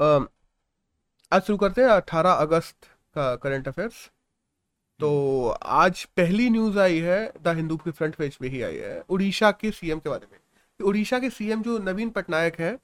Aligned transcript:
आज 0.00 1.42
शुरू 1.42 1.56
करते 1.56 1.80
हैं 1.80 1.88
अठारह 1.88 2.30
अगस्त 2.32 2.84
का 3.14 3.34
करंट 3.36 3.68
अफेयर्स 3.68 3.94
तो 5.00 5.48
आज 5.62 6.04
पहली 6.16 6.48
न्यूज़ 6.50 6.78
आई 6.78 6.98
है 6.98 7.32
द 7.42 7.54
हिंदू 7.56 7.76
के 7.76 7.90
फ्रंट 7.90 8.14
पेज 8.14 8.36
पे 8.36 8.48
ही 8.48 8.62
आई 8.62 8.76
है 8.76 9.00
उड़ीसा 9.08 9.50
के 9.50 9.70
सीएम 9.70 9.98
के 9.98 10.08
बारे 10.10 10.26
में। 10.32 10.38
कि 10.78 10.84
उड़ीसा 10.84 11.18
के 11.18 11.30
सीएम 11.30 11.62
जो 11.62 11.78
नवीन 11.78 12.10
पटनायक 12.10 12.58
है 12.60 12.76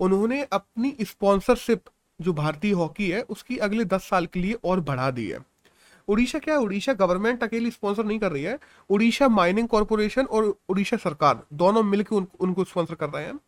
उन्होंने 0.00 0.42
अपनी 0.42 0.94
स्पॉन्सरशिप 1.02 1.84
जो 2.20 2.32
भारतीय 2.32 2.72
हॉकी 2.72 3.10
है 3.10 3.22
उसकी 3.22 3.56
अगले 3.58 3.84
दस 3.84 4.08
साल 4.08 4.26
के 4.26 4.40
लिए 4.40 4.56
और 4.64 4.80
बढ़ा 4.80 5.10
दी 5.10 5.28
है। 5.30 5.38
उड़ीसा 6.08 6.38
क्या 6.38 6.54
है? 6.54 6.60
उड़ीसा 6.60 6.92
गवर्नमेंट 6.94 7.42
अकेली 7.44 7.70
स्पॉन्सर 7.70 8.04
नहीं 8.04 8.18
कर 8.18 8.32
रही 8.32 8.42
है। 8.42 8.58
उड़ीसा 8.90 9.28
माइनिंग 9.28 9.68
कॉरपोरेशन 9.68 10.24
और 10.26 10.54
उड़ीसा 10.68 10.96
सरकार 10.96 11.42
दोनों 11.52 11.82
मिलकर 11.82 12.16
उन, 12.16 12.26
उनको 12.40 12.64
स्पॉन्सर 12.64 12.94
कर 12.94 13.10
रहे 13.10 13.24
हैं। 13.24 13.38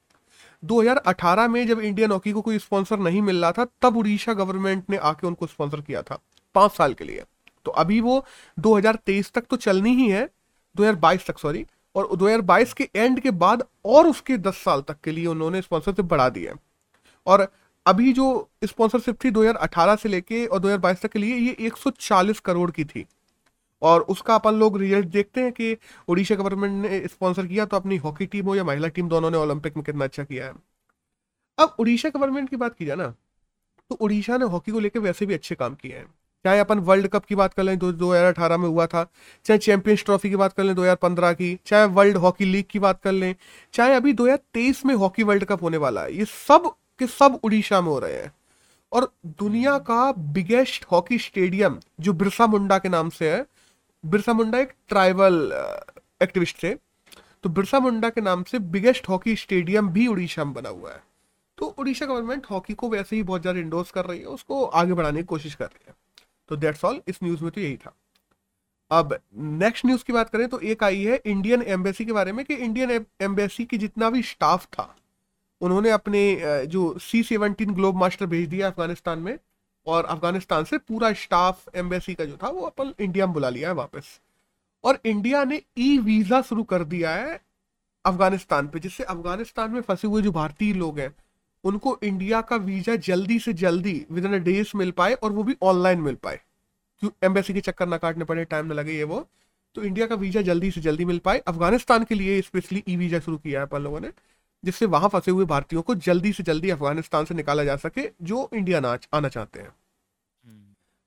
2018 0.62 1.48
में 1.48 1.66
जब 1.66 1.80
इंडियन 1.80 2.10
हॉकी 2.10 2.32
को 2.32 2.40
कोई 2.40 2.58
स्पॉन्सर 2.58 2.98
नहीं 2.98 3.22
मिल 3.22 3.40
रहा 3.42 3.52
था, 3.52 3.66
तब 3.82 3.96
उड़ीसा 3.96 4.32
गवर्नमेंट 4.32 4.84
ने 4.90 4.96
आके 4.96 5.26
उनको 5.26 5.46
स्पॉन्सर 5.46 5.80
किया 5.80 6.02
था, 6.02 6.18
पाँच 6.54 6.72
साल 6.72 6.94
के 6.94 7.04
लिए। 7.04 7.24
तो 7.64 7.70
अभी 7.70 8.00
वो 8.00 8.24
2023 8.58 9.32
तक 9.32 9.44
तो 9.50 9.56
चलनी 9.56 9.94
ही 9.94 10.08
है 10.08 10.28
2022 10.76 11.26
तक 11.26 11.38
सॉरी 11.38 11.64
और 11.94 12.08
2022 12.16 12.72
के 12.72 12.88
एंड 12.96 13.20
के 13.20 13.30
बाद 13.30 13.62
और 13.84 14.06
उसके 14.06 14.36
10 14.38 14.54
साल 14.54 14.80
तक 14.80 14.96
के 15.04 15.12
लिए 15.12 15.26
उन्होंने 15.26 15.62
स्पॉन्सरशिप 15.62 16.04
बढ़ा 16.04 16.28
दी 16.28 16.44
है। 16.44 16.54
और 17.26 17.46
अभी 17.86 18.12
जो 18.12 18.48
स्पॉन्सरशिप 18.64 19.24
थी 19.24 19.30
2018 19.30 19.96
से 19.96 20.08
लेके 20.08 20.44
और 20.46 20.58
2022 20.58 21.02
तक 21.02 21.12
के 21.12 21.18
लिए, 21.18 21.36
ये 21.36 21.56
140 21.60 22.40
करोड़ 22.40 22.70
की 22.70 22.84
थी। 22.84 23.06
और 23.82 24.00
उसका 24.10 24.34
अपन 24.34 24.54
लोग 24.54 24.78
रिज़ल्ट 24.78 25.06
देखते 25.08 25.40
हैं 25.40 25.52
कि 25.52 25.76
उड़ीसा 26.08 26.34
गवर्नमेंट 26.34 26.82
ने 26.82 27.00
स्पॉन्सर 27.08 27.46
किया 27.46 27.64
तो 27.64 27.76
अपनी 27.76 27.96
हॉकी 27.98 28.26
टीम 28.26 28.46
हो 28.46 28.54
या 28.54 28.64
महिला 28.64 28.88
टीम 28.90 29.08
दोनों 29.08 29.30
ने 29.30 29.38
ओलंपिक 29.38 29.76
में 29.76 29.84
कितना 29.84 30.04
अच्छा 30.04 30.24
किया 30.24 30.46
है। 30.46 30.52
अब 31.58 31.76
उड़ीसा 31.78 32.08
गवर्नमेंट 32.08 32.48
की 32.50 32.56
बात 32.56 32.74
की 32.74 32.84
जाए 32.84 32.96
ना 32.96 33.08
तो 33.90 33.94
उड़ीसा 33.96 34.36
ने 34.36 34.44
हॉकी 34.46 34.72
को 34.72 34.80
लेकर 34.80 35.00
वैसे 35.00 35.26
भी 35.26 35.34
अच्छे 35.34 35.54
काम 35.54 35.74
किए 35.74 35.92
हैं। 35.92 36.06
चाहे 36.44 36.58
अपन 36.60 36.78
वर्ल्ड 36.80 37.06
कप 37.08 37.24
की 37.24 37.34
बात 37.34 37.54
कर 37.54 37.62
लें 37.62 37.78
दो 37.78 37.90
दो 37.92 38.10
हज़ार 38.12 38.24
अठारह 38.24 38.56
में 38.56 38.68
हुआ 38.68 38.86
था, 38.86 39.02
चाहे 39.46 39.58
चैंपियंस 39.58 40.04
ट्रॉफी 40.04 40.30
की 40.30 40.36
बात 40.36 40.52
कर 40.52 40.64
लें, 40.64 40.74
दो 40.74 40.82
हज़ार 40.82 40.96
पंद्रह 40.96 41.32
की, 41.32 41.58
चाहे 41.66 41.86
वर्ल्ड 41.86 42.16
हॉकी 42.16 42.44
लीग 42.44 42.64
की 42.70 42.78
बात 42.78 43.00
कर 43.02 43.12
लें, 43.12 43.34
चाहे 43.74 43.94
अभी 43.94 44.12
दो 44.12 44.24
हज़ार 44.24 44.38
तेईस 44.54 44.84
में 44.86 44.94
हॉकी 44.94 45.22
वर्ल्ड 45.22 45.44
कप 45.44 45.62
होने 45.62 45.76
वाला 45.76 46.02
है, 46.02 46.14
ये 46.14 46.24
सब 46.24 46.70
के 46.98 47.06
सब 47.08 47.40
उड़ीसा 47.44 47.80
में 47.80 47.88
हो 47.88 47.98
रहे 47.98 48.12
हैं। 48.14 48.32
और 48.92 49.10
दुनिया 49.38 49.78
का 49.80 50.12
बिगेस्ट 50.12 50.84
हॉकी 50.92 51.18
स्टेडियम 51.18 51.78
जो 52.00 52.12
बिरसा 52.14 52.46
मुंडा 52.46 52.78
के 52.78 52.88
नाम 52.88 53.08
से 53.10 53.30
है 53.30 53.44
बिरसा 54.04 54.32
मुंडा 54.32 54.58
एक 54.58 54.72
ट्राइबल 54.88 55.52
एक्टिविस्ट 56.20 56.62
थे। 56.62 56.74
तो 57.42 57.48
बिरसा 57.50 57.80
मुंडा 57.80 58.08
के 58.10 58.20
नाम 58.20 58.42
से 58.42 58.58
बिगेस्ट 58.58 59.08
हॉकी 59.08 59.34
स्टेडियम 59.36 59.88
भी 59.88 60.06
उड़ीसा 60.06 60.44
में 60.44 60.54
बना 60.54 60.68
हुआ 60.68 60.92
है। 60.92 61.02
तो 61.58 61.66
उड़ीसा 61.68 62.06
गवर्नमेंट 62.06 62.46
हॉकी 62.50 62.74
को 62.74 62.88
वैसे 62.88 63.16
ही 63.16 63.22
बहुत 63.22 63.42
ज़्यादा 63.42 63.60
इंडोर्स 63.60 63.90
कर 63.90 64.04
रही 64.04 64.18
है, 64.18 64.24
उसको 64.26 64.64
आगे 64.64 64.92
बढ़ाने 64.92 65.20
की 65.20 65.26
कोशिश 65.26 65.54
कर 65.54 65.64
रही 65.64 65.84
है। 65.88 65.94
तो 66.50 66.56
दैट्स 66.56 66.84
ऑल 66.84 67.00
इस 67.08 67.18
न्यूज़ 67.22 67.42
में 67.44 67.50
तो 67.52 67.60
यही 67.60 67.76
था। 67.76 67.94
अब 68.90 69.18
नेक्स्ट 69.34 69.86
न्यूज़ 69.86 70.04
की 70.04 70.12
बात 70.12 70.28
करें 70.30 70.48
तो 70.48 70.58
एक 70.60 70.84
आई 70.84 71.02
है 71.02 71.20
इंडियन 71.26 71.62
एम्बेसी 71.64 72.04
के 72.04 72.12
बारे 72.12 72.32
में 72.32 72.44
कि 72.44 72.54
इंडियन 72.56 73.04
एम्बेसी 73.22 73.64
की 73.64 73.78
जितना 73.78 74.10
भी 74.10 74.22
स्टाफ 74.24 74.64
था, 74.66 74.94
उन्होंने 75.60 75.90
अपने 75.90 76.66
जो 76.66 76.98
सी 77.00 77.22
सेवनटीन 77.24 77.74
ग्लोब 77.74 77.96
मास्टर 77.96 78.26
भेज 78.26 78.48
दिया 78.48 78.66
अफ़गानिस्तान 78.66 79.18
में 79.18 79.38
और 79.88 80.04
अफ़गानिस्तान 80.06 80.64
से 80.64 80.78
पूरा 80.78 81.12
स्टाफ 81.14 81.76
एम्बेसी 81.76 82.14
का 82.14 82.24
जो 82.24 82.36
था, 82.36 82.48
वो 82.48 82.62
अपन 82.62 82.92
इंडिया 83.00 83.26
में 83.26 83.32
बुला 83.34 83.48
लिया 83.48 83.68
है 83.68 83.74
वापस। 83.74 84.18
और 84.84 84.98
इंडिया 85.04 85.44
ने 85.44 85.60
ई 85.78 85.98
वीज़ा 85.98 86.40
शुरू 86.42 86.62
कर 86.64 86.84
दिया 86.86 87.14
है 87.14 87.40
अफ़गानिस्तान 88.04 88.68
पे, 88.68 88.78
जिससे 88.78 89.04
अफ़गानिस्तान 89.04 89.70
में 89.70 89.80
फंसे 89.80 90.08
हुए 90.08 90.22
जो 90.22 90.32
भारतीय 90.32 90.72
लोग 90.74 90.98
हैं, 90.98 91.14
उनको 91.64 91.98
इंडिया 92.02 92.40
का 92.40 92.56
वीज़ा 92.58 92.94
जल्दी 92.96 93.38
से 93.38 93.52
जल्दी 93.54 94.04
विद 94.10 94.24
इन 94.24 94.42
डेज़ 94.42 94.70
मिल 94.76 94.90
पाए 94.90 95.14
और 95.14 95.32
वो 95.32 95.42
भी 95.42 95.56
ऑनलाइन 95.62 96.00
मिल 96.00 96.14
पाए। 96.14 96.40
क्यों? 97.02 97.10
एम्बेसी 97.22 97.54
के 97.54 97.60
चक्कर 97.60 97.88
ना 97.88 97.96
काटने 97.96 98.24
पड़े 98.24 98.44
टाइम 98.44 98.66
ना 98.66 98.74
लगे 98.74 98.92
ये 98.92 99.04
वो। 99.04 99.26
तो 99.76 99.82
इंडिया 99.84 100.06
का 100.06 100.14
वीज़ा 100.14 100.42
जल्दी 100.42 100.70
से 100.70 100.80
जल्दी 100.80 101.04
मिल 101.04 101.18
पाए। 101.18 101.38
अफ़गानिस्तान 101.38 102.04
के 102.04 102.14
लिए 102.14 102.40
स्पेशली 102.42 102.82
ई 102.88 102.96
वीज़ा 102.96 103.18
शुरू 103.20 103.36
किया 103.36 103.60
है 103.60 103.66
अपन 103.66 103.82
लोगों 103.82 104.00
ने, 104.00 104.10
जिससे 104.64 104.86
वहाँ 104.86 105.08
फंसे 105.08 105.30
हुए 105.30 105.44
भारतीयों 105.46 105.82
को 105.82 105.94
जल्दी 105.96 106.32
से 106.32 106.42
जल्दी 106.42 106.70
अफ़गानिस्तान 106.70 107.24
से 107.24 107.34
निकाला 107.34 107.64
जा 107.64 107.76
सके, 107.76 108.08
जो 108.22 108.48
इंडिया 108.54 108.78
आना 109.14 109.28
चाहते 109.28 109.60
हैं। 109.60 109.70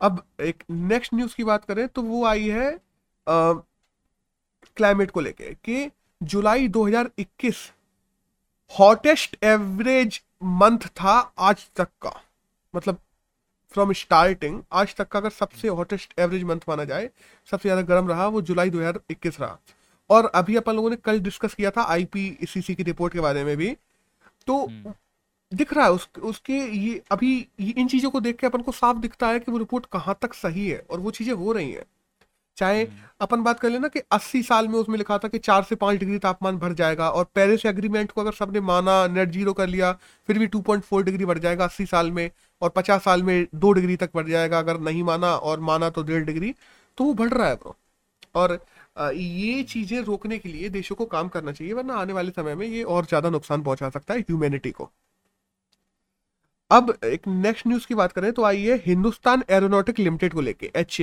अब 0.02 0.24
एक 0.42 0.64
नेक्स्ट 0.72 1.14
न्यूज़ 1.14 1.36
की 1.36 1.44
बात 1.44 1.66
करें 1.66 1.88
तो 1.88 2.02
वो 2.02 2.24
आई 2.26 2.48
है 2.50 2.72
क्लाइमेट 4.78 5.12
को 5.12 5.22
लेके 5.22 5.54
कि 5.56 5.90
जुलाई 6.22 6.68
2021 6.70 7.58
हॉटेस्ट 8.72 9.38
एवरेज 9.44 10.22
मंथ 10.44 10.88
था 10.98 11.14
आज 11.40 11.66
तक 11.76 11.88
का। 12.02 12.14
मतलब 12.74 12.98
फ्रॉम 13.74 13.92
स्टार्टिंग 13.94 14.62
आज 14.74 14.96
तक 14.96 15.08
का 15.08 15.20
अगर 15.20 15.30
सबसे 15.30 15.68
हॉटेस्ट 15.70 16.14
एवरेज 16.20 16.44
मंथ 16.44 16.60
माना 16.70 16.84
जाए, 16.86 17.10
सबसे 17.48 17.70
ज़्यादा 17.70 17.82
गर्म 17.84 18.08
रहा 18.10 18.28
वो 18.28 18.42
जुलाई 18.42 18.70
2021 18.70 19.40
रहा। 19.40 19.58
और 20.10 20.26
अभी 20.36 20.56
अपन 20.56 20.76
लोगों 20.76 20.90
ने 20.90 20.96
कल 20.96 21.20
डिस्कस 21.20 21.54
किया 21.54 21.72
था 21.72 21.84
आईपीसीसी 21.84 22.76
की 22.76 22.84
रिपोर्ट 22.84 23.14
के 23.14 23.20
बारे 23.20 23.44
में 23.44 23.56
भी। 23.58 23.76
तो 24.48 24.68
दिख 25.52 25.74
रहा 25.74 25.86
है 25.86 25.92
उस, 25.92 26.08
उसके 26.20 26.54
ये 26.54 27.02
अभी 27.12 27.36
ये 27.60 27.74
इन 27.78 27.88
चीज़ों 27.88 28.10
को 28.12 28.20
देख 28.22 28.38
के 28.38 28.48
अपन 28.48 28.62
को 28.62 28.72
साफ़ 28.72 28.98
दिखता 28.98 29.28
है 29.28 29.40
कि 29.40 29.52
वो 29.52 29.58
रिपोर्ट 29.58 29.86
कहाँ 29.94 30.18
तक 30.22 30.34
सही 30.34 30.68
है 30.70 30.80
और 30.92 31.00
वो 31.00 31.12
चीज़ें 31.12 31.34
हो 31.34 31.52
रही 31.52 31.72
हैं। 31.72 31.84
चाहे 32.58 32.88
अपन 33.22 33.44
बात 33.44 33.60
कर 33.60 33.70
लेना 33.70 33.88
कि 33.88 34.00
80 34.12 34.42
साल 34.44 34.68
में 34.68 34.76
उसमें 34.80 34.98
लिखा 34.98 35.18
था 35.18 35.28
कि 35.28 35.38
चार 35.40 35.64
से 35.64 35.76
पाँच 35.76 36.00
डिग्री 36.00 36.18
तापमान 36.20 36.58
बढ़ 36.58 36.74
जाएगा 36.74 37.10
और 37.12 37.26
पेरिस 37.36 37.66
एग्रीमेंट 37.66 38.12
को 38.12 38.22
अगर 38.22 38.32
सबने 38.32 38.60
माना 38.62 39.06
नेट 39.08 39.30
ज़ीरो 39.32 39.54
कर 39.54 39.68
लिया 39.68 39.92
फिर 40.30 40.40
भी 40.40 40.48
2.4 40.48 41.04
डिग्री 41.04 41.26
बढ़ 41.26 41.40
जाएगा 41.40 41.66
80 41.66 41.86
साल 41.86 42.12
में 42.12 42.30
और 42.62 42.70
50 42.70 43.04
साल 43.04 43.24
में 43.24 43.48
दो 43.56 43.72
डिग्री 43.74 43.96
तक 43.98 44.12
बढ़ 44.16 44.28
जाएगा 44.30 44.60
अगर 44.60 44.80
नहीं 44.82 45.04
माना 45.04 45.36
और 45.36 45.60
माना 45.62 45.90
तो 45.90 46.04
डेढ़ 46.04 46.26
डिग्री 46.26 46.54
तो 46.98 47.04
वो 47.04 47.14
बढ़ 47.14 47.30
रहा 47.30 47.48
है 47.48 47.56
ब्रो 47.56 47.76
और 48.36 48.60
ये 49.16 49.64
चीज़ें 49.66 50.00
रोकने 50.02 50.38
के 50.40 50.50
लिए 50.50 50.70
देशों 50.70 50.96
को 50.96 51.06
काम 51.08 51.28
करना 51.30 51.52
चाहिए 51.52 51.74
वरना 51.74 51.96
आने 51.96 52.14
वाले 52.14 52.32
समय 52.32 52.56
में 52.56 52.68
ये 52.68 52.84
और 52.86 53.06
ज़्यादा 53.06 53.30
नुकसान 53.30 53.64
पहुँचा 53.64 53.90
सकता 53.90 54.14
है 54.14 54.20
ह्यूमैनिटी 54.22 54.72
को। 54.72 54.92
अब 56.72 56.94
एक 57.06 57.28
नेक्स्ट 57.28 57.68
न्यूज़ 57.68 57.88
की 57.88 57.96
बात 57.96 58.12
करें 58.12 58.32
तो 58.34 58.46
है 58.46 58.76
हिंदुस्तान 58.86 59.44
एरोनॉटिक 59.50 60.00
लिमिटेड 60.00 60.34
को 60.34 60.42
लेके 60.42 60.72
एच 60.76 61.00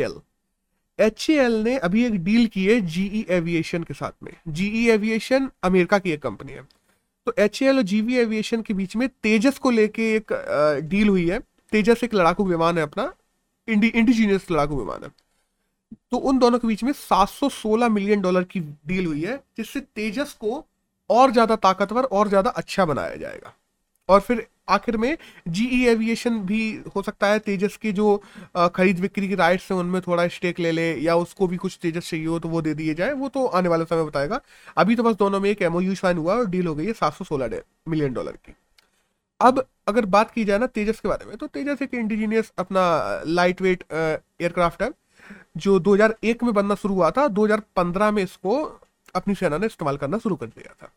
एच 0.99 1.27
ने 1.31 1.77
अभी 1.79 2.05
एक 2.05 2.15
डील 2.25 2.47
की 2.47 2.65
है 2.67 2.81
जीई 2.83 3.25
एविएशन 3.31 3.83
के 3.83 3.95
साथ 3.95 4.13
में। 4.23 4.33
जीई 4.49 4.87
एविएशन 4.91 5.49
अमेरिका 5.65 5.99
की 5.99 6.11
एक 6.11 6.23
कंपनी 6.23 6.53
है। 6.53 6.63
तो 7.27 7.35
एच 7.39 7.63
एल 7.63 7.77
और 7.77 7.83
जीवी 7.85 8.17
एविएशन 8.19 8.63
के 8.63 8.75
बीच 8.75 8.97
में 8.97 9.09
तेजस 9.23 9.59
को 9.59 9.71
लेके 9.71 10.15
एक 10.17 10.33
डील 10.85 11.09
हुई 11.09 11.29
है। 11.29 11.39
तेजस 11.73 12.05
एक 12.05 12.15
लड़ाकू 12.15 12.45
विमान 12.45 12.79
है 12.79 12.83
अपना। 12.83 13.13
इंडी 13.69 13.89
इंडिजीनियस 13.89 14.51
लड़ाकू 14.51 14.79
विमान 14.79 15.05
है। 15.05 15.11
तो 16.11 16.17
उन 16.19 16.39
दोनों 16.39 16.59
के 16.59 16.69
बीच 16.69 16.85
में 16.85 16.93
716 16.95 17.89
मिलियन 17.89 18.21
डॉलर 18.21 18.45
की 18.45 18.61
डील 18.61 19.07
हुई 19.07 19.23
है, 19.23 19.37
जिससे 19.57 19.81
तेजस 19.81 20.33
को 20.41 20.65
और 21.11 21.31
ज़्यादा 21.33 21.57
ताकतवर 21.59 22.05
और 22.05 22.29
ज़्यादा 22.29 22.51
अच्छा 22.53 22.85
बनाया 22.85 23.17
जाएगा। 23.17 23.55
और 24.09 24.21
फिर 24.21 24.47
आखिर 24.69 24.97
में 24.97 25.17
जीई 25.49 25.85
एविएशन 25.89 26.39
भी 26.41 26.61
हो 26.97 27.03
सकता 27.03 27.27
है 27.27 27.39
तेजस 27.41 27.77
की 27.77 27.93
जो 27.93 28.17
खरीद 28.75 29.01
बिक्री 29.01 29.29
की 29.29 29.35
राइट्स 29.35 29.71
हैं, 29.73 29.79
उनमें 29.79 30.01
थोड़ा 30.03 30.27
स्टेक 30.29 30.61
ले 30.61 30.73
ले, 30.73 30.93
या 30.95 31.17
उसको 31.17 31.47
भी 31.47 31.57
कुछ 31.57 31.79
तेजस 31.83 32.11
चाहिए 32.11 32.27
हो 32.27 32.39
तो 32.39 32.49
वो 32.49 32.63
दे 32.63 32.75
दिए 32.75 32.95
जाए, 32.95 33.13
वो 33.13 33.29
तो 33.29 33.47
आने 33.47 33.69
वाले 33.69 33.85
समय 33.85 34.05
बताएगा। 34.05 34.41
अभी 34.77 34.97
तो 34.97 35.03
बस 35.03 35.17
दोनों 35.17 35.41
में 35.41 35.51
एक 35.51 35.63
एमओयू 35.63 35.95
साइन 35.95 36.19
हुआ 36.19 36.35
और 36.35 36.47
डील 36.47 36.67
हो 36.67 36.75
गई 36.75 36.87
है 36.87 36.93
सात 36.95 37.15
सौ 37.15 37.25
सोलह 37.25 37.61
मिलियन 37.89 38.13
डॉलर 38.13 38.37
की। 38.37 38.55
अब 39.41 39.65
अगर 39.89 40.07
बात 40.07 40.31
की 40.31 40.45
जाए 40.45 40.59
ना 40.59 40.67
तेजस 40.69 41.01
के 41.01 41.09
बारे 41.09 41.27
में 41.27 41.37
तो 41.37 41.47
तेजस 41.47 41.83
एक 41.83 41.95
इंडिजीनियस 41.95 42.53
अपना 42.59 42.83
लाइट 43.27 43.63
वेट 43.63 43.85
एयरक्राफ्ट 43.93 44.83
है, 44.83 44.91
जो 45.57 45.79
2001 45.81 46.43
में 46.43 46.53
बनना 46.55 46.75
शुरू 46.75 46.95
हुआ 46.95 47.11
था 47.11 47.27
2015 47.31 48.11
में 48.11 48.23
इसको 48.23 48.63
अपनी 49.15 49.35
सेना 49.35 49.59
ने 49.59 49.67
इस्तेमाल 49.67 49.97
करना 49.97 50.19
शुरू 50.19 50.37
कर 50.37 50.47
दिया 50.49 50.75
था। 50.75 50.93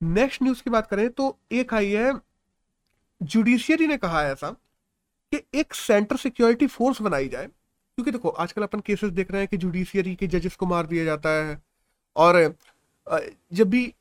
नेक्स्ट 0.00 0.42
न्यूज़ 0.42 0.62
की 0.62 0.70
बात 0.70 0.86
करें 0.86 1.08
तो 1.10 1.36
एक 1.52 1.74
आई 1.74 1.90
है, 1.90 2.12
जुडिशियरी 3.20 3.86
ने 3.86 3.96
कहा 3.96 4.22
है 4.22 4.32
ऐसा 4.32 4.50
कि 5.32 5.40
एक 5.54 5.74
सेंटर 5.74 6.16
सिक्योरिटी 6.16 6.66
फोर्स 6.68 7.00
बनाई 7.02 7.28
जाए, 7.28 7.46
क्योंकि 7.46 8.10
देखो, 8.10 8.28
आजकल 8.28 8.62
अपन 8.62 8.80
केसेस 8.86 9.10
देख 9.12 9.30
रहे 9.30 9.40
हैं 9.40 9.48
कि 9.48 9.56
जुडिशियरी 9.56 10.14
के 10.14 10.26
जजेस 10.28 10.56
को 10.56 10.66
मार 10.66 10.86
दिया 10.86 11.04
जाता 11.04 11.30
है, 11.30 11.60
और 12.16 12.54
जब 13.52 13.68
भी 13.70 13.92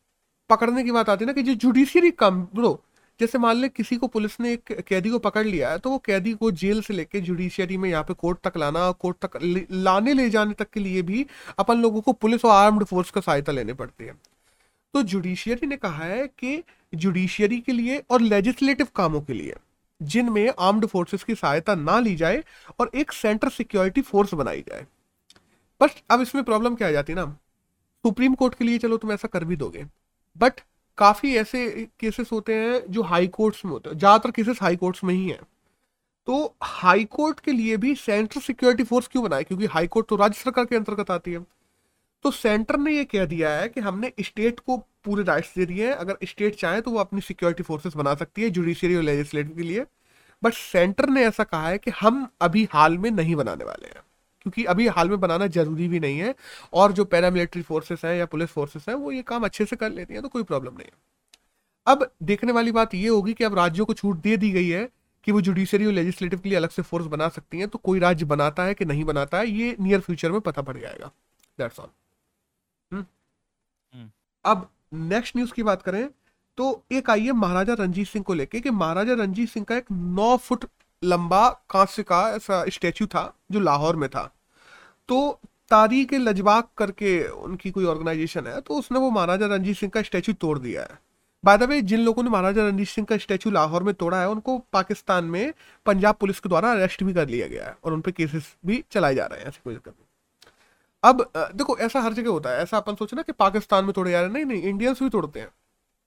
पकड़ने 0.49 0.83
की 0.83 0.91
बात 0.91 1.09
आती 1.09 1.23
है 1.23 1.27
ना 1.27 1.33
कि 1.33 1.43
जो 1.43 1.53
जुडिशियरी 1.55 2.11
कम, 2.13 2.41
ब्रो, 2.55 2.81
जैसे 3.19 3.37
मान 3.37 3.57
ले 3.57 3.67
किसी 3.69 3.95
को 3.97 4.07
पुलिस 4.07 4.39
ने 4.39 4.51
एक 4.53 4.71
कैदी 4.87 5.09
को 5.09 5.19
पकड़ 5.19 5.45
लिया 5.45 5.69
है 5.71 5.77
तो 5.79 5.89
वो 5.89 5.97
कैदी 6.05 6.33
को 6.33 6.49
जेल 6.53 6.81
से 6.81 6.93
लेके 6.93 7.21
जुडिशियरी 7.21 7.77
में 7.77 7.89
यहाँ 7.89 8.03
पे 8.03 8.13
कोर्ट 8.13 8.39
तक 8.43 8.57
लाना 8.57 8.79
और 8.79 8.93
कोर्ट 8.93 9.17
तक 9.25 9.39
लाने 9.71 10.13
ले 10.13 10.29
जाने 10.29 10.53
तक 10.53 10.69
के 10.69 10.79
लिए 10.79 11.01
भी 11.01 11.25
अपन 11.59 11.81
लोगों 11.81 12.01
को 12.01 12.13
पुलिस 12.13 12.45
और 12.45 12.51
आर्म्ड 12.53 12.83
फोर्स 12.83 13.11
का 13.11 13.21
सहायता 13.21 13.51
लेने 13.51 13.73
पड़ती 13.73 14.05
है। 14.05 14.13
तो 14.95 15.01
जुडिशियरी 15.03 15.67
ने 15.67 15.75
कहा 15.77 16.03
है 16.03 16.27
कि 16.29 16.63
जुडिशियरी 16.93 17.59
के 17.61 17.71
लिए 17.71 17.97
और 18.09 18.21
लेजिस्लेटिव 18.21 18.87
कामों 18.95 19.21
के 19.21 19.33
लिए, 19.33 19.55
जिनमें 20.01 20.53
आर्म्ड 20.59 20.85
फोर्सेस 20.85 21.23
की 21.23 21.35
सहायता 21.35 21.73
ना 21.75 21.99
ली 21.99 22.15
जाए 22.15 22.43
और 22.79 22.91
एक 22.95 23.11
सेंट्रल 23.11 23.49
सिक्योरिटी 23.49 24.01
फोर्स 24.01 24.33
बनाई 24.33 24.61
जाए। 24.61 24.85
बट 25.81 25.99
अब 26.11 26.21
इसमें 26.21 26.43
प्रॉब्लम 26.43 26.75
क्या 26.75 26.87
आ 26.87 26.91
जाती 26.91 27.13
है 27.13 27.15
ना? 27.15 27.25
सुप्रीम 28.05 28.33
कोर्ट 28.33 28.55
के 28.55 28.65
लिए 28.65 28.77
चलो 28.77 28.97
तुम 28.97 29.11
ऐसा 29.11 29.27
कर 29.27 29.43
भी 29.43 29.55
दोगे। 29.55 29.83
बट 30.35 30.61
काफ़ी 30.97 31.35
ऐसे 31.37 31.67
केसेस 31.99 32.31
होते 32.31 32.55
हैं 32.55 32.81
जो 32.91 33.03
हाई 33.03 33.27
कोर्ट्स 33.27 33.65
में 33.65 33.71
होते 33.71 33.89
हैं, 33.89 33.97
ज़्यादातर 33.97 34.31
केसेस 34.31 34.61
हाई 34.61 34.75
कोर्ट्स 34.75 35.03
में 35.03 35.13
ही 35.13 35.27
हैं। 35.29 35.41
तो 36.27 36.55
हाई 36.61 37.03
कोर्ट 37.05 37.39
के 37.39 37.51
लिए 37.51 37.77
भी 37.77 37.95
सेंट्रल 37.95 38.41
सिक्योरिटी 38.41 38.83
फोर्स 38.83 39.07
क्यों 39.07 39.23
बनाए? 39.23 39.43
क्योंकि 39.43 39.65
हाई 39.65 39.87
कोर्ट 39.87 40.07
तो 40.09 40.15
राज्य 40.15 40.41
सरकार 40.43 40.65
के 40.65 40.75
अंतर्गत 40.75 41.11
आती 41.11 41.33
है। 41.33 41.45
तो 42.25 42.29
सेंटर 42.31 42.77
ने 42.77 42.91
ये 42.91 43.03
कह 43.05 43.25
दिया 43.25 43.49
है 43.49 43.67
कि 43.69 43.81
हमने 43.81 44.11
स्टेट 44.21 44.59
को 44.59 44.77
पूरे 44.77 45.23
राइट्स 45.23 45.53
दे 45.55 45.65
दिए 45.65 45.87
हैं। 45.87 45.93
अगर 45.93 46.17
स्टेट 46.23 46.55
चाहे 46.55 46.81
तो 46.81 46.91
वो 46.91 46.99
अपनी 46.99 47.21
सिक्योरिटी 47.21 47.63
फोर्सेस 47.63 47.95
बना 47.95 48.13
सकती 48.15 48.41
है 48.41 48.49
जुडिशियरी 48.49 48.95
और 48.95 49.03
लेजिस्लेटिव 49.03 49.55
के 49.55 49.63
लिए। 49.63 49.85
बट 50.43 50.53
सेंटर 50.53 51.09
ने 51.09 51.25
ऐसा 51.25 51.43
कहा 51.43 51.67
है 51.67 51.77
कि 51.77 51.91
हम 51.91 52.27
अभी 52.41 52.67
हाल 52.71 52.97
में 52.97 53.09
नहीं 53.11 53.35
बनाने 53.35 53.65
वाले 53.65 53.87
हैं। 53.87 54.01
क्योंकि 54.41 54.63
अभी 54.63 54.87
हाल 54.87 55.09
में 55.09 55.19
बनाना 55.19 55.47
ज़रूरी 55.47 55.87
भी 55.87 55.99
नहीं 55.99 56.17
है। 56.19 56.33
और 56.73 56.91
जो 56.91 57.05
पैरामिलिट्री 57.05 57.61
फोर्सेस 57.61 58.05
हैं 58.05 58.15
या 58.15 58.25
पुलिस 58.25 58.49
फोर्सेस 58.49 58.85
हैं, 58.89 58.95
वो 58.95 59.11
ये 59.11 59.21
काम 59.21 59.43
अच्छे 59.45 59.65
से 59.65 59.75
कर 59.75 59.91
लेती 59.91 60.13
हैं 60.13 60.23
तो 60.23 60.29
कोई 60.29 60.43
प्रॉब्लम 60.43 60.73
नहीं 60.73 60.85
है। 60.85 60.97
अब 61.87 62.09
देखने 62.23 62.51
वाली 62.51 62.71
बात 62.71 62.95
ये 62.95 63.07
होगी 63.07 63.33
कि 63.33 63.43
अब 63.43 63.55
राज्यों 63.55 63.85
को 63.85 63.93
छूट 63.93 64.21
दे 64.21 64.37
दी 64.37 64.49
गई 64.51 64.69
है 64.69 64.87
कि 65.23 65.31
वो 65.31 65.41
जुडिशरी 65.41 65.85
और 65.85 65.93
लेजिस्लेटिव 65.93 66.39
के 66.39 66.49
लिए 66.49 66.57
अलग 66.57 66.69
से 66.69 66.81
फोर्स 66.81 67.05
बना 67.05 67.29
सकती 67.29 67.59
हैं 67.59 67.67
तो 67.67 67.79
कोई 67.79 67.99
राज्य 67.99 68.25
बनाता 68.25 68.63
है 68.63 68.73
कि 68.73 68.85
नहीं 68.85 69.03
बनाता 69.03 69.37
है, 69.37 69.47
ये 69.47 69.75
नियर 69.79 69.99
फ्यूचर 69.99 70.31
में 70.31 70.41
पता 70.41 70.61
पड़ 70.61 70.77
जाएगा। 70.77 71.11
दैट्स 71.59 71.79
ऑल 71.79 71.87
अब 74.45 74.69
नेक्स्ट 74.93 75.35
न्यूज़ 75.35 75.53
की 75.53 75.63
बात 75.63 75.81
करें 75.81 76.07
तो 76.57 76.65
एक 76.91 77.09
आई 77.09 77.25
है 77.25 77.31
महाराजा 77.33 77.73
रंजीत 77.73 78.07
सिंह 78.07 78.23
को 78.23 78.33
लेके 78.33 78.59
कि 78.59 78.69
महाराजा 78.71 79.13
रंजीत 79.13 79.49
सिंह 79.49 79.65
का 79.65 79.75
एक 79.75 79.85
नौ 79.91 80.35
फुट 80.37 80.65
लंबा 81.03 81.47
कांस्य 81.69 82.03
का 82.03 82.21
ऐसा 82.31 82.63
स्टेचू 82.69 83.05
था, 83.05 83.33
जो 83.51 83.59
लाहौर 83.59 83.95
में 83.95 84.07
था। 84.09 84.23
तो 85.09 85.39
तारीख 85.71 86.13
लजबाक 86.13 86.69
करके 86.77 87.17
उनकी 87.27 87.71
कोई 87.71 87.85
ऑर्गेनाइजेशन 87.85 88.47
है 88.47 88.59
तो 88.61 88.73
उसने 88.73 88.99
वो 88.99 89.09
महाराजा 89.11 89.45
रंजीत 89.47 89.77
सिंह 89.77 89.91
का 89.91 90.01
स्टैचू 90.01 90.33
तोड़ 90.35 90.57
दिया 90.59 90.81
है। 90.81 90.99
बाय 91.43 91.57
द 91.57 91.63
वे 91.63 91.81
जिन 91.83 91.99
लोगों 91.99 92.23
ने 92.23 92.29
महाराजा 92.29 92.67
रणजीत 92.67 92.87
सिंह 92.87 93.07
का 93.07 93.17
स्टैचू 93.17 93.51
लाहौर 93.51 93.83
में 93.83 93.93
तोड़ा 93.93 94.19
है, 94.19 94.29
उनको 94.29 94.57
पाकिस्तान 94.73 95.25
में 95.25 95.53
पंजाब 95.85 96.15
पुलिस 96.15 96.39
के 96.39 96.49
द्वारा 96.49 96.71
अरेस्ट 96.71 97.03
भी 97.03 97.13
कर 97.13 97.27
लिया 97.29 97.47
गया 97.47 97.65
है 97.65 97.75
और 97.83 97.93
उन 97.93 98.01
पर 98.01 98.11
केसेस 98.11 98.55
भी 98.65 98.83
चलाए 98.91 99.15
जा 99.15 99.25
रहे 99.25 99.39
हैं, 99.39 99.47
ऐसे 99.47 99.59
कोई 99.63 99.73
दिक्कत 99.73 99.91
नहीं। 99.91 100.04
अब 101.05 101.21
देखो, 101.55 101.77
ऐसा 101.77 101.99
हर 102.01 102.13
जगह 102.13 102.29
होता 102.29 102.49
है। 102.49 102.61
ऐसा 102.63 102.77
अपन 102.77 102.95
सोचे 102.95 103.15
ना 103.15 103.21
कि 103.21 103.31
पाकिस्तान 103.31 103.85
में 103.85 103.93
तोड़े 103.93 104.11
जा 104.11 104.21
रहे 104.21 104.29
नहीं 104.29 104.45
नहीं 104.45 104.61
इंडियंस 104.63 105.01
भी 105.03 105.09
तोड़ते 105.09 105.39
हैं। 105.39 105.49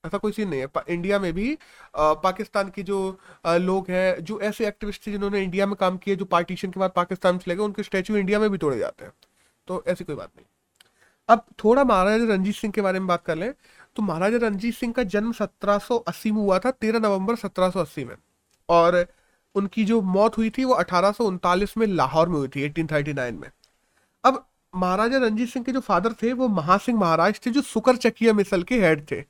ऐसा 0.04 0.18
कोई 0.18 0.32
सीन 0.32 0.48
नहीं 0.48 0.60
है। 0.60 0.68
इंडिया 0.88 1.18
में 1.18 1.32
भी 1.32 1.56
पाकिस्तान 1.96 2.68
के 2.70 2.82
जो 2.82 2.98
लोग 3.46 3.90
हैं, 3.90 4.24
जो 4.24 4.40
ऐसे 4.40 4.66
एक्टिविस्ट 4.68 5.06
थे 5.06 5.12
जिन्होंने 5.12 5.42
इंडिया 5.42 5.66
में 5.66 5.74
काम 5.76 5.96
किए 5.98 6.16
जो 6.16 6.24
पार्टीशन 6.26 6.70
के 6.70 6.80
बाद 6.80 6.92
पाकिस्तान 6.96 7.38
चले 7.38 7.54
गए, 7.56 7.62
उनके 7.62 7.82
स्टैचू 7.82 8.16
इंडिया 8.16 8.38
में 8.38 8.50
भी 8.50 8.58
तोड़े 8.58 8.78
जाते 8.78 9.04
हैं। 9.04 9.12
तो 9.68 9.82
ऐसी 9.88 10.04
कोई 10.04 10.16
बात 10.16 10.30
नहीं। 10.36 10.46
अब 11.28 11.44
थोड़ा 11.64 11.84
महाराजा 11.84 12.24
रंजीत 12.24 12.54
सिंह 12.54 12.72
के 12.72 12.80
बारे 12.80 12.98
में 12.98 13.06
बात 13.08 13.24
कर 13.24 13.36
लें 13.36 13.52
तो 13.96 14.02
महाराजा 14.02 14.38
रंजीत 14.38 14.74
सिंह 14.74 14.92
का 14.92 15.02
जन्म 15.04 15.32
1780 15.32 16.30
में 16.30 16.38
हुआ 16.38 16.58
था 16.58 16.70
13 16.72 16.98
नवंबर 16.98 17.36
1780 17.36 18.04
में। 18.04 18.14
और 18.68 19.06
उनकी 19.54 19.84
जो 19.84 20.00
मौत 20.02 20.36
हुई 20.38 20.50
थी, 20.50 20.64
वो 20.64 20.74
अठारह 20.74 21.12
सौ 21.12 21.24
उनतालीस 21.24 21.76
में 21.78 21.86
लाहौर 21.86 22.28
में 22.28 22.36
हुई 22.36 22.48
थी 22.48 22.62
1839 22.62 23.34
में। 23.34 23.50
अब 24.24 24.44
महाराजा 24.74 25.18
रंजीत 25.18 25.48
सिंह 25.48 25.64
के 25.64 25.72
जो 25.72 25.80
फादर 25.80 26.12
थे, 26.12 26.32
वो 26.32 26.48
महासिंह 26.48 26.98
महाराज 26.98 27.40
थे, 27.46 27.50
जो 27.50 27.62
सुकर 27.62 27.96
चकिया 27.96 28.32
मिसल 28.32 28.62
के 28.62 28.80
हेड 28.80 29.10
थे। 29.10 29.24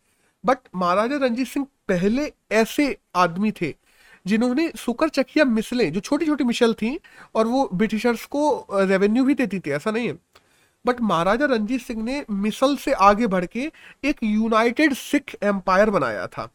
बट 0.44 0.58
महाराजा 0.74 1.16
रंजीत 1.16 1.46
सिंह 1.46 1.66
पहले 1.88 2.32
ऐसे 2.52 2.96
आदमी 3.14 3.52
थे, 3.52 3.74
जिन्होंने 4.26 4.72
सुकर 4.76 5.08
चकिया 5.08 5.44
मिसलें, 5.44 5.92
जो 5.92 6.00
छोटी 6.00 6.26
छोटी 6.26 6.44
मिसल 6.44 6.74
थी, 6.74 6.98
और 7.34 7.46
वो 7.46 7.68
ब्रिटिशर्स 7.74 8.24
को 8.26 8.66
रेवेन्यू 8.72 9.24
भी 9.24 9.34
देती 9.34 9.60
थी, 9.60 9.70
ऐसा 9.70 9.90
नहीं 9.90 10.08
है। 10.08 10.18
बट 10.86 11.00
महाराजा 11.00 11.46
रंजीत 11.46 11.80
सिंह 11.80 12.02
ने 12.02 12.24
मिसल 12.30 12.76
से 12.76 12.92
आगे 12.92 13.26
बढ़ 13.26 13.46
के 13.46 13.72
एक 14.04 14.16
यूनाइटेड 14.22 14.94
सिख 14.94 15.36
एम्पायर 15.42 15.90
बनाया 15.90 16.26
था। 16.26 16.48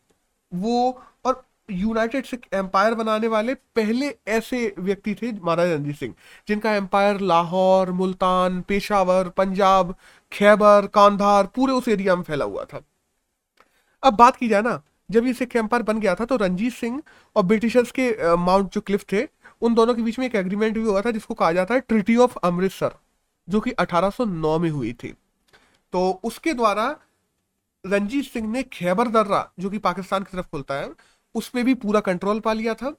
वो, 0.53 1.03
और 1.25 1.45
यूनाइटेड 1.69 2.25
सिख 2.25 2.47
एम्पायर 2.53 2.93
बनाने 2.93 3.27
वाले 3.27 3.53
पहले 3.75 4.13
ऐसे 4.27 4.73
व्यक्ति 4.79 5.13
थे 5.15 5.31
महाराजा 5.33 5.73
रंजीत 5.73 5.95
सिंह, 5.95 6.13
जिनका 6.47 6.73
एम्पायर 6.75 7.19
लाहौर, 7.21 7.91
मुल्तान, 7.91 8.61
पेशावर, 8.61 9.29
पंजाब, 9.29 9.95
खैबर, 10.31 10.87
कांधार, 10.87 11.47
पूरे 11.55 11.73
उस 11.73 11.87
एरिया 11.87 12.15
में 12.15 12.23
फैला 12.23 12.45
हुआ 12.45 12.63
था। 12.63 12.81
अब 14.03 14.13
बात 14.13 14.35
की 14.35 14.47
जाए 14.47 14.61
ना, 14.61 14.81
जब 15.11 15.25
ये 15.27 15.33
सिख 15.33 15.55
एम्पायर 15.55 15.83
बन 15.83 15.99
गया 15.99 16.15
था 16.15 16.25
तो 16.25 16.35
रंजीत 16.35 16.73
सिंह 16.73 17.01
और 17.35 17.43
ब्रिटिशर्स 17.43 17.91
के 17.91 18.35
माउंट 18.35 18.73
जो 18.73 18.81
क्लिफ 18.81 19.05
थे। 19.11 19.27
उन 19.61 19.73
दोनों 19.73 19.93
के 19.95 20.01
बीच 20.01 20.19
में 20.19 20.25
एक 20.25 20.35
एग्रीमेंट 20.35 20.77
भी 20.77 20.83
हुआ 20.83 21.01
था 21.01 21.11
जिसको 21.11 21.33
कहा 21.33 21.51
जाता 21.51 21.73
है 21.73 21.79
ट्रिटी 21.79 22.15
ऑफ़ 22.17 22.37
अमृतसर 22.43 22.95
जो 23.47 23.59
कि 23.59 23.71
1809 23.73 24.57
में 24.59 24.69
हुई 24.69 24.93
थी। 24.93 25.13
तो 25.93 26.09
उसके 26.23 26.53
द्वारा 26.53 26.85
रंजीत 27.83 28.25
सिंह 28.25 28.47
ने 28.51 28.63
खैबर 28.63 29.07
दर्रा, 29.07 29.49
जो 29.59 29.69
कि 29.69 29.77
पाकिस्तान 29.77 30.23
की 30.23 30.37
तरफ़ 30.37 30.47
खुलता 30.51 30.75
है 30.75 30.89
उस 31.35 31.49
पर 31.49 31.63
भी 31.63 31.73
पूरा 31.75 31.99
कंट्रोल 32.01 32.39
पा 32.39 32.53
लिया 32.53 32.73
था 32.73 32.95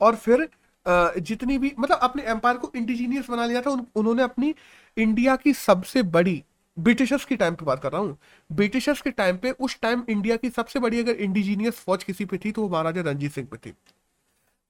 और 0.00 0.16
फिर 0.16 0.48
जितनी 0.86 1.58
भी 1.58 1.72
मतलब 1.78 1.98
अपने 2.02 2.22
एम्पायर 2.24 2.56
को 2.56 2.70
इंडिजीनियस 2.76 3.30
बना 3.30 3.46
लिया 3.46 3.60
था 3.62 3.70
उन, 3.70 3.86
उन्होंने 3.96 4.22
अपनी 4.22 4.54
इंडिया 4.96 5.36
की 5.36 5.52
सबसे 5.54 6.02
बड़ी 6.02 6.42
ब्रिटिशर्स 6.76 7.24
के 7.24 7.36
टाइम 7.36 7.54
पे 7.54 7.64
बात 7.64 7.82
कर 7.82 7.92
रहा 7.92 8.00
हूँ। 8.00 8.16
ब्रिटिशर्स 8.50 9.00
के 9.02 9.10
टाइम 9.10 9.36
पे 9.36 9.50
उस 9.50 9.78
टाइम 9.82 10.02
इंडिया 10.08 10.36
की 10.36 10.50
सबसे 10.50 10.78
बड़ी 10.78 10.98
अगर 11.00 11.14
इंडिजीनियस 11.16 11.74
फौज 11.76 12.04
किसी 12.04 12.24
पे 12.24 12.38
थी 12.38 12.52
तो 12.52 12.62
वो 12.62 12.68
महाराजा 12.68 13.02
रंजीत 13.02 13.32
सिंह 13.32 13.46
पे 13.50 13.56
थी। 13.56 13.72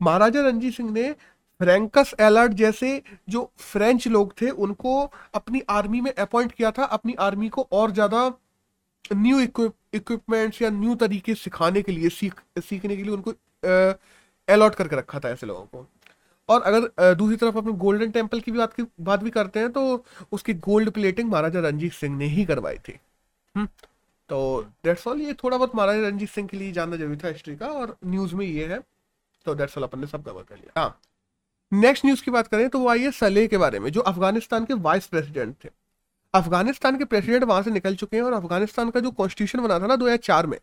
महाराजा 0.00 0.43
रंजीत 0.43 0.75
सिंह 0.75 0.91
ने 0.91 1.11
फ्रैंकस 1.61 2.14
एलर्ट 2.20 2.53
जैसे 2.53 3.03
जो 3.29 3.50
फ्रेंच 3.58 4.06
लोग 4.08 4.32
थे 4.41 4.50
उनको 4.50 5.00
अपनी 5.35 5.62
आर्मी 5.70 6.00
में 6.00 6.12
अपॉइंट 6.14 6.53
किया 6.53 6.70
था 6.70 6.85
अपनी 6.97 7.14
आर्मी 7.20 7.49
को 7.49 7.67
और 7.73 7.91
ज़्यादा 7.91 8.29
न्यू 9.12 9.41
इक्विपमेंट्स 9.41 10.62
या 10.62 10.70
न्यू 10.73 10.94
तरीके 10.97 11.35
सिखाने 11.37 11.82
के 11.82 11.93
लिए 11.93 12.08
सीख 12.11 12.41
सीखने 12.61 12.97
के 12.97 13.03
लिए 13.03 13.12
उनको 13.12 13.31
अलॉट 14.49 14.75
करके 14.75 14.97
रखा 14.97 15.20
था 15.20 15.31
ऐसे 15.31 15.47
लोगों 15.47 15.64
को। 15.67 15.87
और 16.49 16.62
अगर 16.62 17.14
दूसरी 17.14 17.37
तरफ़ 17.37 17.56
अपने 17.58 17.73
गोल्डन 17.79 18.11
टेंपल 18.11 18.41
की 18.41 18.50
भी 18.53 18.58
बात 18.58 18.75
की 18.75 18.82
बात 19.03 19.23
भी 19.23 19.31
करते 19.31 19.61
हैं 19.61 19.70
तो 19.73 20.05
उसकी 20.32 20.55
गोल्ड 20.62 20.91
प्लेटिंग 20.91 21.31
महाराजा 21.31 21.61
रंजीत 21.61 21.93
सिंह 21.93 22.17
ने 22.17 22.26
ही 22.26 22.44
करवाई 22.47 22.79
थी। 22.79 22.99
हम्म, 23.55 23.67
तो 24.31 24.61
डेट्स 24.85 25.06
ऑल 25.06 25.20
ये 25.23 25.32
थोड़ा 25.35 25.56
बहुत 25.56 25.75
महाराजा 25.76 26.06
रंजीत 26.08 26.29
सिंह 26.31 26.49
के 26.49 26.56
लिए 26.56 26.73
जानना 26.73 26.97
ज़रूरी 26.97 27.17
था 27.17 27.29
हिस्ट्री 27.29 27.56
का 27.56 27.67
और 27.70 27.97
न्यूज़ 28.06 28.35
में 28.35 28.47
ये 28.47 28.67
है 28.67 28.81
तो 29.47 29.55
डेट्स 29.55 29.79
ऑल 29.79 29.85
अपन 29.85 30.00
ने 30.00 30.06
सब 30.06 30.25
कवर 30.25 30.43
कर 30.43 30.56
लिया। 30.56 30.81
हाँ 30.81 30.99
नेक्स्ट 31.73 32.05
न्यूज़ 32.05 32.23
की 32.25 32.31
बात 32.31 32.47
करें 32.49 32.69
तो 32.69 32.79
वो 32.79 32.88
आई 32.88 33.03
है 33.03 33.11
सलेह 33.12 33.47
के 33.47 33.56
बारे 33.58 33.79
में 33.79 33.91
जो 33.93 34.00
अफ़गानिस्तान 34.03 34.64
के 34.64 34.75
वाइस 34.82 35.06
प्रेसिडेंट 35.06 35.55
थे। 35.64 35.69
अफ़गानिस्तान 36.37 36.99
के 36.99 37.05
प्रेसिडेंट 37.06 37.44
वहाँ 37.44 37.62
से 37.62 37.71
निकल 37.71 37.94
चुके 37.97 38.17
हैं 38.17 38.25
और 38.25 38.33
अफ़गानिस्तान 38.35 38.91
का 38.91 39.00
जो 39.00 39.11
कॉन्स्टिट्यूशन 39.12 39.61
बना 39.61 39.79
था 39.81 39.87
ना 39.87 39.97
दो 39.97 40.05
हज़ार 40.06 40.17
चार 40.19 40.47
में, 40.47 40.59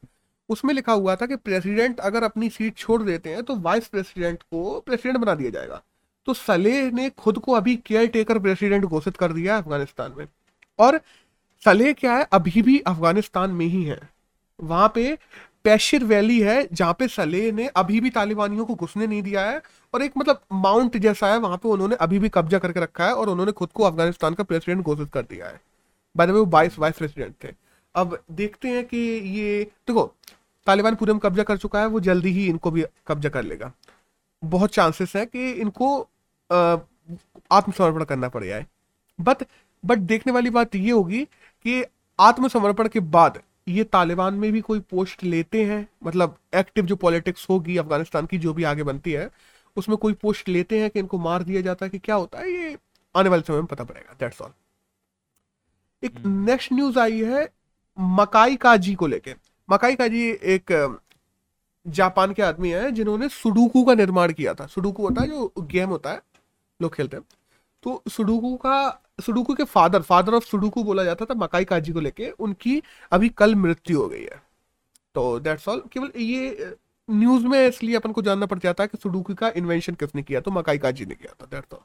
उसमें 0.50 0.74
लिखा 0.74 0.94
हुआ 0.94 1.16
था 1.16 1.26
कि 1.26 1.36
प्रेसिडेंट 1.38 2.00
अगर 2.02 2.24
अपनी 2.24 2.50
सीट 2.52 2.78
छोड़ 2.78 3.02
देते 3.04 3.30
हैं 3.30 3.44
तो 3.44 3.56
वाइस 3.58 3.88
प्रेसिडेंट 3.88 4.42
को 4.44 4.80
प्रेसिडेंट 4.82 5.18
बना 5.18 5.36
दिया 5.36 5.50
जाएगा। 5.52 5.82
तो 6.28 6.34
सलेह 6.36 6.92
ने 6.92 7.10
खुद 7.12 7.38
को 7.38 7.54
अभी 7.54 7.76
केयर 7.78 8.08
टेकर 8.10 8.40
प्रेसिडेंट 8.40 8.86
घोषित 8.86 9.18
कर 9.18 9.34
दिया 9.34 9.58
अफ़गानिस्तान 9.58 10.14
में। 10.18 10.28
और 10.80 11.00
सलेह 11.64 11.94
क्या 11.94 12.14
है? 12.14 12.28
अभी 12.34 12.62
भी 12.62 12.78
अफ़गानिस्तान 12.82 13.52
में 13.52 13.66
ही 13.66 13.84
है। 13.84 14.00
वहाँ 14.60 14.92
पे 14.96 15.18
पैशिर 15.66 16.04
वैली 16.04 16.40
है, 16.40 16.68
जहाँ 16.74 16.94
पे 16.94 17.08
सलेह 17.08 17.52
ने 17.52 17.68
अभी 17.68 18.00
भी 18.02 18.10
तालिबानियों 18.12 18.66
को 18.66 18.76
घुसने 18.76 19.08
नहीं 19.08 19.22
दिया 19.24 19.42
है 19.42 19.62
और 19.94 20.02
एक 20.04 20.14
मतलब 20.18 20.42
माउंट 20.54 20.98
जैसा 21.00 21.28
है, 21.28 21.38
वहाँ 21.40 21.58
पे 21.58 21.70
उन्होंने 21.70 21.96
अभी 21.98 22.20
भी 22.20 22.30
कब्जा 22.30 22.60
करके 22.60 22.80
रखा 22.80 23.06
है 23.06 23.14
और 23.14 23.30
उन्होंने 23.30 23.52
खुद 23.54 23.70
को 23.72 23.84
अफ़गानिस्तान 23.84 24.34
का 24.34 24.44
प्रेसिडेंट 24.44 24.84
घोषित 24.84 25.12
कर 25.14 25.22
दिया 25.24 25.48
है। 25.48 25.60
बाय 26.16 26.28
द 26.28 26.30
वे 26.30 26.40
वो 26.40 26.46
वाइस 26.46 26.80
वाइस 26.80 26.98
प्रेसिडेंट 26.98 27.36
थे। 27.44 27.54
अब 27.96 28.18
देखते 28.32 28.70
हैं 28.70 28.86
कि 28.86 28.98
ये, 28.98 29.64
देखो, 29.64 30.14
तालिबान 30.68 30.96
पूरे 30.96 31.14
में 31.14 31.20
कब्जा 31.20 31.44
कर 31.44 31.58
चुका 31.58 31.80
है, 31.80 31.86
वो 31.88 32.00
जल्दी 32.00 32.32
ही 32.32 32.48
इनको 32.48 32.72
भी 32.72 32.86
कब्जा 33.08 33.30
कर 33.30 33.44
लेगा। 33.44 33.72
बहुत 34.44 34.74
चांसेस 34.74 35.16
है 35.16 35.26
कि 35.26 35.52
इनको 35.52 36.00
आत्मसमर्पण 37.52 38.04
करना 38.04 38.30
पड़ 38.30 38.44
जाए। 38.46 38.66
बट 39.20 39.44
बट 39.84 39.98
देखने 40.00 40.34
वाली 40.34 40.50
बात 40.50 40.76
ये 40.76 40.92
होगी 40.92 41.24
कि 41.66 41.84
आत्मसमर्पण 42.20 42.88
के 42.88 43.00
बाद 43.00 43.42
ये 43.68 43.84
तालिबान 43.84 44.34
में 44.34 44.52
भी 44.52 44.62
कोई 44.62 44.80
पोस्ट 44.80 45.24
लेते 45.24 45.64
हैं? 45.66 45.88
मतलब 46.04 46.38
एक्टिव 46.56 46.86
जो 46.86 46.96
पॉलिटिक्स 46.96 47.50
होगी 47.50 47.78
अफ़गानिस्तान 47.78 48.26
की, 48.26 48.38
जो 48.38 48.54
भी 48.54 48.64
आगे 48.64 48.84
बनती 48.84 49.12
है, 49.12 49.30
उसमें 49.78 49.98
कोई 49.98 50.14
पोस्ट 50.14 50.50
लेते 50.50 50.80
हैं 50.80 50.90
कि 50.90 51.00
इनको 51.00 51.18
मार 51.18 51.44
दिया 51.44 51.62
जाता 51.62 51.86
है 51.86 51.90
कि 51.90 52.00
क्या 52.00 52.16
होता 52.16 52.40
है? 52.40 52.52
ये 52.52 52.78
आने 53.16 53.30
वाले 53.30 53.44
समय 53.44 53.56
में 53.56 53.66
पता 53.66 53.84
पड़ेगा। 53.84 54.16
दैट्स 54.20 54.42
ऑल 54.42 54.52
एक 56.04 56.26
नेक्स्ट। 56.26 56.74
न्यूज़ 56.74 57.00
आई 57.00 57.22
है 57.22 57.48
मकाई 57.98 58.56
काजी 58.56 58.94
को 58.96 59.08
लेके। 59.08 59.36
मकाई 59.70 59.96
काजी 59.96 60.30
एक 60.30 61.00
जापान 61.86 62.34
के 62.34 62.42
आदमी 62.42 62.70
है 62.70 62.92
जिन्होंने 62.92 63.30
सुडुकू 63.30 63.84
का 63.86 63.94
निर्माण 63.94 64.34
किया 64.34 64.54
था। 64.54 64.66
सुडुकू 64.68 65.04
होता 65.04 65.22
है, 65.22 65.28
जो 65.28 65.54
गेम 65.62 65.90
होता 65.90 66.12
है, 66.12 66.22
लोग 66.80 66.96
खेलते 66.96 67.18
हैं। 67.18 67.24
तो 67.84 68.02
सुडुकू 68.10 68.56
का, 68.56 69.02
सुडुकू 69.22 69.54
के 69.54 69.64
फादर 69.64 70.02
फादर 70.02 70.34
ऑफ़ 70.34 70.46
सुडुकू 70.46 70.84
बोला 70.84 71.04
जाता 71.04 71.26
था 71.26 71.34
मकाई 71.34 71.66
काजी 71.66 71.92
को 71.92 72.00
लेके, 72.00 72.30
उनकी 72.30 72.82
अभी 73.12 73.30
कल 73.30 73.56
मृत्यु 73.56 74.02
हो 74.02 74.08
गई 74.08 74.22
है। 74.22 74.42
तो 75.16 75.40
दैट्स 75.40 75.68
ऑल 75.68 75.84
केवल 75.92 76.12
ये 76.18 76.76
न्यूज़ 77.10 77.46
में 77.48 77.68
इसलिए 77.68 77.96
अपन 77.96 78.12
को 78.12 78.22
जानना 78.22 78.46
पड़ 78.46 78.60
जाता 78.60 78.84
है 78.84 78.88
कि 78.88 78.98
सुडुकू 78.98 79.34
का 79.34 79.52
इन्वेंशन 79.56 79.94
किसने 79.94 80.24
किया 80.24 80.42
तो 80.42 80.52
मकाई 80.52 80.78
काजी 80.78 81.06
ने 81.06 81.16
किया 81.16 81.34
था 81.42 81.48
दैट्स 81.52 81.74
ऑल 81.74 81.80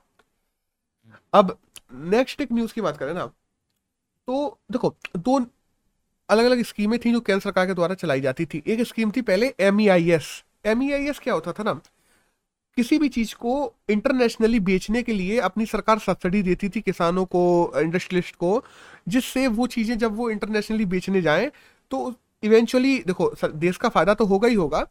अब 1.32 1.56
नेक्स्ट 1.94 2.40
एक 2.40 2.52
न्यूज़ 2.52 2.72
की 2.74 2.80
बात 2.80 2.96
करें 2.96 3.12
ना। 3.14 3.30
तो 4.28 4.58
देखो, 4.72 4.94
दो 5.16 5.34
अलग 6.28 6.44
अलग 6.44 6.62
स्कीमें 6.64 6.98
थी 6.98 7.12
जो 7.12 7.20
केंद्र 7.20 7.42
सरकार 7.42 7.66
के 7.66 7.74
द्वारा 7.74 7.94
चलाई 7.94 8.20
जाती 8.20 8.46
थी। 8.46 8.62
एक 8.66 8.80
स्कीम 8.86 9.10
थी 9.10 9.22
पहले 9.22 9.46
M 9.60 9.80
E 9.80 9.86
I 9.88 10.10
S 10.12 10.26
M 10.66 10.82
E 10.82 10.90
I 10.92 11.08
S 11.08 11.18
क्या 11.18 11.34
होता 11.34 11.52
था 11.52 11.62
ना? 11.62 11.72
किसी 12.76 12.98
भी 12.98 13.08
चीज़ 13.08 13.34
को 13.34 13.54
इंटरनेशनली 13.90 14.60
बेचने 14.60 15.02
के 15.02 15.12
लिए 15.12 15.38
अपनी 15.40 15.66
सरकार 15.66 15.98
सब्सिडी 15.98 16.42
देती 16.42 16.68
थी 16.68 16.80
किसानों 16.80 17.24
को 17.26 17.72
इंडस्ट्रियलिस्ट 17.76 18.36
को, 18.36 18.62
जिससे 19.08 19.46
वो 19.48 19.66
चीज़ें 19.68 19.96
जब 19.98 20.16
वो 20.16 20.30
इंटरनेशनली 20.30 20.84
बेचने 20.86 21.22
जाएँ 21.22 21.50
तो 21.90 22.14
इवेंचुअली 22.42 22.98
देखो 23.06 23.32
देश 23.46 23.76
का 23.76 23.88
फ़ायदा 23.88 24.14
तो 24.14 24.24
होगा 24.26 24.48
ही 24.48 24.54
होगा, 24.54 24.86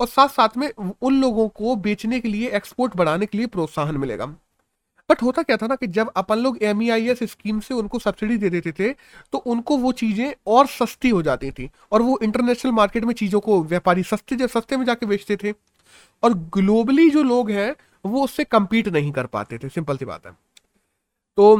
और 0.00 0.06
साथ 0.08 0.28
साथ 0.30 0.56
में 0.56 0.70
उन 1.02 1.20
लोगों 1.20 1.48
को 1.50 1.76
बेचने 1.78 2.20
के 2.20 2.28
लिए 2.28 2.50
एक्सपोर्ट 2.56 2.96
बढ़ाने 2.96 3.26
के 3.26 3.38
लिए 3.38 3.46
प्रोत्साहन 3.48 3.96
मिलेगा। 3.96 4.34
बट 5.10 5.22
होता 5.22 5.42
क्या 5.42 5.56
था 5.56 5.66
ना 5.66 5.74
कि 5.74 5.86
जब 5.88 6.10
अपन 6.16 6.38
लोग 6.38 6.58
MEIS 6.66 7.22
स्कीम 7.24 7.60
से 7.60 7.74
उनको 7.74 7.98
सब्सिडी 7.98 8.36
दे 8.38 8.50
देते 8.50 8.72
थे 8.72 8.92
तो 9.32 9.38
उनको 9.46 9.76
वो 9.78 9.92
चीज़ें 9.94 10.32
और 10.46 10.66
सस्ती 10.68 11.08
हो 11.08 11.22
जाती 11.22 11.50
थी। 11.50 11.68
और 11.92 12.02
वो 12.02 12.18
इंटरनेशनल 12.22 12.72
मार्केट 12.72 13.04
में 13.04 13.14
चीज़ों 13.14 13.40
को, 13.40 13.62
व्यापारी 13.64 14.02
सस्ते 14.04 14.48
सस्ते 14.48 14.76
में 14.76 14.84
जाके 14.86 15.06
बेचते 15.06 15.36
थे। 15.36 15.52
और 16.22 16.34
ग्लोबली 16.54 17.08
जो 17.10 17.22
लोग 17.22 17.50
हैं, 17.50 17.74
वो 18.04 18.24
उससे 18.24 18.44
कम्पीट 18.46 18.88
नहीं 18.88 19.12
कर 19.12 19.26
पाते 19.28 19.58
थे। 19.58 19.68
सिंपल 19.68 19.96
सी 19.96 20.04
बात 20.04 20.26
है। 20.26 20.32
तो 21.38 21.56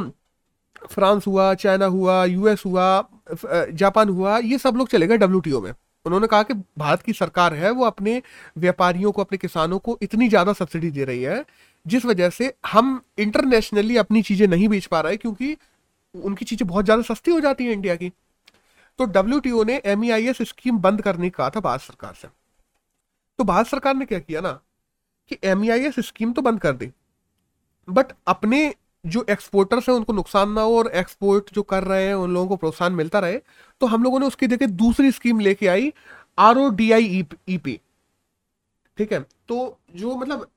फ्रांस 0.89 1.27
हुआ, 1.27 1.53
चाइना 1.55 1.85
हुआ 1.87 2.23
यूएस 2.25 2.63
हुआ 2.65 2.85
जापान 3.45 4.09
हुआ, 4.09 4.37
ये 4.37 4.57
सब 4.57 4.75
लोग 4.75 4.87
चले 4.89 5.07
गए 5.07 5.17
डब्ल्यू 5.17 5.61
में। 5.61 5.73
उन्होंने 6.05 6.27
कहा 6.27 6.43
कि 6.43 6.53
भारत 6.53 7.01
की 7.01 7.13
सरकार 7.13 7.53
है, 7.53 7.71
वो 7.71 7.85
अपने 7.85 8.21
व्यापारियों 8.57 9.11
को, 9.11 9.21
अपने 9.21 9.37
किसानों 9.37 9.79
को 9.79 9.97
इतनी 10.01 10.27
ज़्यादा 10.29 10.53
सब्सिडी 10.53 10.91
दे 10.91 11.03
रही 11.05 11.23
है, 11.23 11.43
जिस 11.85 12.05
वजह 12.05 12.29
से 12.29 12.53
हम 12.67 13.01
इंटरनेशनली 13.17 13.97
अपनी 13.97 14.21
चीज़ें 14.21 14.47
नहीं 14.47 14.67
बेच 14.69 14.85
पा 14.85 15.01
रहे, 15.01 15.17
क्योंकि 15.17 15.55
उनकी 16.15 16.45
चीज़ें 16.45 16.67
बहुत 16.67 16.85
ज़्यादा 16.85 17.01
सस्ती 17.03 17.31
हो 17.31 17.39
जाती 17.39 17.65
हैं 17.65 17.73
इंडिया 17.73 17.95
की। 17.95 18.11
तो 18.99 19.05
डब्ल्यूटीओ 19.07 19.63
ने 19.63 19.81
एमईआईएस 19.85 20.41
स्कीम 20.41 20.77
बंद 20.79 21.01
करने 21.01 21.29
का 21.29 21.49
था 21.49 21.59
भारत 21.59 21.81
सरकार 21.81 22.13
से। 22.13 22.27
तो 23.39 23.43
भारत 23.43 23.67
सरकार 23.67 23.95
ने 23.95 24.05
क्या 24.05 24.19
किया 24.19 24.41
ना, 24.41 24.51
कि 25.31 25.37
एमईआईएस 25.43 25.99
स्कीम 25.99 26.33
तो 26.33 26.41
बंद 26.41 26.59
कर 26.59 26.73
दी, 26.73 26.91
बट 27.87 28.11
अपने 28.27 28.73
जो 29.03 29.25
एक्सपोर्टर्स 29.29 29.89
हैं, 29.89 29.95
उनको 29.95 30.13
नुकसान 30.13 30.51
ना 30.51 30.61
हो 30.61 30.77
और 30.77 30.87
एक्सपोर्ट 30.95 31.53
जो 31.53 31.61
कर 31.63 31.83
रहे 31.83 32.05
हैं, 32.07 32.13
उन 32.15 32.33
लोगों 32.33 32.47
को 32.47 32.55
प्रोत्साहन 32.55 32.93
मिलता 32.93 33.19
रहे 33.19 33.37
तो 33.81 33.87
हम 33.87 34.03
लोगों 34.03 34.19
ने 34.19 34.25
उसकी 34.25 34.47
जगह 34.47 34.67
दूसरी 34.77 35.11
स्कीम 35.11 35.39
लेके 35.39 35.67
आई 35.67 35.91
R 36.37 36.57
O 36.57 36.69
D 36.71 36.91
I 36.91 37.25
E 37.49 37.57
P 37.57 37.79
ठीक 38.97 39.13
है? 39.13 39.19
तो 39.19 39.79
जो 39.95 40.15
मतलब 40.15 40.47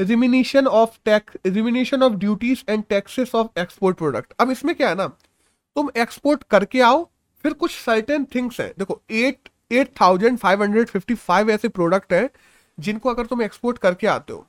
remission 0.00 0.66
of 0.68 0.98
tax 1.04 1.36
remission 1.46 2.02
of 2.02 2.12
duties 2.14 2.62
and 2.68 2.84
taxes 2.88 3.34
of 3.34 3.60
export 3.60 3.96
product 3.98 4.32
अब 4.40 4.50
इसमें 4.50 4.74
क्या 4.74 4.88
है 4.88 4.94
ना, 4.94 5.06
तुम 5.06 5.90
एक्सपोर्ट 5.96 6.42
करके 6.50 6.80
आओ, 6.80 7.04
फिर 7.44 7.52
कुछ 7.54 7.70
सर्टेन 7.74 8.24
थिंग्स 8.34 8.60
हैं। 8.60 8.72
देखो 8.78 9.00
eight 9.12 9.48
eight 9.72 9.90
thousand 10.00 10.38
five 10.38 10.62
hundred 10.62 10.88
fifty 10.88 11.14
five 11.16 11.50
ऐसे 11.50 11.68
प्रोडक्ट 11.70 12.12
हैं, 12.12 12.28
जिनको 12.78 13.10
अगर 13.10 13.26
तुम 13.26 13.42
एक्सपोर्ट 13.42 13.78
करके 13.78 14.06
आते 14.06 14.32
हो 14.32 14.46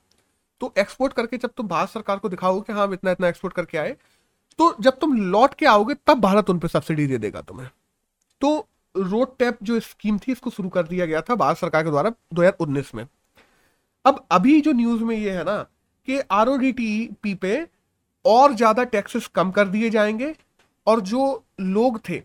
तो 0.61 0.73
एक्सपोर्ट 0.77 1.13
करके 1.13 1.37
जब 1.37 1.51
तुम 1.57 1.67
भारत 1.67 1.89
सरकार 1.89 2.17
को 2.17 2.29
दिखाओगे 2.29 2.61
कि 2.67 2.73
हाँ 2.73 2.91
इतना 2.93 3.11
इतना 3.11 3.27
एक्सपोर्ट 3.27 3.55
करके 3.55 3.77
आए 3.77 3.95
तो 4.59 4.75
जब 4.79 4.97
तुम 4.99 5.15
लौट 5.21 5.53
के 5.53 5.65
आओगे, 5.65 5.93
तब 6.07 6.19
भारत 6.19 6.49
उन 6.49 6.59
पर 6.59 6.67
सब्सिडी 6.67 7.05
दे 7.07 7.17
देगा 7.17 7.41
तुम्हें। 7.41 7.69
तो 8.41 8.67
रोड 8.95 9.35
टैप 9.37 9.57
जो 9.63 9.79
स्कीम 9.79 10.17
थी, 10.17 10.31
इसको 10.31 10.49
शुरू 10.49 10.69
कर 10.69 10.83
दिया 10.83 11.05
गया 11.05 11.21
था 11.21 11.35
भारत 11.35 11.57
सरकार 11.57 11.83
के 11.83 11.89
द्वारा 11.89 12.11
2019 12.33 12.93
में। 12.95 13.05
अब 14.05 14.25
अभी 14.31 14.59
जो 14.61 14.71
न्यूज़ 14.71 15.03
में 15.03 15.15
ये 15.15 15.31
है 15.31 15.43
ना, 15.43 15.57
कि 16.07 16.19
आर 16.31 16.49
ओ 16.49 16.57
पे 17.35 17.67
और 18.25 18.53
ज़्यादा 18.53 18.83
टैक्सेस 18.83 19.27
कम 19.27 19.51
कर 19.51 19.67
दिए 19.67 19.89
जाएँगे, 19.89 20.33
और 20.87 21.01
जो 21.01 21.43
लोग 21.59 21.99
थे, 22.09 22.21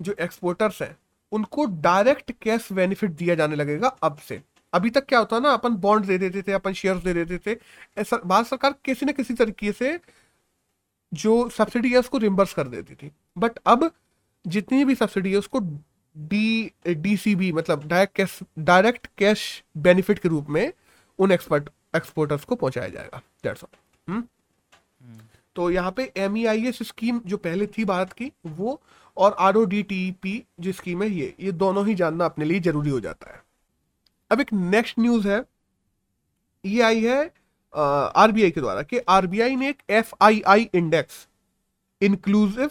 जो 0.00 0.14
एक्सपोर्टर्स 0.20 0.82
हैं, 0.82 0.96
उनको 1.32 1.64
डायरेक्ट 1.80 2.32
कैश 2.42 2.72
बेनिफिट 2.72 3.10
दिया 3.10 3.34
जाने 3.34 3.56
लगेगा 3.56 3.88
अब 4.02 4.18
से। 4.18 4.42
अभी 4.72 4.90
तक 4.90 5.06
क्या 5.06 5.18
होता 5.18 5.36
है 5.36 5.42
ना 5.42 5.52
अपन 5.52 5.76
बॉन्ड 5.78 6.06
दे 6.06 6.18
देते 6.18 6.42
थे 6.42 6.52
अपन 6.52 6.72
शेयर 6.72 6.96
दे 6.96 7.14
देते 7.14 7.38
थे। 7.46 7.56
ऐसा 8.00 8.16
भारत 8.24 8.46
सरकार 8.46 8.74
किसी 8.84 9.06
न 9.06 9.12
किसी 9.12 9.34
तरीके 9.34 9.72
से 9.72 9.98
जो 11.12 11.48
सब्सिडी 11.48 11.90
है 11.92 11.98
उसको 11.98 12.18
रिम्बर्स 12.18 12.52
कर 12.54 12.68
देती 12.68 12.94
थी। 12.94 13.10
बट 13.38 13.58
अब 13.66 13.90
जितनी 14.44 14.84
भी 14.84 14.94
सब्सिडी 14.94 15.32
है 15.32 15.38
उसको 15.38 15.60
डी 16.16 16.72
डीसीबी 16.88 17.50
मतलब 17.52 17.86
direct 17.88 18.16
cash 18.16 18.38
direct 18.60 19.06
cash 19.18 19.42
benefit 19.78 20.18
के 20.18 20.28
रूप 20.28 20.48
में 20.50 20.72
उन 21.18 21.32
एक्सपर्ट 21.32 21.68
एक्सपोर्टर्स 21.96 22.44
को 22.44 22.56
पहुँचाया 22.56 22.88
जाएगा। 22.88 23.20
दैट्स 23.44 23.64
ऑल 23.64 24.22
तो 25.56 25.70
यहाँ 25.70 25.90
पे 25.90 26.12
एम 26.16 26.36
ई 26.36 26.72
स्कीम 26.72 27.20
जो 27.26 27.36
पहले 27.36 27.66
थी 27.68 27.84
भारत 27.84 28.12
की 28.12 28.30
वो 28.48 28.80
और 29.16 29.36
R 29.38 29.56
O 29.56 29.64
D 29.64 29.82
T 29.82 30.10
P 30.22 30.42
जो 30.60 30.72
स्कीम 30.72 31.02
है 31.02 31.10
ये। 31.10 31.34
ये 31.40 31.52
दोनों 31.52 31.86
ही 31.86 31.94
जानना 31.94 32.24
अपने 32.24 32.44
लिए 32.44 32.60
ज़रूरी 32.60 32.90
हो 32.90 33.00
जाता 33.00 33.30
है। 33.30 33.42
अब 34.30 34.40
एक 34.40 34.52
नेक्स्ट 34.52 34.98
न्यूज़ 34.98 35.28
है। 35.28 35.44
ये 36.64 36.82
आई 36.82 37.04
है 37.04 37.22
आरबीआई 37.74 38.50
के 38.50 38.60
द्वारा 38.60 38.82
कि 38.82 38.98
आरबीआई 39.08 39.56
ने 39.56 39.68
एक 39.68 39.82
F 39.90 40.12
I 40.22 40.40
I 40.48 40.68
index 40.74 41.26
inclusive 42.00 42.68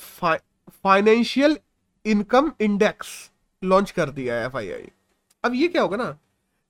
financial 0.84 1.58
income 2.06 2.52
index 2.62 3.10
launch 3.62 3.92
कर 3.92 4.10
दिया 4.12 4.36
है 4.36 4.46
एफ़ 4.46 4.58
आई 4.58 4.72
आई 4.72 4.90
अब 5.44 5.54
ये 5.56 5.68
क्या 5.68 5.82
होगा 5.82 5.98
ना, 5.98 6.18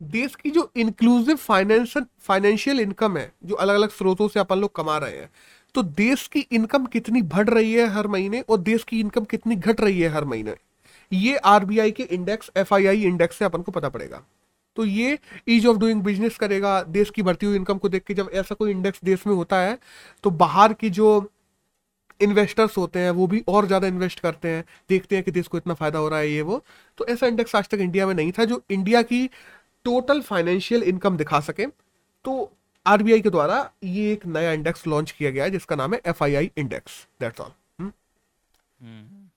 देश 0.01 0.35
की 0.35 0.49
जो 0.49 0.71
इंक्लूसिव 0.77 1.35
फाइनेंशियल 1.35 2.05
फाइनेंशियल 2.19 2.79
इनकम 2.79 3.17
है, 3.17 3.31
जो 3.45 3.55
अलग 3.55 3.75
अलग 3.75 3.89
स्रोतों 3.89 4.27
से 4.27 4.39
अपन 4.39 4.59
लोग 4.59 4.75
कमा 4.75 4.97
रहे 4.97 5.17
हैं 5.17 5.29
तो 5.75 5.83
देश 5.83 6.27
की 6.27 6.39
इनकम 6.51 6.85
कितनी 6.87 7.21
बढ़ 7.23 7.49
रही 7.49 7.73
है 7.73 7.87
हर 7.87 8.07
महीने 8.07 8.41
और 8.41 8.57
देश 8.59 8.83
की 8.83 8.99
इनकम 8.99 9.25
कितनी 9.25 9.55
घट 9.55 9.81
रही 9.81 9.99
है 10.01 10.09
हर 10.09 10.25
महीने, 10.25 10.55
ये 11.11 11.35
आरबीआई 11.37 11.91
के 11.91 12.03
इंडेक्स 12.05 12.51
एफआईआई 12.57 13.03
इंडेक्स 13.03 13.37
से 13.37 13.45
अपन 13.45 13.61
को 13.61 13.71
पता 13.71 13.89
पड़ेगा। 13.89 14.23
तो 14.77 14.85
ये 14.85 15.17
ईज 15.47 15.65
ऑफ़ 15.67 15.77
डूइंग 15.77 16.01
बिज़नेस 16.03 16.37
करेगा 16.37 16.81
देश 16.83 17.09
की 17.09 17.21
बढ़ती 17.21 17.45
हुई 17.45 17.55
इनकम 17.55 17.77
को 17.77 17.89
देख 17.89 18.03
के 18.03 18.13
जब 18.13 18.29
ऐसा 18.33 18.55
कोई 18.55 18.71
इंडेक्स 18.71 19.03
देश 19.03 19.27
में 19.27 19.33
होता 19.35 19.59
है 19.59 19.77
तो 20.23 20.29
बाहर 20.37 20.73
की 20.73 20.89
जो 20.91 21.09
इन्वेस्टर्स 22.21 22.77
होते 22.77 22.99
हैं 22.99 23.11
वो 23.11 23.27
भी 23.27 23.43
और 23.47 23.65
ज़्यादा 23.65 23.87
इन्वेस्ट 23.87 24.19
करते 24.19 24.47
हैं 24.47 24.63
देखते 24.89 25.15
हैं 25.15 25.23
कि 25.25 25.31
देश 25.31 25.47
को 25.47 25.57
इतना 25.57 25.73
फ़ायदा 25.73 25.99
हो 25.99 26.07
रहा 26.09 26.19
है 26.19 26.31
ये 26.31 26.41
वो। 26.41 26.63
तो 26.97 27.05
ऐसा 27.07 27.27
इंडेक्स 27.27 27.55
आज 27.55 27.69
तक 27.69 27.79
इंडिया 27.79 28.07
में 28.07 28.13
नहीं 28.13 28.31
था 28.31 28.45
जो 28.45 28.61
इंडिया 28.71 29.01
की 29.03 29.25
टोटल 29.85 30.21
फाइनेंशियल 30.21 30.83
इनकम 30.83 31.17
दिखा 31.17 31.39
सके। 31.39 31.65
तो 31.65 32.51
आरबीआई 32.85 33.21
के 33.21 33.29
द्वारा 33.29 33.69
ये 33.85 34.11
एक 34.13 34.25
नया 34.27 34.51
इंडेक्स 34.53 34.85
लॉन्च 34.87 35.11
किया 35.11 35.31
गया 35.31 35.43
है 35.43 35.51
जिसका 35.51 35.75
नाम 35.75 35.93
है 35.93 36.01
एफआईआई 36.07 36.51
इंडेक्स 36.57 37.05
दैट्स 37.19 37.41
ऑल 37.41 37.51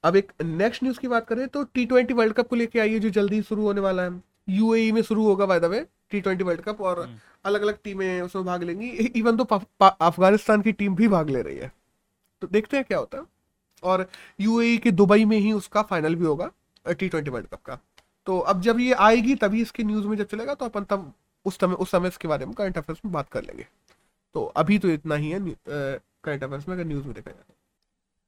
अब 0.03 0.15
एक 0.15 0.31
नेक्स्ट 0.43 0.83
न्यूज़ 0.83 0.99
की 0.99 1.07
बात 1.07 1.27
करें 1.27 1.47
तो 1.47 1.63
टी 1.65 1.85
ट्वेंटी 1.85 2.13
वर्ल्ड 2.13 2.33
कप 2.33 2.47
को 2.47 2.55
लेके 2.55 2.79
आइए 2.79 2.99
जो 2.99 3.09
जल्दी 3.11 3.41
शुरू 3.43 3.63
होने 3.63 3.81
वाला 3.81 4.03
है। 4.03 4.21
यूएई 4.47 4.91
में 4.91 5.01
शुरू 5.01 5.25
होगा 5.25 5.45
by 5.45 5.59
the 5.59 5.65
way 5.65 5.85
T 6.11 6.21
twenty 6.21 6.43
world 6.43 6.61
cup 6.61 6.81
और 6.81 7.07
अलग 7.45 7.61
अलग 7.61 7.77
टीमें 7.83 8.21
उसमें 8.21 8.45
भाग 8.45 8.63
लेंगी। 8.63 8.89
इवन 8.89 9.37
तो 9.37 9.43
अफ़गानिस्तान 9.81 10.61
की 10.61 10.71
टीम 10.71 10.95
भी 10.95 11.07
भाग 11.07 11.29
ले 11.29 11.41
रही 11.41 11.57
है। 11.57 11.71
तो 12.41 12.47
देखते 12.47 12.77
हैं 12.77 12.85
क्या 12.85 12.97
होता 12.97 13.17
है। 13.17 13.23
और 13.83 14.07
यूएई 14.39 14.77
के 14.77 14.91
दुबई 14.91 15.25
में 15.25 15.37
ही 15.37 15.51
उसका 15.53 15.81
फाइनल 15.83 16.15
भी 16.15 16.25
होगा 16.25 16.49
टी 16.85 17.09
ट्वेंटी 17.09 17.31
वर्ल्ड 17.31 17.47
कप 17.47 17.61
का। 17.61 17.77
तो 18.27 18.37
अब 18.39 18.61
जब 18.61 18.79
ये 18.79 18.93
आएगी 18.93 19.35
तभी 19.35 19.61
इसके 19.61 19.83
न्यूज़ 19.83 20.07
में 20.07 20.15
जब 20.17 20.27
चलेगा 20.27 20.53
तो 20.53 20.65
अपन 20.65 20.83
तब 20.83 21.11
उस 21.45 21.57
समय 21.59 21.75
उस 21.75 21.91
समय 21.91 22.07
इसके 22.07 22.27
बारे 22.27 22.45
में 22.45 22.53
करंट 22.55 22.77
अफेयर्स 22.77 23.01
में 23.05 23.11
बात 23.13 23.29
कर 23.29 23.43
लेंगे। 23.43 23.65
तो 24.35 24.43
अभी 24.57 24.77
तो 24.79 24.89
इतना 24.89 25.15
ही 25.15 25.29
है 25.29 25.39
करंट 25.39 26.43
अफेयर्स 26.43 26.67
में 26.67 26.75
अगर 26.75 26.85
न्यूज़ 26.85 27.05
में 27.05 27.13
देखा 27.13 27.31
जाए 27.31 27.43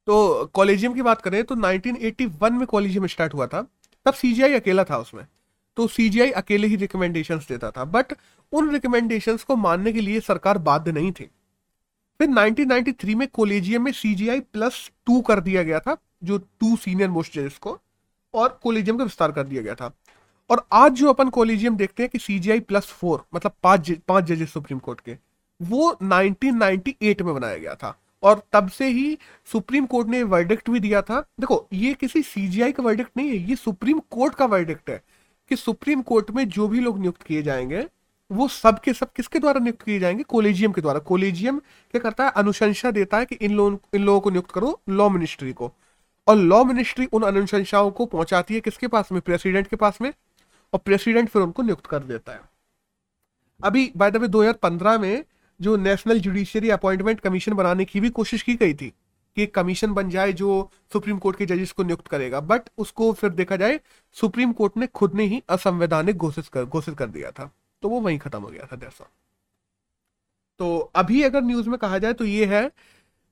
तो। 0.07 0.45
कॉलेजियम 0.45 0.93
की 0.93 1.01
बात 1.01 1.21
करें 1.21 1.43
तो 1.43 1.55
1981 1.57 2.51
में 2.51 2.65
कॉलेजियम 2.67 3.07
स्टार्ट 3.07 3.33
हुआ 3.33 3.47
था। 3.47 3.61
तब 4.05 4.13
सीजीआई 4.13 4.53
अकेला 4.53 4.83
था 4.83 4.97
उसमें। 4.97 5.25
तो 5.77 5.87
सीजीआई 5.87 6.31
अकेले 6.31 6.67
ही 6.67 6.75
रिकमेंडेशन 6.75 7.37
देता 7.37 7.71
था 7.71 7.85
बट 7.85 8.13
उन 8.51 8.71
रिकमेंडेशन 8.71 9.37
को 9.37 9.55
मानने 9.55 9.93
के 9.93 10.01
लिए 10.01 10.19
सरकार 10.19 10.57
बाध्य 10.57 10.91
नहीं 10.91 11.11
थी। 11.11 11.29
फिर 12.19 12.29
1993 12.29 13.15
में 13.15 13.27
कोलेजियम 13.27 13.83
में 13.83 13.91
सीजीआई 13.91 14.39
प्लस 14.39 14.91
टू 15.05 15.21
कर 15.21 15.39
दिया 15.39 15.63
गया 15.63 15.79
था, 15.79 15.97
जो 16.23 16.37
टू 16.37 16.75
सीनियर 16.75 17.09
मोस्ट 17.09 17.33
जजेस 17.33 17.57
को, 17.57 17.79
और 18.33 18.59
कोलेजियम 18.63 18.97
का 18.97 19.03
विस्तार 19.03 19.31
कर 19.31 19.43
दिया 19.43 19.61
गया 19.61 19.75
था। 19.75 19.93
और 20.49 20.67
आज 20.73 20.91
जो 20.91 21.09
अपन 21.09 21.29
कोलेजियम 21.29 21.77
देखते 21.77 22.03
हैं 22.03 22.09
कि 22.09 22.19
सीजीआई 22.19 22.59
प्लस 22.59 22.85
फोर 22.85 23.25
मतलब 23.35 23.51
पाँच 23.63 23.91
पाँच 24.07 24.23
जजेस 24.23 24.53
सुप्रीम 24.53 24.79
कोर्ट 24.79 24.99
के, 24.99 25.17
वो 25.61 25.97
1998 26.03 27.21
में 27.21 27.35
बनाया 27.35 27.57
गया 27.57 27.75
था। 27.75 27.99
और 28.23 28.41
तब 28.53 28.69
से 28.69 28.87
ही 28.87 29.17
सुप्रीम 29.45 29.85
कोर्ट 29.85 30.07
ने 30.07 30.23
वर्डिक्ट 30.23 30.69
भी 30.69 30.79
दिया 30.79 31.01
था। 31.01 31.21
देखो, 31.21 31.67
ये 31.73 31.93
किसी 31.93 32.21
सीजीआई 32.21 32.71
का 32.71 32.83
वर्डिक्ट 32.83 33.11
नहीं 33.17 33.29
है, 33.29 33.35
ये 33.35 33.55
सुप्रीम 33.55 33.99
कोर्ट 33.99 34.35
का 34.35 34.45
वर्डिक्ट 34.45 34.89
है। 34.89 35.03
कि 35.49 35.55
सुप्रीम 35.55 36.01
कोर्ट 36.01 36.31
में 36.31 36.49
जो 36.49 36.67
भी 36.67 36.79
लोग 36.79 36.99
नियुक्त 36.99 37.23
किए 37.23 37.43
जाएँगे, 37.43 37.87
वो 38.31 38.47
सब 38.47 38.79
के 38.79 38.93
सब 38.93 39.13
किसके 39.13 39.39
द्वारा 39.39 39.59
नियुक्त 39.59 39.81
किए 39.81 39.99
जाएँगे? 39.99 40.23
कोलेजियम 40.23 40.71
के 40.71 40.81
द्वारा। 40.81 40.99
कोलेजियम 40.99 41.59
क्या 41.59 41.99
करता 41.99 42.25
है? 42.25 42.31
अनुशंसा 42.31 42.91
देता 42.91 43.17
है 43.17 43.25
कि 43.25 43.35
इन 43.35 43.55
लोगों 43.55 43.77
इन 43.93 44.03
लोगों 44.03 44.21
को 44.21 44.29
नियुक्त 44.29 44.51
करो, 44.51 44.81
लॉ 44.89 45.09
मिनिस्ट्री 45.09 45.53
को। 45.53 45.71
और 46.27 46.35
लॉ 46.35 46.63
मिनिस्ट्री 46.63 47.05
उन 47.05 47.23
अनुशंसाओं 47.23 47.91
को 47.91 48.05
पहुंचाती 48.05 48.53
है 48.53 48.59
किसके 48.59 48.87
पास 48.87 49.11
में? 49.11 49.21
प्रेसिडेंट 49.21 49.67
के 49.67 49.75
पास 49.75 49.97
में। 50.01 50.13
और 50.73 50.79
प्रेसिडेंट 50.85 51.29
फिर 51.29 51.41
उनको 51.41 51.63
नियुक्त 51.63 51.85
कर 51.85 51.99
देता 51.99 52.31
है। 52.31 52.41
अभी 53.63 53.91
बाय 53.97 54.11
द 54.11 54.17
वे 54.17 54.27
2015 54.27 54.97
में 54.97 55.23
जो 55.61 55.77
नेशनल 55.77 56.19
जुडिशियरी 56.19 56.69
अपॉइंटमेंट 56.69 57.19
कमीशन 57.19 57.53
बनाने 57.53 57.85
की 57.85 57.99
भी 57.99 58.09
कोशिश 58.09 58.41
की 58.41 58.55
गई 58.55 58.73
थी 58.73 58.93
कि 59.35 59.45
कमीशन 59.47 59.93
बन 59.93 60.09
जाए 60.09 60.33
जो 60.33 60.69
सुप्रीम 60.93 61.17
कोर्ट 61.17 61.37
के 61.37 61.45
जजेस 61.45 61.71
को 61.71 61.83
नियुक्त 61.83 62.07
करेगा। 62.07 62.39
बट 62.41 62.69
उसको 62.77 63.11
फिर 63.13 63.29
देखा 63.31 63.55
जाए, 63.55 63.79
सुप्रीम 64.17 64.53
कोर्ट 64.53 64.77
ने 64.77 64.87
खुद 64.87 65.15
ने 65.15 65.23
ही 65.23 65.41
असंवैधानिक 65.49 66.17
घोषित 66.17 66.47
कर 66.47 66.65
घोषित 66.65 66.97
कर 66.97 67.09
दिया 67.09 67.31
था। 67.31 67.51
तो 67.83 67.89
वो 67.89 67.99
वहीं 68.01 68.19
खत्म 68.19 68.41
हो 68.41 68.47
गया 68.47 68.67
था 68.71 68.75
जैसा 68.75 69.09
तो 70.59 70.77
अभी 70.95 71.21
अगर 71.23 71.41
न्यूज़ 71.41 71.69
में 71.69 71.77
कहा 71.79 71.97
जाए 71.97 72.13
तो 72.13 72.25
ये 72.25 72.45
है 72.45 72.67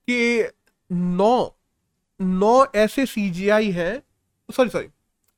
कि 0.07 0.49
नौ 0.91 1.55
नौ 2.19 2.65
ऐसे 2.75 3.05
सीजीआई 3.05 3.71
है 3.71 3.91
सॉरी 4.49 4.69
सॉरी 4.69 4.87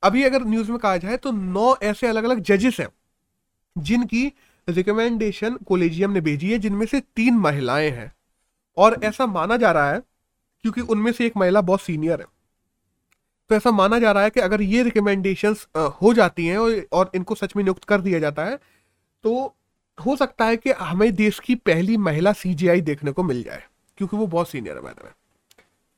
अभी 0.03 0.23
अगर 0.23 0.43
न्यूज़ 0.43 0.71
में 0.71 0.79
कहा 0.79 0.97
जाए 0.97 1.17
तो 1.17 1.31
नौ 1.31 1.75
ऐसे 1.83 2.07
अलग 2.07 2.23
अलग 2.23 2.39
जजेस 2.39 2.79
हैं, 2.79 2.87
जिनकी 3.75 4.31
रिकमेंडेशन 4.67 5.55
कोलेजियम 5.57 6.11
ने 6.11 6.21
भेजी 6.21 6.51
है, 6.51 6.57
जिनमें 6.59 6.85
से 6.85 6.99
तीन 7.15 7.37
महिलाएँ 7.37 7.89
हैं। 7.91 8.11
और 8.77 8.99
ऐसा 9.03 9.25
माना 9.27 9.57
जा 9.57 9.71
रहा 9.71 9.91
है 9.91 10.01
क्योंकि 10.65 10.81
उनमें 10.81 11.11
से 11.11 11.25
एक 11.25 11.33
महिला 11.37 11.61
बहुत 11.61 11.81
सीनियर 11.81 12.19
है। 12.19 12.25
तो 13.49 13.55
ऐसा 13.55 13.71
माना 13.71 13.97
जा 13.99 14.11
रहा 14.11 14.23
है 14.23 14.29
कि 14.29 14.39
अगर 14.39 14.61
ये 14.61 14.83
रिकमेंडेशन 14.83 15.55
हो 16.01 16.13
जाती 16.13 16.45
हैं 16.47 16.57
और, 16.57 16.85
और 16.91 17.11
इनको 17.15 17.35
सच 17.35 17.55
में 17.55 17.63
नियुक्त 17.63 17.83
कर 17.83 18.01
दिया 18.01 18.19
जाता 18.19 18.45
है 18.45 18.55
तो 19.23 19.55
हो 19.97 20.15
सकता 20.15 20.45
है 20.45 20.57
कि 20.57 20.71
हमें 20.71 21.13
देश 21.15 21.39
की 21.39 21.55
पहली 21.55 21.97
महिला 21.97 22.33
सीजीआई 22.33 22.81
देखने 22.81 23.11
को 23.11 23.23
मिल 23.23 23.43
जाए 23.43 23.63
क्योंकि 23.97 24.17
वो 24.17 24.27
बहुत 24.27 24.49
सीनियर 24.49 24.77
है 24.77 24.83
मैंने 24.83 25.09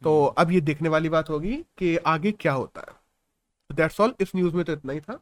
तो 0.02 0.24
हम्म। 0.26 0.34
अब 0.38 0.52
ये 0.52 0.62
देखने 0.62 0.90
वाली 0.90 1.10
बात 1.10 1.30
होगी 1.30 1.56
कि 1.78 1.96
आगे 1.98 2.32
क्या 2.32 2.54
होता 2.54 2.82
है। 2.82 3.76
दैट्स 3.76 4.02
ऑल 4.02 4.14
इस 4.20 4.32
न्यूज़ 4.36 4.56
में 4.56 4.64
तो 4.66 4.74
इतना 4.74 4.94
ही 4.94 5.00
था। 5.00 5.20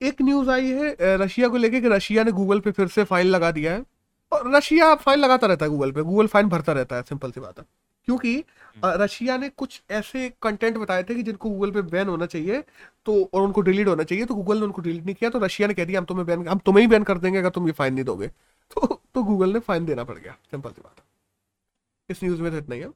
एक 0.00 0.22
न्यूज़ 0.22 0.50
आई 0.50 0.70
है 0.70 0.96
रशिया 1.00 1.48
को 1.48 1.56
लेके 1.56 1.80
कि 1.80 1.88
रशिया 1.88 2.24
ने 2.24 2.32
गूगल 2.32 2.60
पे 2.60 2.70
फिर 2.70 2.88
से 2.88 3.04
फाइन 3.04 3.26
लगा 3.26 3.50
दिया 3.50 3.72
है। 3.72 3.84
और 4.32 4.54
रशिया 4.54 4.94
फाइन 4.94 5.18
लगाता 5.18 5.46
रहता 5.46 5.64
है 5.64 5.70
गूगल 5.70 5.92
पे 5.92 6.02
गूगल 6.02 6.26
फाइन 6.26 6.48
भरता 6.48 6.72
रहता 6.72 6.96
है 6.96 7.02
सिंपल 7.02 7.30
सी 7.30 7.40
बात 7.40 7.58
है। 7.58 7.64
क्योंकि 8.08 8.34
हम्म। 8.36 9.02
रशिया 9.02 9.36
ने 9.36 9.48
कुछ 9.48 9.80
ऐसे 9.90 10.28
कंटेंट 10.42 10.76
बताए 10.78 11.02
थे 11.02 11.14
कि 11.14 11.22
जिनको 11.22 11.50
गूगल 11.50 11.70
पे 11.70 11.82
बैन 11.82 12.08
होना 12.08 12.26
चाहिए 12.26 12.62
तो 13.06 13.22
और 13.34 13.42
उनको 13.42 13.60
डिलीट 13.60 13.88
होना 13.88 14.02
चाहिए 14.02 14.24
तो 14.24 14.34
गूगल 14.34 14.58
ने 14.58 14.64
उनको 14.64 14.82
डिलीट 14.82 15.04
नहीं 15.04 15.14
किया 15.14 15.30
तो 15.30 15.38
रशिया 15.38 15.68
ने 15.68 15.74
कह 15.74 15.84
दिया 15.84 16.00
हम 16.00 16.04
तुम्हें 16.06 16.26
बैन 16.26 16.46
हम 16.48 16.58
तुम्हें 16.58 16.82
ही 16.82 16.88
बैन 16.88 17.02
कर 17.04 17.18
देंगे 17.18 17.38
अगर 17.38 17.50
तुम 17.50 17.66
ये 17.66 17.72
फाइन 17.72 17.94
नहीं 17.94 18.04
दोगे। 18.04 18.28
तो 18.74 19.00
तो 19.14 19.22
गूगल 19.22 19.52
ने 19.52 19.58
फाइन 19.60 19.86
देना 19.86 20.04
पड़ 20.04 20.18
गया। 20.18 20.32
सिंपल 20.50 20.70
सी 20.70 20.80
बात 20.82 21.02
इस 22.08 22.22
न्यूज़ 22.24 22.42
में 22.42 22.50
तो 22.52 22.58
इतना 22.58 22.74
ही 22.74 22.80
है 22.80 22.88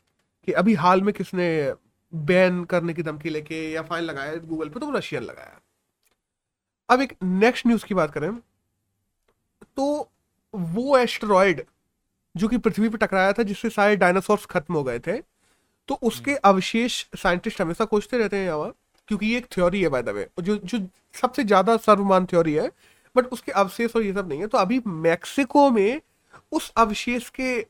कि 0.49 0.53
अभी 0.53 0.75
हाल 0.75 1.03
में 1.03 1.13
किसने 1.15 1.49
बैन 2.13 2.65
करने 2.65 2.95
की 2.95 3.03
धमकी 3.03 3.31
लेके 3.31 3.71
या 3.73 3.83
फाइन 3.83 4.05
लगाया 4.05 4.37
गूगल 4.37 4.69
पे 4.69 4.81
तो 4.81 4.91
रशियन 4.91 5.23
लगाया। 5.23 5.61
अब 6.89 7.01
एक 7.01 7.17
नेक्स्ट 7.23 7.67
न्यूज़ 7.67 7.85
की 7.87 7.95
बात 7.95 8.13
करें 8.13 8.31
तो 9.77 9.87
वो 10.55 10.99
एस्ट्रॉयड 10.99 11.65
जो 12.35 12.49
कि 12.49 12.59
पृथ्वी 12.59 12.89
पर 12.89 12.99
टकराया 12.99 13.33
था 13.33 13.43
जिससे 13.43 13.71
सारे 13.71 13.97
डायनासोर्स 13.97 14.45
खत्म 14.47 14.75
हो 14.75 14.83
गए 14.85 14.99
थे। 14.99 15.17
तो 15.89 15.95
उसके 16.03 16.31
हम्म। 16.31 16.41
अवशेष 16.45 17.05
साइंटिस्ट 17.17 17.61
हमेशा 17.61 17.85
खोजते 17.85 18.19
रहते 18.19 18.37
हैं 18.37 18.47
यहाँ 18.47 18.73
क्योंकि 19.09 19.27
ये 19.27 19.39
एक 19.39 19.47
थ्योरी 19.53 19.81
है 19.83 19.89
बाय 19.89 20.03
द 20.03 20.09
वे 20.09 20.29
जो 20.41 20.57
जो 20.57 20.79
सबसे 21.15 21.45
ज़्यादा 21.45 21.77
सर्वमान 21.79 22.27
थ्योरी 22.27 22.53
है 22.55 22.71
बट 23.17 23.27
उसके 23.29 23.53
अवशेष 23.55 23.97
और 23.97 24.03
ये 24.03 24.13
सब 24.13 24.29
नहीं 24.29 24.41
है। 24.41 24.47
तो 24.47 24.59
अभी 24.59 24.81
मैक्सिको 24.87 25.69
में 25.71 26.01
उस 26.53 26.73
अवशेष 26.77 27.29
के 27.31 27.61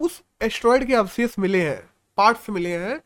उस 0.00 0.22
एस्ट्रॉयड 0.42 0.86
के 0.86 0.94
अवशेष 0.94 1.38
मिले 1.38 1.62
हैं 1.62 1.80
पार्ट्स 2.18 2.50
मिले 2.50 2.76
हैं 2.78 3.00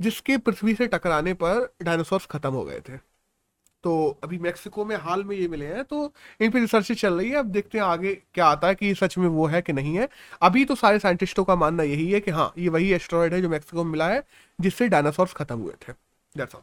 जिसके 0.00 0.36
पृथ्वी 0.38 0.74
से 0.74 0.86
टकराने 0.86 1.34
पर 1.34 1.68
डायनासोर्स 1.82 2.26
खत्म 2.26 2.52
हो 2.52 2.64
गए 2.64 2.80
थे। 2.80 2.98
तो 3.84 4.18
अभी 4.24 4.38
मैक्सिको 4.38 4.84
में 4.84 4.96
हाल 4.96 5.22
में 5.24 5.34
ये 5.36 5.46
मिले 5.48 5.66
हैं 5.66 5.84
तो 5.84 6.12
इन 6.40 6.50
पर 6.50 6.60
रिसर्च 6.60 6.92
चल 6.92 7.14
रही 7.14 7.30
है। 7.30 7.36
अब 7.36 7.46
देखते 7.46 7.78
हैं 7.78 7.84
आगे 7.84 8.14
क्या 8.34 8.46
आता 8.46 8.68
है 8.68 8.74
कि 8.74 8.94
सच 8.94 9.16
में 9.18 9.26
वो 9.28 9.46
है 9.46 9.60
कि 9.62 9.72
नहीं 9.72 9.96
है। 9.96 10.08
अभी 10.42 10.64
तो 10.64 10.74
सारे 10.74 10.98
साइंटिस्टों 10.98 11.44
का 11.44 11.56
मानना 11.56 11.82
यही 11.82 12.10
है 12.12 12.20
कि 12.20 12.30
हाँ 12.30 12.52
ये 12.58 12.68
वही 12.68 12.92
एस्ट्रॉयड 12.92 13.34
है 13.34 13.40
जो 13.42 13.48
मैक्सिको 13.48 13.84
में 13.84 13.90
मिला 13.92 14.08
है 14.08 14.22
जिससे 14.58 14.88
डायनासोर्स 14.88 15.32
खत्म 15.32 15.58
हुए 15.58 15.72
थे। 15.82 15.92
That's 16.34 16.54
all 16.54 16.62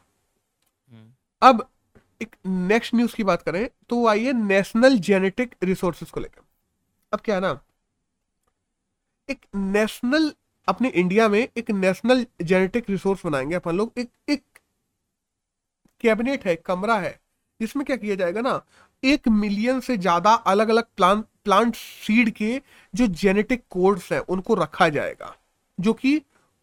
hmm. 0.94 1.12
अब 1.42 1.68
एक 2.22 2.36
नेक्स्ट 2.46 2.96
न्यूज़ 2.96 3.16
की 3.16 3.24
बात 3.24 3.42
करें 3.42 3.68
तो 3.90 3.96
वो 3.96 4.08
आइए 4.08 4.34
नेशनल 4.34 4.98
जेनेटिक 5.00 5.56
रिसोर्सेज 5.64 6.12
को 6.12 6.20
लेकर। 6.20 6.42
अब 7.12 7.20
क्या 7.20 7.36
है 7.36 7.42
ना? 7.42 7.60
एक 9.30 9.46
नेशनल 9.56 10.32
अपने 10.68 10.90
इंडिया 10.90 11.28
में 11.30 11.48
एक 11.58 11.72
नेशनल 11.72 12.26
जेनेटिक 12.42 12.90
रिसोर्स 12.90 13.26
बनाएँगे 13.26 13.56
अपन 13.56 13.78
लोग। 13.78 13.92
एक 13.98 14.10
एक 14.30 14.44
कैबिनेट 16.02 16.46
है 16.46 16.56
कमरा 16.58 16.98
है। 17.00 17.20
जिसमें 17.60 17.86
क्या 17.86 17.96
किया 17.96 18.16
जाएगा 18.16 18.42
ना 18.42 18.62
एक 19.04 19.28
मिलियन 19.30 19.80
से 19.82 19.98
ज़्यादा 19.98 20.34
अलग 20.48 20.70
अलग 20.70 20.86
प्लांट 20.98 21.26
प्लांट 21.44 21.76
सीड 21.76 22.30
के 22.32 22.62
जो 22.94 23.08
जेनेटिक 23.10 23.64
कोड्स 23.70 24.12
हैं 24.14 24.20
उनको 24.22 24.56
रखा 24.56 24.88
जाएगा। 24.90 25.36
जो 25.78 25.94
कि 25.96 26.22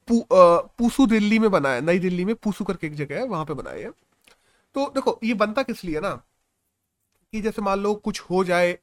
पूसू 0.08 1.06
दिल्ली 1.06 1.38
में 1.38 1.50
बना 1.50 1.68
है 1.70 1.80
नई 1.80 1.98
दिल्ली 1.98 2.24
में 2.24 2.34
पूसू 2.36 2.64
करके 2.64 2.86
एक 2.86 2.94
जगह 2.96 3.18
है 3.18 3.26
वहाँ 3.26 3.44
पे 3.44 3.54
बनाए 3.54 3.82
है। 3.82 3.90
तो 4.76 4.86
देखो 4.94 5.18
ये 5.24 5.34
बनता 5.36 5.62
किस 5.62 5.84
लिए 5.84 6.00
ना 6.00 6.10
कि 7.32 7.40
जैसे 7.40 7.62
मान 7.62 7.78
लो 7.80 7.94
कुछ 7.96 8.20
हो 8.20 8.42
जाए 8.44 8.78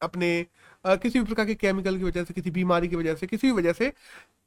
अपने 0.00 0.46
आ, 0.84 0.94
किसी 0.96 1.18
भी 1.18 1.24
प्रकार 1.24 1.46
के 1.46 1.54
केमिकल 1.56 1.98
की 1.98 2.04
वजह 2.04 2.24
से 2.24 2.34
किसी 2.34 2.50
बीमारी 2.50 2.88
की 2.88 2.96
वजह 2.96 3.14
से 3.14 3.26
किसी 3.26 3.46
भी 3.46 3.52
वजह 3.52 3.72
से 3.72 3.92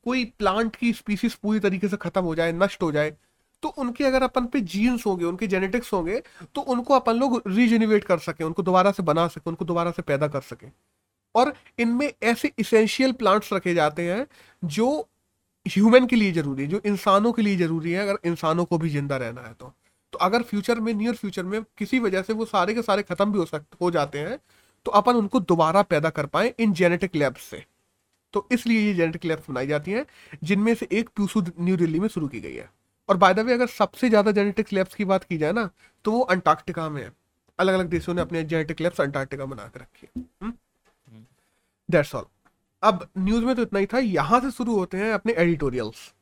कोई 0.05 0.25
प्लांट 0.39 0.75
की 0.75 0.93
स्पीसीज 0.93 1.33
पूरी 1.35 1.59
तरीके 1.59 1.87
से 1.87 1.97
खत्म 1.97 2.21
हो 2.23 2.35
जाए 2.35 2.51
नष्ट 2.53 2.83
हो 2.83 2.91
जाए 2.91 3.15
तो 3.63 3.69
उनके 3.69 4.03
अगर 4.03 4.23
अपन 4.23 4.45
पे 4.45 4.59
जीन्स 4.63 5.05
होंगे, 5.05 5.25
उनके 5.25 5.47
जेनेटिक्स 5.47 5.93
होंगे 5.93 6.21
तो 6.55 6.61
उनको 6.63 6.93
अपन 6.93 7.15
लोग 7.15 7.41
रीजेनिवेट 7.47 8.03
कर 8.03 8.19
सकें, 8.19 8.45
उनको 8.45 8.63
दोबारा 8.63 8.91
से 8.91 9.03
बना 9.03 9.27
सकें, 9.27 9.43
उनको 9.47 9.65
दोबारा 9.65 9.91
से 9.91 10.01
पैदा 10.01 10.27
कर 10.27 10.41
सकें। 10.43 10.71
और 11.35 11.53
इनमें 11.79 12.11
ऐसे 12.23 12.51
इसेंशियल 12.59 13.11
प्लांट्स 13.13 13.53
रखे 13.53 13.73
जाते 13.73 14.03
हैं, 14.03 14.25
जो 14.63 15.07
ह्यूमन 15.65 16.05
के 16.05 16.15
लिए 16.15 16.31
ज़रूरी 16.31 16.63
है, 16.63 16.69
जो 16.69 16.81
इंसानों 16.85 17.31
के 17.31 17.41
लिए 17.41 17.55
ज़रूरी 17.57 17.91
है, 17.91 18.01
अगर 18.01 18.17
इंसानों 18.25 18.65
को 18.65 18.77
भी 18.77 18.89
ज़िंदा 18.89 19.17
रहना 19.17 19.41
है 19.41 19.53
तो। 19.53 19.73
तो 20.13 20.19
अगर 20.19 20.43
फ्यूचर 20.43 20.79
में 20.79 20.93
नियर 20.93 21.15
फ्यूचर 21.15 21.43
में 21.43 21.61
किसी 21.77 21.99
वजह 21.99 22.21
से 22.21 22.33
वो 22.33 22.45
सारे 22.45 22.73
के 22.73 22.81
सारे 22.81 23.03
खत्म 23.03 23.31
भी 23.31 23.37
हो 23.39 23.45
सकते 23.45 23.77
हो 23.81 23.91
जाते 23.91 24.19
हैं 24.19 24.37
तो 24.85 24.91
अपन 24.91 25.15
उनको 25.15 25.39
दोबारा 25.41 25.81
पैदा 25.83 26.09
कर 26.09 26.25
पाए 26.25 26.53
इन 26.59 26.73
जेनेटिक 26.73 27.15
लैब्स 27.15 27.41
से। 27.41 27.63
तो 28.33 28.47
इसलिए 28.51 28.81
ये 28.81 28.93
जेनेटिक 28.93 29.25
लैब्स 29.25 29.49
बनाई 29.49 29.67
जाती 29.67 29.91
हैं, 29.91 30.05
जिनमें 30.43 30.73
से 30.75 30.87
एक 30.91 31.09
प्यूसू 31.09 31.43
न्यू 31.59 31.77
दिल्ली 31.77 31.99
में 31.99 32.07
शुरू 32.07 32.27
की 32.27 32.39
गई 32.39 32.53
है। 32.53 32.69
और 33.09 33.17
बाय 33.17 33.33
द 33.33 33.39
वे 33.39 33.53
अगर 33.53 33.67
सबसे 33.69 34.09
ज़्यादा 34.09 34.31
जेनेटिक्स 34.31 34.73
लैब्स 34.73 34.95
की 34.95 35.05
बात 35.05 35.23
की 35.23 35.37
जाए 35.37 35.51
ना 35.51 35.69
तो 36.05 36.11
वो 36.11 36.21
अंटार्कटिका 36.31 36.89
में 36.89 37.01
है। 37.01 37.11
अलग 37.59 37.73
अलग 37.73 37.87
देशों 37.89 38.13
ने 38.13 38.21
अपने 38.21 38.43
जेनेटिक 38.45 38.81
लैब्स 38.81 39.01
अंटार्कटिका 39.01 39.45
बना 39.45 39.65
के 39.67 39.79
रखी 39.79 40.07
है। 40.15 40.51
दैट्स 41.89 42.13
ऑल 42.15 42.25
अब 42.83 43.07
न्यूज़ 43.17 43.45
में 43.45 43.55
तो 43.55 43.61
इतना 43.61 43.79
ही 43.79 43.85
था 43.85 43.99
यहाँ 43.99 44.39
से 44.41 44.51
शुरू 44.51 44.75
होते 44.75 44.97
हैं 44.97 45.11
अपने 45.13 45.33
एडिटोरियल्स 45.35 46.13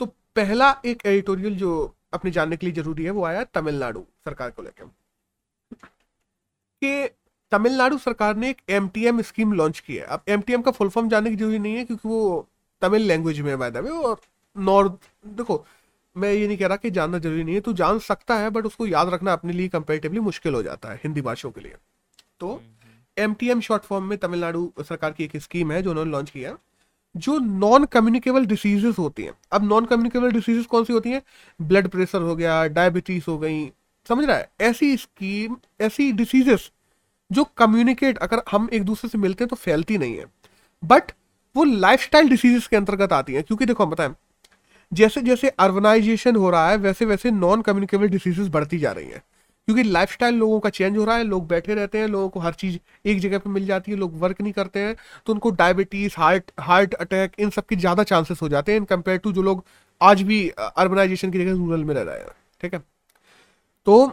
तो 0.00 0.06
पहला 0.36 0.70
एक 0.86 1.06
एडिटोरियल 1.06 1.56
जो 1.56 1.72
अपने 2.14 2.30
जानने 2.30 2.56
के 2.56 2.66
लिए 2.66 2.74
ज़रूरी 2.74 3.04
है 3.04 3.10
वो 3.10 3.24
आया 3.24 3.44
तमिलनाडु 3.54 4.04
सरकार 4.24 4.50
को 4.50 4.62
लेकर 4.62 4.84
कि 6.82 7.08
तमिलनाडु 7.52 7.98
सरकार 7.98 8.36
ने 8.36 8.50
एक 8.50 8.62
एम 8.70 9.20
स्कीम 9.22 9.52
लॉन्च 9.52 9.80
की 9.80 9.96
है। 9.96 10.04
अब 10.06 10.22
एम 10.28 10.62
का 10.62 10.70
फुल 10.70 10.88
फॉर्म 10.88 11.08
जानने 11.08 11.30
की 11.30 11.36
ज़रूरी 11.36 11.58
नहीं 11.58 11.76
है 11.76 11.84
क्योंकि 11.84 12.08
वो 12.08 12.48
तमिल 12.82 13.02
लैंग्वेज 13.02 13.40
में 13.40 13.58
बाय 13.58 13.70
द 13.70 13.76
वे 13.78 13.90
और 13.90 14.20
नॉर्थ 14.56 15.10
देखो 15.26 15.64
मैं 16.16 16.32
ये 16.32 16.46
नहीं 16.46 16.56
कह 16.58 16.66
रहा 16.66 16.76
कि 16.76 16.90
जानना 16.90 17.18
ज़रूरी 17.18 17.44
नहीं 17.44 17.54
है। 17.54 17.60
तो 17.60 17.72
जान 17.72 17.98
सकता 17.98 18.36
है 18.38 18.50
बट 18.50 18.66
उसको 18.66 18.86
याद 18.86 19.08
रखना 19.08 19.32
अपने 19.32 19.52
लिए 19.52 19.68
कंपेरेटिवली 19.68 20.20
मुश्किल 20.20 20.54
हो 20.54 20.62
जाता 20.62 20.88
है 20.88 20.96
हिंदी 20.96 21.20
भाषाओं 21.20 21.52
के 21.52 21.60
लिए। 21.60 21.74
तो 22.40 22.60
M 23.16 23.34
T 23.34 23.48
M 23.50 23.60
short 23.60 23.82
form 23.82 24.04
में 24.04 24.16
तमिलनाडु 24.18 24.72
सरकार 24.80 25.12
की 25.12 25.24
एक 25.24 25.36
स्कीम 25.36 25.72
है 25.72 25.82
जो 25.82 25.90
उन्होंने 25.90 26.10
लॉन्च 26.10 26.30
किया 26.30 26.56
जो 27.14 27.38
नॉन 27.38 27.84
कम्युनिकेबल 27.84 28.46
डिसीजेस 28.46 28.98
होती 28.98 29.22
हैं। 29.22 29.32
अब 29.52 29.64
नॉन 29.64 29.84
कम्युनिकेबल 29.86 30.30
डिसीजेस 30.32 30.66
कौन 30.66 30.84
सी 30.84 30.92
होती 30.92 31.10
हैं? 31.10 31.22
ब्लड 31.60 31.88
प्रेशर 31.88 32.22
हो 32.22 32.36
गया 32.36 32.64
डायबिटीज़ 32.68 33.24
हो 33.28 33.38
गई 33.38 33.66
समझ 34.08 34.24
रहा 34.24 34.36
है? 34.36 34.50
ऐसी 34.60 34.96
स्कीम 34.96 35.56
ऐसी 35.80 36.10
डिसीजेस 36.12 36.70
जो 37.30 37.44
कम्युनिकेट 37.56 38.18
अगर 38.18 38.42
हम 38.50 38.68
एक 38.72 38.84
दूसरे 38.84 39.10
से 39.10 39.18
मिलते 39.18 39.44
हैं 39.44 39.48
तो 39.48 39.56
फैलती 39.56 39.98
नहीं 39.98 40.16
है। 40.16 40.24
बट 40.82 41.12
वो 41.54 41.64
लाइफस्टाइल 41.64 42.28
डिसीजेस 42.28 42.66
के 42.66 42.76
अंतर्गत 42.76 43.12
आती 43.12 43.32
हैं 43.32 43.42
क्योंकि 43.44 43.66
देखो 43.66 43.84
हम 43.84 43.90
बताएँ 43.90 44.14
जैसे 44.92 45.20
जैसे 45.22 45.48
अर्बनाइजेशन 45.48 46.36
हो 46.36 46.50
रहा 46.50 46.70
है 46.70 46.76
वैसे 46.78 47.04
वैसे 47.04 47.30
नॉन 47.30 47.62
कम्युनिकेबल 47.62 48.08
डिसीजेस 48.08 48.48
बढ़ती 48.48 48.78
जा 48.78 48.92
रही 48.92 49.06
हैं। 49.06 49.22
क्योंकि 49.68 49.82
लाइफस्टाइल 49.82 50.34
लोगों 50.34 50.58
का 50.60 50.70
चेंज 50.70 50.96
हो 50.98 51.04
रहा 51.04 51.16
है, 51.16 51.24
लोग 51.24 51.46
बैठे 51.48 51.74
रहते 51.74 51.98
हैं, 51.98 52.06
लोगों 52.08 52.28
को 52.28 52.40
हर 52.40 52.52
चीज़ 52.54 52.78
एक 53.04 53.20
जगह 53.20 53.38
पे 53.38 53.50
मिल 53.50 53.66
जाती 53.66 53.92
है, 53.92 53.96
लोग 53.98 54.18
वर्क 54.20 54.40
नहीं 54.40 54.52
करते 54.52 54.80
हैं 54.80 54.94
तो 55.26 55.32
उनको 55.32 55.50
डायबिटीज़ 55.52 56.14
हार्ट 56.18 56.50
हार्ट 56.60 56.94
अटैक 56.96 57.32
इन 57.38 57.50
सब 57.50 57.66
की 57.66 57.76
ज़्यादा 57.76 58.02
चांसेस 58.04 58.42
हो 58.42 58.48
जाते 58.48 58.72
हैं 58.72 58.78
इन 58.78 58.84
कंपेयर 58.86 59.18
टू 59.18 59.32
जो 59.32 59.42
लोग 59.42 59.64
आज 60.00 60.22
भी 60.22 60.48
अर्बनाइजेशन 60.58 61.30
की 61.30 61.38
जगह 61.38 61.52
रूरल 61.52 61.84
में 61.84 61.94
रह 61.94 62.02
रहे 62.02 62.18
हैं, 62.18 62.28
ठीक 62.60 62.74
है? 62.74 62.82
तो 63.86 64.12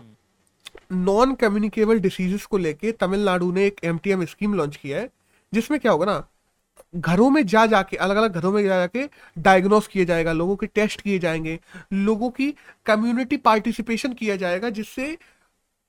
नॉन 0.91 1.33
कम्युनिकेबल 1.35 1.99
डिसीजेस 1.99 2.45
को 2.45 2.57
लेके 2.57 2.91
तमिलनाडु 2.93 3.51
ने 3.51 3.65
एक 3.65 3.79
एमटीएम 3.83 4.25
स्कीम 4.25 4.53
लॉन्च 4.53 4.75
किया 4.75 4.99
है, 4.99 5.09
जिसमें 5.53 5.79
क्या 5.79 5.91
होगा 5.91 6.05
ना 6.05 6.23
घरों 6.93 7.29
में 7.29 7.45
जा 7.45 7.65
जाके 7.65 7.97
अलग 7.97 8.15
अलग 8.15 8.33
घरों 8.33 8.51
में 8.51 8.61
जा 8.63 8.77
जाके 8.77 9.07
डायग्नोस 9.37 9.87
किया 9.87 10.05
जाएगा, 10.05 10.31
लोगों 10.33 10.55
के 10.55 10.67
टेस्ट 10.67 11.01
किए 11.01 11.19
जाएँगे, 11.19 11.59
लोगों 11.93 12.29
की 12.29 12.53
कम्युनिटी 12.85 13.37
पार्टिसिपेशन 13.39 14.13
किया 14.13 14.35
जाएगा 14.35 14.69
जिससे, 14.69 15.17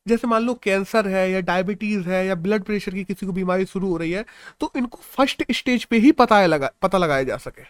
जैसे 0.06 0.26
मान 0.28 0.42
लो 0.42 0.54
कैंसर 0.54 1.08
है 1.08 1.30
या 1.30 1.40
डायबिटीज़ 1.40 2.08
है 2.08 2.26
या 2.26 2.34
ब्लड 2.34 2.62
प्रेशर 2.62 2.94
की 2.94 3.04
किसी 3.04 3.26
को 3.26 3.32
बीमारी 3.32 3.64
शुरू 3.66 3.88
हो 3.88 3.96
रही 3.96 4.10
है 4.12 4.24
तो 4.60 4.72
इनको 4.76 4.98
फ़र्स्ट 5.02 5.44
स्टेज 5.52 5.84
पे 5.84 5.98
ही 5.98 6.12
पता 6.12 6.44
लगा, 6.46 6.70
पता 6.82 6.98
लगाया 6.98 7.22
जा 7.22 7.36
सके। 7.36 7.62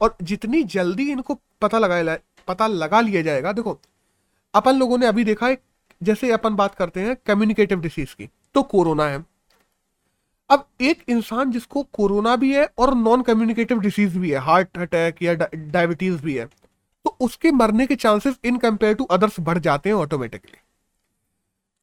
और 0.00 0.16
जितनी 0.22 0.62
जल्दी 0.64 1.10
इनको 1.12 1.38
पता 1.62 1.78
लगाया 1.78 2.16
पता 2.48 2.66
लगा 2.66 3.00
लिया 3.00 3.22
जाएगा, 3.22 3.52
देखो, 3.52 3.78
अपन 4.54 4.76
लोगों 4.76 4.98
ने 4.98 5.06
अभी 5.06 5.24
देखा 5.24 5.46
है, 5.46 5.58
जैसे 6.00 6.30
अपन 6.32 6.54
बात 6.54 6.74
करते 6.74 7.00
हैं 7.00 7.16
कम्युनिकेटिव 7.26 7.80
डिसीज 7.80 8.12
की 8.14 8.28
तो 8.54 8.62
कोरोना 8.64 9.06
है। 9.06 9.24
अब 10.52 10.66
एक 10.80 11.02
इंसान 11.08 11.50
जिसको 11.50 11.82
कोरोना 11.82 12.36
भी 12.36 12.52
है 12.54 12.68
और 12.78 12.94
नॉन 12.94 13.22
कम्युनिकेटिव 13.22 13.78
डिसीज 13.78 14.16
भी 14.16 14.30
है 14.30 14.38
हार्ट 14.38 14.78
अटैक 14.78 15.22
या 15.22 15.34
डायबिटीज़ 15.54 16.22
भी 16.22 16.34
है 16.34 16.46
तो 17.04 17.16
उसके 17.20 17.50
मरने 17.50 17.86
के 17.86 17.94
chances 17.94 18.34
in 18.44 18.56
compare 18.56 18.94
to 18.94 19.04
others 19.04 19.40
बढ़ 19.40 19.58
जाते 19.58 19.88
हैं 19.88 19.96
ऑटोमेटिकली 19.96 20.58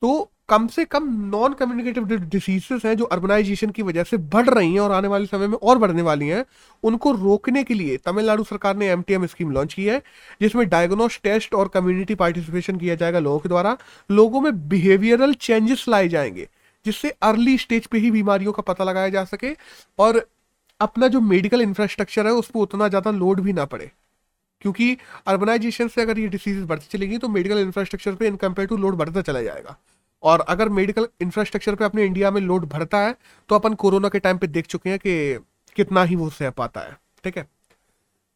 तो 0.02 0.32
कम 0.50 0.68
से 0.68 0.86
कम 0.86 1.08
नॉन 1.26 1.54
कम्युनिकेटिव 1.54 2.06
डिसीजेस 2.06 2.86
हैं 2.86 2.96
जो 2.98 3.06
अर्बनाइजेशन 3.06 3.70
की 3.70 3.82
वजह 3.82 4.04
से 4.04 4.18
बढ़ 4.18 4.50
रही 4.50 4.74
हैं 4.74 4.80
और 4.80 4.92
आने 4.92 5.08
वाले 5.08 5.26
समय 5.26 5.48
में 5.48 5.58
और 5.58 5.78
बढ़ने 5.78 6.02
वाली 6.02 6.28
हैं, 6.28 6.46
उनको 6.84 7.12
रोकने 7.12 7.64
के 7.64 7.74
लिए 7.74 7.98
तमिलनाडु 7.98 8.44
सरकार 8.44 8.76
ने 8.78 8.88
एमटीएम 8.88 9.26
स्कीम 9.26 9.52
लॉन्च 9.52 9.74
की 9.74 9.86
है, 9.86 10.02
जिसमें 10.42 10.70
डायग्नोस 10.70 11.20
टेस्ट 11.24 11.54
और 11.54 11.68
कम्युनिटी 11.68 12.16
पार्टिसिपेशन 12.16 12.78
किया 12.78 12.96
जाएगा 12.96 13.20
लोगों 13.20 13.40
के 13.40 13.50
द्वारा. 13.50 13.78
लोगों 14.12 14.42
में 14.42 14.70
बिहेवियरल 14.70 15.34
चेंजेस 15.34 15.86
लाए 15.90 16.08
जाएँगे. 16.08 16.48
जिससे 16.86 17.10
अर्ली 17.24 17.58
स्टेज 17.58 17.88
पे 17.88 17.98
ही 17.98 18.12
बीमारियों 18.12 18.52
का 18.52 18.62
पता 18.64 18.84
लगाया 18.84 19.10
जा 19.10 19.24
सके 19.26 19.56
और 20.00 20.26
अपना 20.80 21.08
जो 21.08 21.22
मेडिकल 21.22 21.62
इंफ्रास्ट्रक्चर 21.62 22.28
है 22.28 22.34
उस 22.34 22.50
पर 22.50 22.60
उतना 22.60 22.88
ज़्यादा 22.88 23.12
लोड 23.14 23.40
भी 23.42 23.54
ना 23.54 23.66
पड़े। 23.66 23.90
क्योंकि 24.62 24.98
अर्बनाइजेशन 25.28 25.88
से 25.88 26.02
अगर 26.02 26.20
ये 26.20 26.28
डिसीज 26.28 26.64
बढ़ती 26.66 26.88
चलेगी 26.92 27.18
तो 27.18 27.28
मेडिकल 27.30 27.60
इंफ्रास्ट्रक्चर 27.60 28.16
पे 28.16 28.28
इन 28.28 28.36
कंपेयर 28.38 28.68
टू 28.68 28.78
लोड 28.78 28.96
बढ़ता 28.96 29.22
चला 29.22 29.42
जाएगा। 29.42 29.76
और 30.24 30.42
अगर 30.50 30.70
मेडिकल 30.72 31.08
इंफ्रास्ट्रक्चर 31.22 31.76
पे 31.76 31.86
अपने 31.86 32.06
इंडिया 32.06 32.32
में 32.32 32.40
लोड 32.42 32.66
बढ़ता 32.70 33.00
है 33.00 33.16
तो 33.50 33.56
अपन 33.56 33.74
कोरोना 33.76 34.10
के 34.10 34.20
टाइम 34.20 34.38
पे 34.38 34.48
देख 34.48 34.68
चुके 34.68 34.90
हैं 34.90 35.00
कि 35.00 35.40
कितना 35.76 36.04
ही 36.04 36.16
वो 36.16 36.30
सह 36.32 36.50
पाता 36.52 36.82
है, 36.82 36.98
ठीक 37.24 37.38
है? 37.38 37.48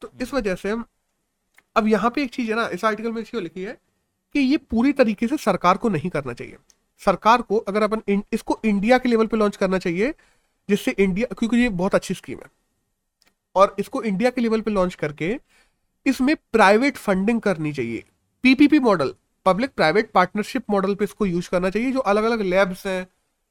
तो 0.01 0.11
इस 0.21 0.33
वजह 0.33 0.55
से 0.55 0.75
अब 1.75 1.87
यहाँ 1.87 2.09
पे 2.09 2.23
एक 2.23 2.29
चीज़ 2.31 2.49
है 2.49 2.55
ना, 2.55 2.67
इस 2.67 2.85
आर्टिकल 2.85 3.11
में 3.11 3.21
इसकी 3.21 3.39
लिखी 3.39 3.63
है 3.63 3.77
कि 4.35 4.39
ये 4.41 4.57
पूरी 4.59 4.93
तरीके 4.93 5.27
से 5.27 5.37
सरकार 5.39 5.77
को 5.77 5.89
नहीं 5.89 6.09
करना 6.09 6.33
चाहिए। 6.33 6.57
सरकार 7.05 7.41
को 7.41 7.57
अगर 7.57 7.83
अपन 7.83 8.23
इसको 8.33 8.59
इंडिया 8.65 8.97
के 8.97 9.09
लेवल 9.09 9.27
पे 9.27 9.37
लॉन्च 9.37 9.55
करना 9.55 9.77
चाहिए, 9.77 10.13
जिससे 10.69 10.91
इंडिया 10.91 11.33
क्योंकि 11.39 11.57
ये 11.57 11.69
बहुत 11.71 11.95
अच्छी 11.95 12.13
स्कीम 12.13 12.37
है। 12.37 12.49
और 13.55 13.75
इसको 13.79 14.01
इंडिया 14.03 14.29
के 14.29 14.41
लेवल 14.41 14.61
पे 14.61 14.71
लॉन्च 14.71 14.95
करके 14.95 15.37
इसमें 16.05 16.35
प्राइवेट 16.53 16.97
फंडिंग 16.97 17.41
करनी 17.41 17.73
चाहिए। 17.73 18.03
PPP 18.43 18.79
model 18.79 19.13
public 19.45 19.71
private 19.71 20.09
partnership 20.11 20.63
model 20.69 20.95
पे 20.95 21.03
इसको 21.03 21.25
यूज़ 21.25 21.49
करना 21.49 21.69
चाहिए, 21.69 21.91
जो 21.91 21.99
अलग 21.99 22.23
अलग 22.23 22.41
लैब्स 22.43 22.85
हैं, 22.87 23.07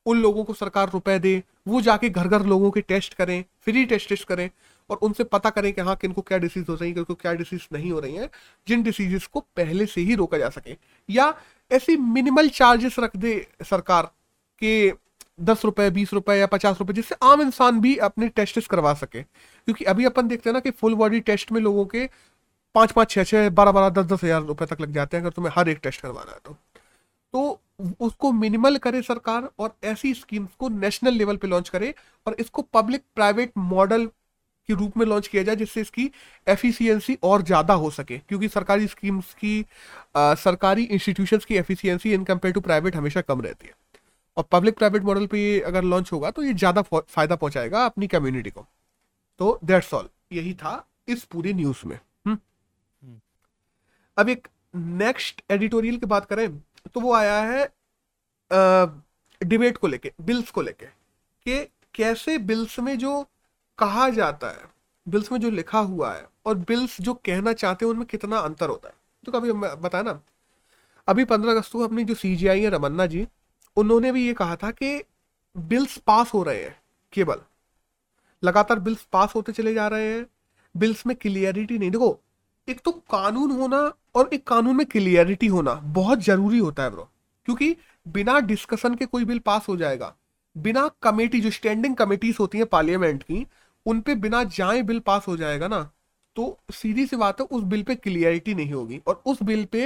उन 0.07 0.21
लोगों 0.23 0.45
को 0.45 0.55
सरकार 0.55 0.91
रुपए 0.91 1.19
दे, 1.19 1.43
वो 1.69 1.81
जाके 1.81 2.09
घर 2.09 2.29
घर 2.29 2.47
लोगों 2.47 2.71
के 2.71 2.81
टेस्ट 2.83 3.15
करें 3.15 3.45
फ्री 3.61 3.85
टेस्ट 3.85 4.09
टेस्ट 4.09 4.25
करें। 4.25 4.49
और 4.93 4.99
उनसे 5.03 5.25
पता 5.27 5.51
करें 5.51 5.73
कि 5.73 5.81
हाँ 5.81 5.97
किनको 5.97 6.23
क्या 6.23 6.39
डिसीज 6.39 6.67
हो 6.69 6.75
रही 6.75 6.89
है 6.89 6.95
किनको 6.95 7.15
क्या 7.17 7.33
डिसीज 7.35 7.69
नहीं 7.73 7.93
हो 7.93 8.01
रही 8.01 8.15
है, 8.15 8.31
जिन 8.67 8.83
डिसीजेस 8.83 9.27
को 9.27 9.41
पहले 9.57 9.87
से 9.87 10.01
ही 10.01 10.15
रोका 10.15 10.39
जा 10.39 10.49
सके। 10.51 10.77
या 11.09 11.35
ऐसी 11.71 11.97
मिनिमल 11.97 12.49
चार्जेस 12.51 12.99
रख 12.99 13.17
दे 13.17 13.35
सरकार 13.63 14.11
के 14.63 14.93
दस 15.41 15.65
रुपए, 15.65 15.89
बीस 15.91 16.13
रुपए 16.15 16.35
या 16.37 16.47
पचास 16.49 16.79
रुपए, 16.81 16.93
जिससे 16.93 17.15
आम 17.23 17.41
इंसान 17.43 17.81
भी 17.81 17.97
अपने 18.09 18.29
टेस्ट 18.31 18.67
करवा 18.69 18.93
सके। 18.95 19.23
क्योंकि 19.23 19.85
अभी 19.85 20.05
अपन 20.05 20.29
देखते 20.29 20.51
हैं 20.51 20.55
ना 20.55 20.61
कि 20.61 20.71
फुल 20.73 20.95
बॉडी 20.95 21.21
टेस्ट 21.23 21.53
में 21.53 21.61
लोगों 21.61 21.85
के 21.87 22.09
पाँच 22.75 22.93
पाँच 22.93 23.11
छः 23.11 23.25
छः 23.25 23.49
बारह 23.51 23.73
बारह, 23.73 23.89
दस 23.91 24.07
दस 24.07 24.25
हज़ार 24.25 24.43
रुपये 24.43 24.67
तक 24.67 24.81
लग 24.81 24.93
जाते 24.93 25.17
हैं 25.17 25.25
अगर 25.25 25.33
तुम्हें 25.33 25.53
हर 25.57 25.69
एक 25.69 25.79
टेस्ट 25.83 26.01
करवाना 26.01 26.33
है 26.33 26.39
तो। 26.45 26.57
तो 27.35 27.61
उसको 28.01 28.31
मिनिमल 28.33 28.77
करे 28.77 29.01
सरकार 29.03 29.49
और 29.59 29.75
ऐसी 29.85 30.13
स्कीम्स 30.15 30.55
को 30.59 30.69
नेशनल 30.69 31.15
लेवल 31.15 31.37
पे 31.37 31.49
लॉन्च 31.49 31.69
करे 31.69 31.95
और 32.27 32.37
इसको 32.39 32.63
पब्लिक 32.75 33.03
प्राइवेट 33.15 33.53
मॉडल 33.59 34.09
के 34.73 34.79
रूप 34.79 34.97
में 34.97 35.07
लॉन्च 35.07 35.29
किया 35.29 35.43
जाए 35.43 35.57
जिससे 35.57 35.81
इसकी 35.81 36.11
एफिशिएंसी 36.47 37.19
और 37.25 37.43
ज़्यादा 37.45 37.75
हो 37.77 37.91
सके। 37.93 38.19
क्योंकि 38.19 38.49
सरकारी 38.49 38.87
स्कीम्स 38.89 39.33
की 39.35 39.65
आ, 40.17 40.35
सरकारी 40.37 40.85
इंस्टीट्यूशंस 40.85 41.45
की 41.45 41.57
efficiency 41.57 42.13
in 42.15 42.25
compare 42.25 42.55
to 42.55 42.61
private 42.63 42.97
हमेशा 42.97 43.21
कम 43.23 43.41
रहती 43.43 43.67
है। 43.67 43.75
और 44.37 44.45
पब्लिक 44.53 44.77
प्राइवेट 44.77 45.03
मॉडल 45.05 45.27
पे 45.27 45.39
ये 45.41 45.61
अगर 45.63 45.85
लॉन्च 45.85 46.13
होगा 46.13 46.31
तो 46.31 46.43
ये 46.43 46.53
ज़्यादा 46.55 46.83
फ़ायदा 46.83 47.37
पहुंचाएगा 47.37 47.85
अपनी 47.87 48.07
कम्युनिटी 48.09 48.51
को। 48.51 48.67
तो 49.41 49.59
दैट्स 49.65 49.93
ऑल 49.95 50.09
यही 50.33 50.55
था 50.55 50.75
इस 51.09 51.25
पूरी 51.25 51.53
न्यूज़ 51.55 51.87
में। 51.87 51.99
अब 54.17 54.29
एक 54.29 54.49
नेक्स्ट 54.75 55.43
एडिटोरियल 55.51 55.97
की 55.97 56.07
बात 56.07 56.25
करें 56.25 56.49
तो 56.95 57.01
वो 57.01 57.13
आया 57.15 57.41
है 57.43 57.71
डिबेट 59.41 59.79
को 59.79 59.87
लेके 59.89 60.13
बिल्स 60.23 60.51
को 60.51 60.63
लेके 60.63 60.87
कि 60.87 61.59
कैसे 61.95 62.37
बिल्स 62.41 62.79
में 62.79 62.97
जो 62.99 63.13
कहा 63.79 64.09
जाता 64.11 64.49
है 64.49 64.71
बिल्स 65.07 65.31
में 65.33 65.39
जो 65.41 65.51
लिखा 65.51 65.79
हुआ 65.81 66.13
है 66.13 66.27
और 66.47 66.55
बिल्स 66.59 67.01
जो 67.01 67.15
कहना 67.17 67.53
चाहते 67.53 67.85
हैं, 67.85 67.93
उनमें 67.93 68.07
कितना 68.07 68.39
अंतर 68.39 68.69
होता 68.69 68.89
है। 68.89 68.95
तो 69.25 69.33
कभी 69.33 69.53
बताया 69.53 70.03
ना? 70.03 70.21
अभी 71.09 71.25
पंद्रह 71.25 71.53
अगस्त 71.53 71.73
को 71.73 71.81
अपनी 71.81 72.05
जो 72.05 72.15
सी 72.15 72.35
जी 72.37 72.47
आई 72.47 72.61
है, 72.61 72.71
रमन्ना 72.71 73.07
जी, 73.07 73.27
उन्होंने 73.77 74.13
भी 74.13 74.27
ये 74.27 74.35
कहा 74.35 74.57
था 74.57 74.71
कि 74.73 75.03
बिल्स 75.57 75.97
पास 75.99 76.33
हो 76.35 76.43
रहे 76.43 76.63
हैं, 76.63 76.77
केवल। 77.13 77.41
लगातार 78.43 78.79
बिल्स 78.79 79.07
पास 79.13 79.35
होते 79.35 79.53
चले 79.53 79.75
जा 79.75 79.87
रहे 79.89 80.13
हैं 80.13 80.27
बिल्स 80.75 81.07
में 81.07 81.17
क्लियरिटी 81.17 81.79
नहीं। 81.79 81.91
देखो, 81.91 82.19
एक 82.69 82.81
तो 82.81 82.91
कानून 83.11 83.51
होना 83.51 83.79
और 84.15 84.31
एक 84.35 84.47
कानून 84.47 84.77
में 84.77 84.87
क्लियरिटी 84.87 85.47
होना 85.47 85.75
बहुत 85.75 86.21
ज़रूरी 86.21 86.59
होता 86.59 86.83
है 86.83 86.91
ब्रो 86.91 87.09
क्योंकि 87.49 87.77
बिना 88.07 88.39
डिस्कशन 88.41 88.95
के 88.95 89.07
कोई 89.07 89.25
बिल 89.25 89.39
पास 89.39 89.67
हो 89.69 89.77
जाएगा, 89.77 90.15
बिना 90.57 90.89
कमेटी 91.03 91.41
जो 91.41 91.51
स्टैंडिंग 91.51 91.97
कमेटीज 91.97 92.37
होती 92.41 92.59
हैं 92.59 92.67
पार्लियामेंट 92.67 93.23
की 93.23 93.47
उन 93.87 94.01
पे 94.01 94.14
बिना 94.14 94.42
जाए 94.45 94.83
बिल 94.83 94.99
पास 95.01 95.29
हो 95.29 95.37
जाएगा 95.37 95.68
ना 95.68 95.88
तो 96.37 96.59
सीधी 96.73 97.07
सी 97.07 97.16
बात 97.16 97.40
है, 97.40 97.47
उस 97.47 97.62
बिल 97.62 97.83
पे 97.83 97.95
क्लियरिटी 97.95 98.55
नहीं 98.55 98.73
होगी 98.73 99.01
और 99.07 99.23
उस 99.27 99.42
बिल 99.42 99.64
पे 99.64 99.83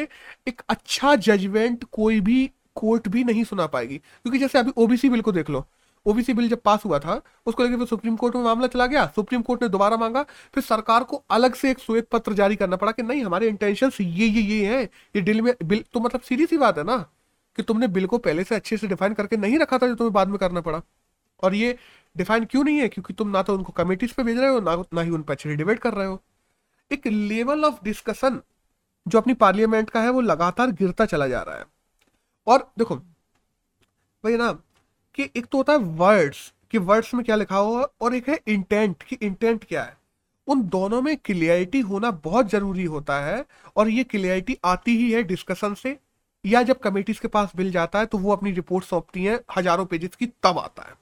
एक 0.49 0.63
अच्छा 0.69 1.15
जजमेंट 1.17 1.85
कोई 1.93 2.21
भी 2.21 2.51
कोर्ट 2.75 3.09
भी 3.09 3.25
नहीं 3.25 3.45
सुना 3.45 3.67
पाएगी। 3.67 3.97
क्योंकि 3.99 4.39
जैसे 4.39 4.59
अभी 4.59 4.73
ओबीसी 4.77 5.09
बिल 5.09 5.21
को 5.21 5.33
देख 5.33 5.51
लो। 5.51 5.65
ओबीसी 6.07 6.33
बिल 6.33 6.49
जब 6.49 6.61
पास 6.61 6.85
हुआ 6.85 6.99
था, 6.99 7.21
उसको 7.47 7.63
लेकर 7.63 7.77
फिर 7.77 7.87
सुप्रीम 7.87 8.17
कोर्ट 8.17 8.37
में 8.37 8.43
मामला 8.43 8.67
चला 8.67 8.87
गया। 8.87 9.07
सुप्रीम 9.07 9.43
कोर्ट 9.43 9.63
ने 9.63 9.69
दोबारा 9.69 9.97
मांगा, 9.97 10.23
फिर 10.55 10.63
सरकार 10.63 11.05
को 11.05 11.23
अलग 11.31 11.55
से 11.55 11.71
एक 11.71 11.79
श्वेत 11.79 12.09
पत्र 12.09 12.33
जारी 12.35 12.57
करना 12.57 12.77
पड़ा 12.77 12.93
कि 12.93 13.03
नहीं, 13.03 13.25
हमारे 13.25 13.49
इंटेंशन 13.49 13.91
ये 14.01 14.27
ये 14.27 14.43
ये 14.43 14.67
है। 14.67 14.83
ये 14.85 15.21
डिल 15.21 15.43
में 15.43 15.53
बिल 15.65 15.85
तो 15.93 16.01
मतलब 16.01 16.21
सीधी 16.21 16.47
सी 16.47 16.59
बात 16.59 16.79
है 16.79 16.85
ना, 16.85 16.97
कि 17.59 17.63
तुमने 17.63 17.89
बिल 17.89 18.07
को 18.07 18.19
पहले 18.19 18.45
से 18.45 18.55
अच्छे 18.55 18.77
से 18.77 18.87
डिफाइन 18.87 19.15
करके 19.15 19.37
नहीं 19.37 19.59
रखा 19.59 19.79
था, 19.79 19.87
जो 19.89 19.95
तुम्हें 19.95 20.13
बाद 20.13 20.29
में 20.29 20.39
करना 20.39 20.61
पड़ा। 20.61 20.83
और 21.43 21.55
ये 21.55 21.77
डिफाइन 22.17 22.45
क्यों 22.45 22.65
नहीं 22.65 22.79
है? 22.79 22.89
क्योंकि 22.89 23.15
तुम 23.15 23.29
ना 23.29 23.43
तो 23.43 23.55
उनको 23.55 23.73
कमेटीज 23.75 24.13
पे 24.13 24.23
भेज 24.23 24.39
रहे 24.39 24.49
हो, 24.49 24.61
ना 24.61 24.77
ना 24.95 25.01
ही 25.01 25.11
उन 25.11 25.23
पर 25.23 25.33
अच्छे 25.33 25.57
डिबेट 25.57 25.79
कर 25.79 25.95
रहे 25.95 26.07
हो। 26.07 26.21
एक 26.91 27.07
लेवल 27.07 27.65
ऑफ़ 27.65 27.83
डिस्कशन 27.85 28.41
जो 29.07 29.19
अपनी 29.19 29.35
पार्लियामेंट 29.37 29.91
का 29.91 30.01
है, 30.03 30.11
वो 30.11 30.21
लगातार 30.21 30.71
गिरता 30.73 31.07
चला 31.07 31.27
जा 31.29 31.43
रहा 31.43 31.57
है। 31.57 31.65
और 32.47 32.71
देखो 32.79 32.97
भाई 34.25 34.37
ना, 34.37 34.51
कि 35.15 35.31
एक 35.37 35.47
तो 35.47 35.59
होता 35.59 35.73
है 35.73 35.79
वर्ड्स 35.79 36.53
कि 36.71 36.79
वर्ड्स 36.81 37.13
में 37.15 37.25
क्या 37.25 37.37
लिखा 37.37 37.57
हुआ 37.57 37.87
और 38.01 38.15
एक 38.15 38.29
है 38.29 38.39
इंटेंट 38.49 39.03
कि 39.03 39.17
इंटेंट 39.17 39.65
क्या 39.65 39.83
है। 39.83 39.97
उन 40.49 40.63
दोनों 40.69 41.01
में 41.03 41.17
क्लियरिटी 41.17 41.81
होना 41.83 42.11
बहुत 42.25 42.51
ज़रूरी 42.51 42.85
होता 42.87 43.19
है 43.21 43.45
और 43.77 43.89
ये 43.89 44.05
क्लियरिटी 44.05 44.57
आती 44.65 44.97
ही 44.97 45.11
है 45.13 45.23
डिस्कशन 45.23 45.75
से। 45.75 45.97
या 46.45 46.63
जब 46.63 46.79
कमेटीज 46.79 47.19
के 47.19 47.29
पास 47.29 47.53
बिल 47.57 47.71
जाता 47.71 47.99
है 47.99 48.07
तो 48.07 48.19
वो 48.19 48.33
अपनी 48.33 48.51
रिपोर्ट 48.53 48.85
सौंपती 48.85 49.25
हैं, 49.25 49.39
हज़ारों 49.57 49.87
पेजेस 49.87 50.17
की, 50.17 50.27
तब 50.27 50.59
आता 50.59 50.83
है। 50.83 50.95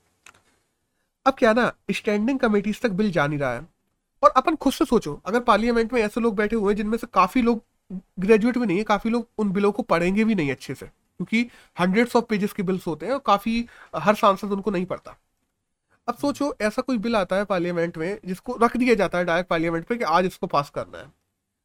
अब 1.26 1.34
क्या 1.34 1.52
ना 1.52 1.72
स्टैंडिंग 1.90 2.38
कमेटीज 2.38 2.80
तक 2.80 2.90
बिल 2.92 3.10
जा 3.10 3.26
नहीं 3.26 3.38
रहा 3.38 3.52
है। 3.52 3.66
और 4.22 4.30
अपन 4.30 4.56
खुद 4.56 4.72
से 4.72 4.84
सोचो, 4.84 5.20
अगर 5.26 5.40
पार्लियामेंट 5.42 5.92
में 5.92 6.00
ऐसे 6.02 6.20
लोग 6.20 6.36
बैठे 6.36 6.56
हुए 6.56 6.72
हैं 6.72 6.76
जिनमें 6.76 6.96
से 6.98 7.06
काफ़ी 7.14 7.42
लोग 7.42 7.62
ग्रेजुएट 8.20 8.58
भी 8.58 8.66
नहीं 8.66 8.78
है, 8.78 8.84
काफ़ी 8.84 9.10
लोग 9.10 9.28
उन 9.38 9.50
बिलों 9.52 9.70
को 9.72 9.82
पढ़ेंगे 9.84 10.24
भी 10.24 10.34
नहीं 10.34 10.50
अच्छे 10.50 10.74
से, 10.74 10.86
क्योंकि 10.86 11.46
हंड्रेड्स 11.76 12.16
ऑफ़ 12.16 12.24
पेजेस 12.24 12.52
के 12.52 12.62
बिल्स 12.62 12.86
होते 12.86 13.06
हैं 13.06 13.12
और 13.12 13.22
काफ़ी, 13.26 13.66
हर 13.96 14.14
सांसद 14.14 14.52
उनको 14.52 14.70
नहीं 14.70 14.86
पढ़ता। 14.86 15.16
अब 16.08 16.14
सोचो, 16.16 16.54
ऐसा 16.60 16.82
कोई 16.82 16.98
बिल 16.98 17.16
आता 17.16 17.36
है 17.36 17.44
पार्लियामेंट 17.44 17.98
में 17.98 18.18
जिसको 18.24 18.56
रख 18.62 18.76
दिया 18.76 18.94
जाता 18.94 19.18
है 19.18 19.24
डायरेक्ट 19.24 19.50
पार्लियामेंट 19.50 19.86
पे 19.86 19.96
कि 19.96 20.04
आज 20.06 20.26
इसको 20.26 20.46
पास 20.46 20.70
करना 20.70 20.98
है। 20.98 21.06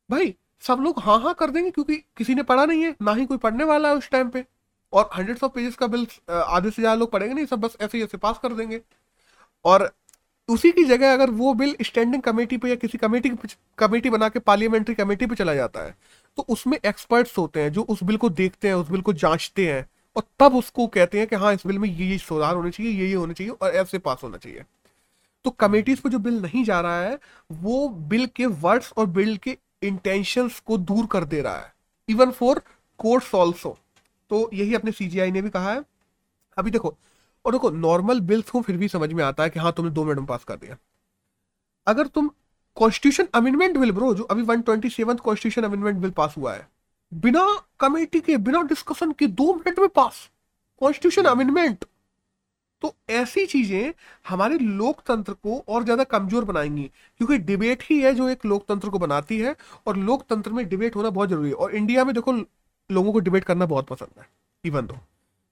भाई, 0.09 0.35
सब 0.63 0.79
लोग 0.79 0.99
हाँ 0.99 1.19
हाँ 1.21 1.33
कर 1.33 1.49
देंगे 1.49 1.71
क्योंकि 1.71 1.95
किसी 2.17 2.35
ने 2.35 2.43
पढ़ा 2.43 2.65
नहीं 2.65 2.83
है, 2.83 2.95
ना 3.01 3.13
ही 3.13 3.25
कोई 3.25 3.37
पढ़ने 3.37 3.63
वाला 3.63 3.89
है 3.89 3.95
उस 3.95 4.09
टाइम 4.09 4.29
पे। 4.29 4.45
और 4.93 5.09
हंड्रेड्स 5.15 5.43
ऑफ़ 5.43 5.51
पेजेस 5.51 5.75
का 5.75 5.87
बिल 5.87 6.07
आधे 6.29 6.69
से 6.71 6.81
ज़्यादा 6.81 6.95
लोग 6.95 7.11
पढ़ेंगे 7.11 7.33
नहीं, 7.33 7.45
सब 7.45 7.59
बस 7.59 7.77
ऐसे 7.81 7.97
ही 7.97 8.03
ऐसे 8.03 8.17
पास 8.17 8.39
कर 8.43 8.53
देंगे। 8.53 8.81
और 9.65 9.91
उसी 10.49 10.71
की 10.71 10.83
जगह 10.83 11.13
अगर 11.13 11.29
वो 11.29 11.53
बिल 11.53 11.75
स्टैंडिंग 11.81 12.21
कमेटी 12.21 12.57
पे 12.57 12.69
या 12.69 12.75
किसी 12.75 12.97
कमेटी 12.97 13.29
कमेटी 13.77 14.09
बना 14.09 14.29
के 14.29 14.39
पार्लियामेंट्री 14.39 14.95
कमेटी 14.95 15.25
पे 15.25 15.35
चला 15.35 15.53
जाता 15.55 15.83
है 15.85 15.95
तो 16.37 16.45
उसमें 16.49 16.77
एक्सपर्ट्स 16.77 17.37
होते 17.37 17.61
हैं 17.61 17.71
जो 17.71 17.81
उस 17.83 18.03
बिल 18.03 18.17
को 18.17 18.29
देखते 18.31 18.67
हैं, 18.67 18.75
उस 18.75 18.89
बिल 18.89 19.01
को 19.01 19.13
जांचते 19.13 19.67
हैं 19.67 19.85
और 20.15 20.23
तब 20.39 20.55
उसको 20.55 20.87
कहते 20.87 21.19
हैं 21.19 21.27
कि 21.27 21.35
हाँ 21.35 21.53
इस 21.53 21.65
बिल 21.67 21.79
में 21.79 21.87
ये 21.89 22.05
ये 22.05 22.17
सुधार 22.17 22.55
होने 22.55 22.71
चाहिए, 22.71 22.91
ये 22.91 23.07
ये 23.07 23.13
होने 23.13 23.33
चाहिए 23.33 23.53
और 23.53 23.71
ऐसे 23.71 23.97
पास 23.99 24.19
होना 24.23 24.37
चाहिए। 24.37 24.63
तो 25.45 25.49
कमेटीज 25.51 25.99
पर 25.99 26.09
जो 26.09 26.19
बिल 26.19 26.41
नहीं 26.41 26.63
जा 26.63 26.79
रहा 26.81 27.01
है, 27.01 27.17
वो 27.51 27.89
बिल 27.89 28.25
के 28.35 28.45
वर्ड्स 28.45 28.91
और 28.97 29.05
बिल 29.07 29.35
के 29.37 29.57
इंटेंशंस 29.83 30.59
को 30.59 30.77
दूर 30.77 31.05
कर 31.05 31.23
दे 31.25 31.41
रहा 31.41 31.57
है। 31.57 31.73
इवन 32.09 32.31
फॉर 32.31 32.61
कोर्ट्स 32.99 33.33
ऑल्सो 33.35 33.77
तो 34.31 34.49
यही 34.53 34.75
अपने 34.75 34.91
सीजीआई 34.91 35.31
ने 35.31 35.41
भी 35.41 35.49
कहा 35.49 35.73
है। 35.73 35.83
अभी 36.57 36.71
देखो 36.71 36.95
और 37.45 37.51
देखो 37.51 37.69
नॉर्मल 37.71 38.19
बिल्स 38.21 38.49
को 38.49 38.61
फिर 38.61 38.77
भी 38.77 38.87
समझ 38.87 39.11
में 39.13 39.23
आता 39.23 39.43
है 39.43 39.49
कि 39.49 39.59
हाँ 39.59 39.71
तुमने 39.73 39.91
दो 39.91 40.03
मिनट 40.03 40.17
में 40.17 40.25
पास 40.27 40.43
कर 40.43 40.55
दिया। 40.55 40.77
अगर 41.87 42.07
तुम 42.07 42.29
कॉन्स्टिट्यूशन 42.77 43.27
अमेंडमेंट 43.35 43.77
बिल 43.77 43.91
ब्रो 43.91 44.13
जो 44.15 44.23
अभी 44.25 44.41
one 44.43 44.61
twenty 44.61 44.89
seven 44.89 45.15
constitution 45.17 45.67
amendment 45.67 45.97
bill 45.97 46.11
pass 46.11 46.35
हुआ 46.37 46.53
है 46.53 46.67
बिना 47.11 47.45
कमेटी 47.79 48.19
के 48.19 48.37
बिना 48.39 48.61
डिस्कशन 48.63 49.11
के 49.11 49.27
दो 49.29 49.53
मिनट 49.53 49.79
में 49.79 49.87
पास 49.89 50.29
कॉन्स्टिट्यूशन 50.81 51.29
अमेंडमेंट 51.29 51.85
तो 52.81 52.93
ऐसी 53.09 53.45
चीज़ें 53.45 53.93
हमारे 54.25 54.57
लोकतंत्र 54.57 55.33
को 55.33 55.57
और 55.69 55.83
ज़्यादा 55.83 56.03
कमज़ोर 56.05 56.45
बनाएँगी। 56.45 56.83
क्योंकि 57.19 57.37
डिबेट 57.39 57.83
ही 57.83 57.99
है 58.01 58.13
जो 58.15 58.27
एक 58.29 58.45
लोकतंत्र 58.45 58.89
को 58.89 58.99
बनाती 58.99 59.39
है 59.39 59.55
और 59.87 59.97
लोकतंत्र 59.99 60.51
में 60.51 60.67
डिबेट 60.69 60.95
होना 60.95 61.09
बहुत 61.09 61.29
ज़रूरी 61.29 61.49
है। 61.49 61.55
और 61.55 61.75
इंडिया 61.75 62.05
में 62.05 62.13
देखो 62.15 62.33
लोगों 62.89 63.13
को 63.13 63.19
डिबेट 63.19 63.43
करना 63.43 63.65
बहुत 63.65 63.87
पसंद 63.87 64.19
है 64.19 64.27
इवन 64.63 64.85
दो 64.85 64.97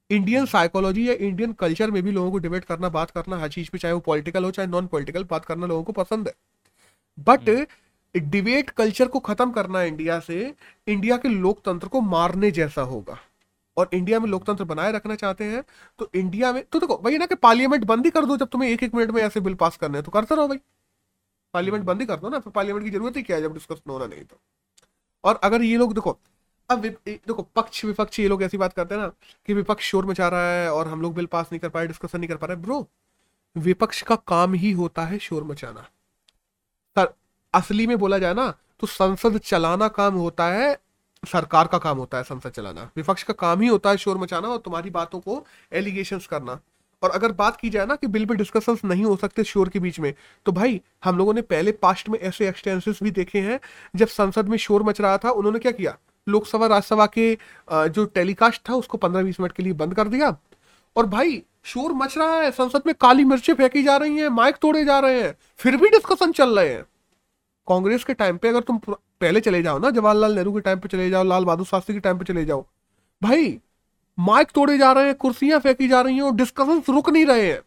इंडियन 0.09 0.45
साइकोलॉजी 0.45 1.07
या 1.09 1.13
इंडियन 1.15 1.53
कल्चर 1.53 1.91
में 1.91 2.01
भी 2.03 2.11
लोगों 2.11 2.31
को 2.31 2.37
डिबेट 2.37 2.65
करना 2.65 2.89
बात 2.89 3.11
करना 3.11 3.37
हर 3.37 3.49
चीज़ 3.49 3.69
पे 3.71 3.77
चाहे 3.77 3.93
वो 3.93 3.99
पॉलिटिकल 4.01 4.43
हो 4.43 4.51
चाहे 4.51 4.67
नॉन 4.67 4.87
पॉलिटिकल 4.87 5.23
बात 5.23 5.45
करना 5.45 5.65
लोगों 5.67 5.83
को 5.83 5.91
पसंद 5.93 6.27
है। 6.27 6.33
बट 7.17 7.67
डिबेट 8.15 8.69
कल्चर 8.71 9.07
को 9.07 9.19
खत्म 9.21 9.51
करना 9.51 9.81
इंडिया 9.83 10.19
से 10.19 10.53
इंडिया 10.87 11.17
के 11.17 11.29
लोकतंत्र 11.29 11.87
को 11.87 12.01
मारने 12.03 12.51
जैसा 12.51 12.81
होगा। 12.83 13.17
और 13.77 13.89
इंडिया 13.93 14.19
में 14.19 14.27
लोकतंत्र 14.29 14.63
बनाए 14.65 14.91
रखना 14.91 15.15
चाहते 15.15 15.43
हैं 15.45 15.63
तो 15.99 16.09
इंडिया 16.15 16.51
में 16.53 16.63
तो 16.71 16.79
देखो 16.79 16.99
वही 17.03 17.17
ना 17.17 17.25
कि 17.25 17.35
पार्लियामेंट 17.37 17.83
बंद 17.85 18.05
ही 18.05 18.11
कर 18.11 18.25
दो 18.25 18.37
जब 18.37 18.47
तुम्हें 18.47 18.69
एक 18.69 18.83
एक 18.83 18.95
मिनट 18.95 19.11
में 19.11 19.21
ऐसे 19.23 19.39
बिल 19.39 19.53
पास 19.55 19.77
करने 19.77 19.97
हैं 19.97 20.03
तो 20.05 20.11
करते 20.11 20.35
रहो 20.35 20.47
भाई। 20.47 20.57
पार्लियामेंट 21.53 21.85
बंद 21.85 22.01
ही 22.01 22.05
कर 22.07 22.19
दो 22.19 22.29
ना 22.29 22.39
फिर 22.39 22.51
पार्लियामेंट 22.51 22.85
की 22.85 22.91
ज़रूरत 22.91 23.17
ही 23.17 23.23
क्या 23.23 23.35
है 23.37 23.41
जब 23.41 23.53
डिस्कशन 23.53 23.91
होना 23.91 24.05
नहीं 24.05 24.23
तो। 24.23 24.39
और 25.23 25.39
अगर 25.43 25.61
ये 25.63 25.77
लोग 25.77 25.93
देखो 25.93 26.17
अब 26.69 26.85
देखो, 26.85 27.41
पक्ष 27.55 27.83
विपक्ष 27.85 28.19
ये 28.19 28.27
लोग 28.27 28.41
ऐसी 28.43 28.57
बात 28.57 28.73
करते 28.73 28.95
हैं 28.95 29.01
ना 29.01 29.07
कि 29.47 29.53
विपक्ष 29.53 29.89
शोर 29.91 30.05
मचा 30.05 30.27
रहा 30.27 30.51
है 30.53 30.71
और 30.71 30.87
हम 30.87 31.01
लोग 31.01 31.13
बिल 31.15 31.25
पास 31.25 31.49
नहीं 31.51 31.59
कर 31.59 31.69
पा 31.69 31.79
रहे 31.79 31.87
डिस्कशन 31.87 32.19
नहीं 32.19 32.29
कर 32.29 32.37
पा 32.37 32.47
रहे। 32.47 32.57
ब्रो 32.57 32.87
विपक्ष 33.55 34.01
का 34.01 34.15
काम 34.27 34.53
ही 34.53 34.71
होता 34.71 35.05
है 35.05 35.17
शोर 35.19 35.43
मचाना। 35.43 35.81
सर, 36.97 37.13
असली 37.53 37.87
में 37.87 37.97
बोला 37.97 38.17
जाए 38.17 38.33
ना 38.33 38.53
तो 38.79 38.87
संसद 38.87 39.37
चलाना 39.39 39.87
काम 39.89 40.15
होता 40.15 40.47
है, 40.47 40.77
सरकार 41.23 41.67
का 41.67 41.77
काम 41.77 41.97
होता 41.97 42.17
है 42.17 42.23
संसद 42.23 42.49
चलाना। 42.49 42.89
विपक्ष 42.97 43.23
का 43.23 43.33
काम 43.35 43.61
ही 43.61 43.67
होता 43.67 43.89
है 43.89 43.97
शोर 43.97 44.17
मचाना 44.17 44.47
और 44.47 44.57
तुम्हारी 44.57 44.89
बातों 44.89 45.19
को 45.19 45.45
एलिगेशन 45.73 46.19
करना। 46.29 46.59
और 47.03 47.11
अगर 47.11 47.31
बात 47.33 47.57
की 47.57 47.69
जाए 47.69 47.85
ना 47.85 47.95
कि 47.95 48.07
बिल 48.07 48.25
पे 48.25 48.35
डिस्कशंस 48.35 48.83
नहीं 48.85 49.03
हो 49.05 49.15
सकते 49.15 49.43
शोर 49.43 49.69
के 49.69 49.79
बीच 49.79 49.99
में 49.99 50.13
तो 50.45 50.51
भाई, 50.51 50.81
हम 51.03 51.17
लोगों 51.17 51.33
ने 51.33 51.41
पहले 51.43 51.71
पास्ट 51.73 52.09
में 52.09 52.19
ऐसे 52.19 52.47
एक्सटेंसेस 52.49 52.99
भी 53.03 53.11
देखे 53.11 53.39
हैं, 53.41 53.59
जब 53.95 54.07
संसद 54.09 54.49
में 54.49 54.57
शोर 54.57 54.83
मच 54.83 55.01
रहा 55.01 55.17
था, 55.17 55.31
उन्होंने 55.31 55.59
क्या 55.59 55.71
किया? 55.71 55.97
लोकसभा, 56.27 56.67
राज्यसभा 56.67 57.05
के 57.07 57.37
जो 57.89 58.05
टेलीकास्ट 58.05 58.61
था, 58.69 58.73
उसको 58.73 58.97
पंद्रह 58.97 59.23
बीस 59.23 59.39
मिनट 59.39 59.51
के 59.51 59.63
लिए 59.63 59.73
बंद 59.75 59.93
कर 59.93 60.07
दिया। 60.07 60.35
और 60.95 61.05
भाई, 61.05 61.41
शोर 61.63 61.93
मच 61.93 62.17
रहा 62.17 62.35
है, 62.35 62.51
संसद 62.51 62.83
में 62.85 62.93
काली 63.01 63.23
मिर्चें 63.23 63.53
फेंकी 63.53 63.83
जा 63.83 63.97
रही 63.97 64.17
हैं, 64.17 64.29
माइक 64.29 64.55
तोड़े 64.55 64.83
जा 64.85 64.99
रहे 64.99 65.21
हैं, 65.21 65.35
फिर 65.57 65.77
भी 65.77 65.89
डिस्कशन 65.89 66.31
चल 66.31 66.59
रहे 66.59 66.69
हैं। 66.69 66.83
कांग्रेस 67.67 68.03
के 68.03 68.13
टाइम 68.13 68.37
पे 68.37 68.49
अगर 68.49 68.61
तुम 68.61 68.77
पहले 68.89 69.39
चले 69.39 69.61
जाओ 69.63 69.79
ना, 69.79 69.89
जवाहरलाल 69.89 70.33
नेहरू 70.33 70.53
के 70.53 70.59
टाइम 70.59 70.79
पे 70.79 70.87
चले 70.87 71.09
जाओ, 71.09 71.23
लाल 71.23 71.45
बहादुर 71.45 71.65
शास्त्री 71.65 71.95
के 71.95 71.99
टाइम 71.99 72.17
पे 72.17 72.25
चले 72.25 72.45
जाओ, 72.45 72.65
भाई, 73.21 73.59
माइक 74.17 74.51
तोड़े 74.51 74.77
जा 74.77 74.91
रहे 74.91 75.05
हैं, 75.05 75.15
कुर्सियाँ 75.15 75.59
फेंकी 75.59 75.87
जा 75.87 76.01
रही 76.01 76.15
हैं 76.15 76.21
और 76.21 76.35
डिस्कशन 76.35 76.81
रुक 76.89 77.09
नहीं 77.09 77.25
रहे 77.25 77.47
हैं। 77.47 77.59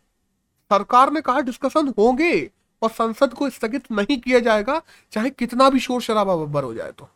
सरकार 0.71 1.13
ने 1.13 1.21
कहा 1.21 1.41
डिस्कशन 1.41 1.93
होंगे 1.99 2.51
और 2.83 2.91
संसद 2.91 3.35
को 3.35 3.49
स्थगित 3.51 3.91
नहीं 3.93 4.19
किया 4.19 4.39
जाएगा, 4.41 4.81
चाहे 5.13 5.31
कितना 5.31 5.69
भी 5.71 5.81
शोर 5.81 6.01
शराबा 6.03 6.37
बब्बर 6.37 6.65
हो 6.65 6.75
जाए 6.75 6.93
तो। 6.93 7.09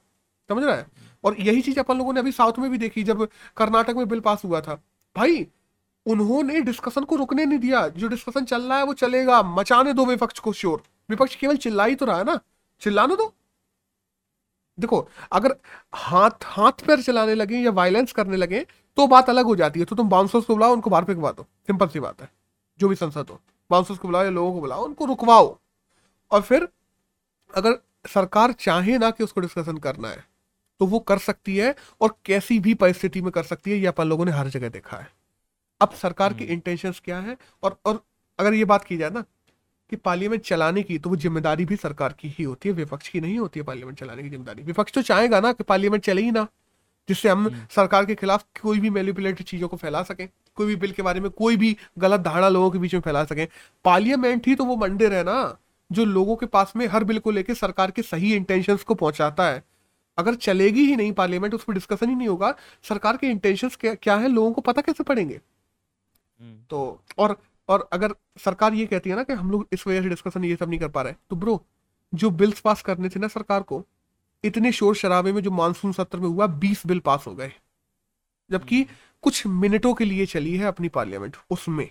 समझ 0.48 0.64
रहा 0.64 0.74
है? 0.76 0.86
और 1.24 1.40
यही 1.40 1.62
चीज़ 1.62 1.80
अपन 1.80 1.98
लोगों 1.98 2.12
ने 2.12 2.20
अभी 2.20 2.32
साउथ 2.32 2.52
में 2.58 2.70
भी 2.70 2.78
देखी, 2.78 3.02
जब 3.02 3.28
कर्नाटक 3.56 3.94
में 3.96 4.08
बिल 4.08 4.20
पास 4.20 4.44
हुआ 4.44 4.60
था। 4.60 4.74
भाई, 5.16 5.46
उन्होंने 6.06 6.60
डिस्कशन 6.60 7.04
को 7.04 7.16
रुकने 7.16 7.44
नहीं 7.44 7.58
दिया। 7.58 7.88
जो 7.88 8.08
डिस्कशन 8.08 8.44
चल 8.44 8.62
रहा 8.62 8.78
है, 8.78 8.84
वो 8.84 8.92
चलेगा। 8.92 9.42
मचाने 9.42 9.92
दो 9.92 10.04
विपक्ष 10.04 10.38
को 10.38 10.52
शोर 10.52 10.82
विपक्ष 11.10 11.36
केवल 11.36 11.56
चिल्ला 11.56 11.84
ही 11.84 11.94
तो 11.94 12.06
रहा 12.06 12.18
है 12.18 12.24
ना। 12.24 12.40
चिल्लाने 12.80 13.16
दो। 13.16 13.34
देखो, 14.80 15.08
अगर 15.32 15.56
हाथ 15.94 16.30
हाथ 16.44 16.72
पैर 16.72 17.02
चलाने 17.02 17.34
लगे 17.34 17.56
या 17.56 17.70
वायलेंस 17.70 18.12
करने 18.12 18.36
लगे 18.36 18.66
तो 18.96 19.06
बात 19.06 19.30
अलग 19.30 19.44
हो 19.44 19.56
जाती 19.56 19.80
है। 19.80 19.86
तो 19.86 19.96
तुम 19.96 20.08
बाउंसर्स 20.08 20.44
को 20.44 20.54
बुलाओ, 20.54 20.72
उनको 20.72 20.90
बाहर 20.90 21.04
फेंकवा 21.04 21.32
दो। 21.32 21.42
सिंपल 21.42 21.88
सी 21.88 22.00
बात 22.00 22.22
है। 22.22 22.32
जो 22.78 22.88
भी 22.88 22.94
संसद 22.94 23.26
हो। 23.30 23.40
बाउंसर्स 23.70 23.98
को 23.98 24.08
बुलाओ 24.08 24.24
या 24.24 24.30
लोगों 24.30 24.54
को 24.54 24.60
बुलाओ, 24.60 24.84
उनको 24.84 25.04
रुकवाओ। 25.04 25.58
और 26.30 26.42
फिर, 26.42 26.68
अगर 27.54 27.78
सरकार 28.06 28.52
चाहे 28.52 28.98
ना 28.98 29.10
कि 29.10 29.24
उसको 29.24 29.40
डिस्कशन 29.40 29.76
करना 29.76 30.08
है 30.08 30.33
तो 30.80 30.86
वो 30.86 30.98
कर 31.00 31.18
सकती 31.20 31.56
है 31.56 31.74
और 32.00 32.14
कैसी 32.26 32.58
भी 32.60 32.74
परिस्थिति 32.76 33.20
में 33.22 33.30
कर 33.32 33.42
सकती 33.44 33.70
है 33.70 33.78
ये 33.78 33.86
अपन 33.86 34.08
लोगों 34.08 34.24
ने 34.24 34.32
हर 34.32 34.48
जगह 34.48 34.68
देखा 34.70 34.96
है। 34.96 35.08
अब 35.80 35.92
सरकार 35.92 36.32
की 36.32 36.44
इंटेंशन 36.46 36.88
हम्म। 36.88 37.00
क्या 37.04 37.18
है? 37.20 37.36
और 37.62 37.78
और 37.86 38.02
अगर 38.38 38.54
ये 38.54 38.64
बात 38.64 38.84
की 38.84 38.96
जाए 38.96 39.10
ना 39.10 39.24
कि 39.92 39.96
पार्लियामेंट 39.98 40.42
चलाने 40.42 40.82
की 40.82 40.98
तो 40.98 41.10
वो 41.10 41.16
ज़िम्मेदारी 41.16 41.64
भी 41.64 41.76
सरकार 41.76 42.14
की 42.20 42.28
ही 42.28 42.44
होती 42.44 42.68
है 42.68 42.74
विपक्ष 42.74 43.08
की 43.08 43.20
नहीं 43.20 43.38
होती 43.38 43.60
है 43.60 43.66
पार्लियामेंट 43.66 43.98
चलाने 43.98 44.22
की 44.22 44.28
ज़िम्मेदारी। 44.28 44.62
विपक्ष 44.62 44.92
तो 44.92 45.02
चाहेगा 45.02 45.40
ना 45.40 45.52
कि 45.52 45.64
पार्लियामेंट 45.64 46.04
चले 46.04 46.22
ही 46.22 46.30
ना 46.30 46.46
जिससे 47.08 47.28
हम 47.28 47.46
हम्म। 47.46 47.66
सरकार 47.70 48.04
के 48.04 48.14
खिलाफ 48.14 48.44
कोई 48.62 48.80
भी 48.80 48.90
मैनिपुलेटेड 48.90 49.46
चीज़ों 49.46 49.68
को 49.68 49.76
फैला 49.76 50.02
सके 50.02 50.26
कोई 50.26 50.66
भी 50.66 50.76
बिल 50.76 50.92
के 50.92 51.02
बारे 51.02 51.20
में 51.20 51.30
कोई 51.32 51.56
भी 51.56 51.76
गलत 51.98 52.20
धारणा 52.20 52.48
लोगों 52.48 52.70
के 52.70 52.78
बीच 52.78 52.94
में 52.94 53.00
फैला 53.00 53.24
सके। 53.24 53.44
पार्लियामेंट 53.84 54.46
ही 54.46 54.54
तो 54.54 54.64
वो 54.64 54.76
मंदिर 54.76 55.14
है 55.14 55.22
ना 55.24 55.36
जो 55.90 56.04
लोगों 56.04 56.36
के 56.36 56.46
पास 56.46 56.72
में 56.76 56.86
हर 56.86 57.04
बिल 57.04 57.18
को 57.18 57.30
लेकर 57.30 57.54
सरकार 57.54 57.90
के 57.90 58.02
सही 58.02 58.34
इंटेंशन 58.34 58.76
को 58.76 58.94
पहुंचाता 58.94 59.48
है। 59.48 59.62
अगर 60.18 60.34
चलेगी 60.36 60.84
ही 60.86 60.96
नहीं 60.96 61.12
पार्लियामेंट 61.12 61.54
उस 61.54 61.64
पर 61.64 61.74
डिस्कशन 61.74 62.08
ही 62.08 62.14
नहीं 62.14 62.28
होगा। 62.28 62.54
सरकार 62.84 63.16
के 63.16 63.26
इंटेंशन 63.26 63.68
क्या, 63.70 63.94
क्या 63.94 64.16
है 64.16 64.28
लोगों 64.28 64.52
को 64.52 64.60
पता 64.60 64.82
कैसे 64.82 65.04
पड़ेंगे? 65.04 65.40
हम्म। 66.40 66.56
तो 66.70 67.00
और 67.18 67.36
और 67.68 67.88
अगर 67.92 68.14
सरकार 68.44 68.74
ये 68.74 68.86
कहती 68.86 69.10
है 69.10 69.16
ना 69.16 69.22
कि 69.22 69.32
हम 69.32 69.50
लोग 69.50 69.66
इस 69.72 69.86
वजह 69.86 70.02
से 70.02 70.08
डिस्कशन 70.08 70.44
ये 70.44 70.56
सब 70.56 70.68
नहीं 70.68 70.78
कर 70.80 70.88
पा 70.88 71.02
रहे 71.02 71.14
तो 71.30 71.36
ब्रो 71.36 71.62
जो 72.12 72.30
बिल्स 72.32 72.60
पास 72.60 72.82
करने 72.82 73.08
थे 73.08 73.20
ना 73.20 73.28
सरकार 73.28 73.62
को 73.62 73.82
इतने 74.44 74.72
शोर 74.72 74.94
शराबे 74.96 75.32
में 75.32 75.42
जो 75.42 75.50
मानसून 75.50 75.92
सत्र 75.92 76.18
में 76.18 76.28
हुआ 76.28 76.46
बीस 76.46 76.86
बिल 76.86 76.98
पास 77.00 77.26
हो 77.26 77.34
गए। 77.34 77.52
जबकि 78.50 78.76
हम्म। 78.76 78.96
कुछ 79.24 79.46
मिनटों 79.46 79.92
के 79.94 80.04
लिए 80.04 80.26
चली 80.26 80.56
है 80.56 80.66
अपनी 80.66 80.88
पार्लियामेंट 80.88 81.36
उसमें। 81.50 81.88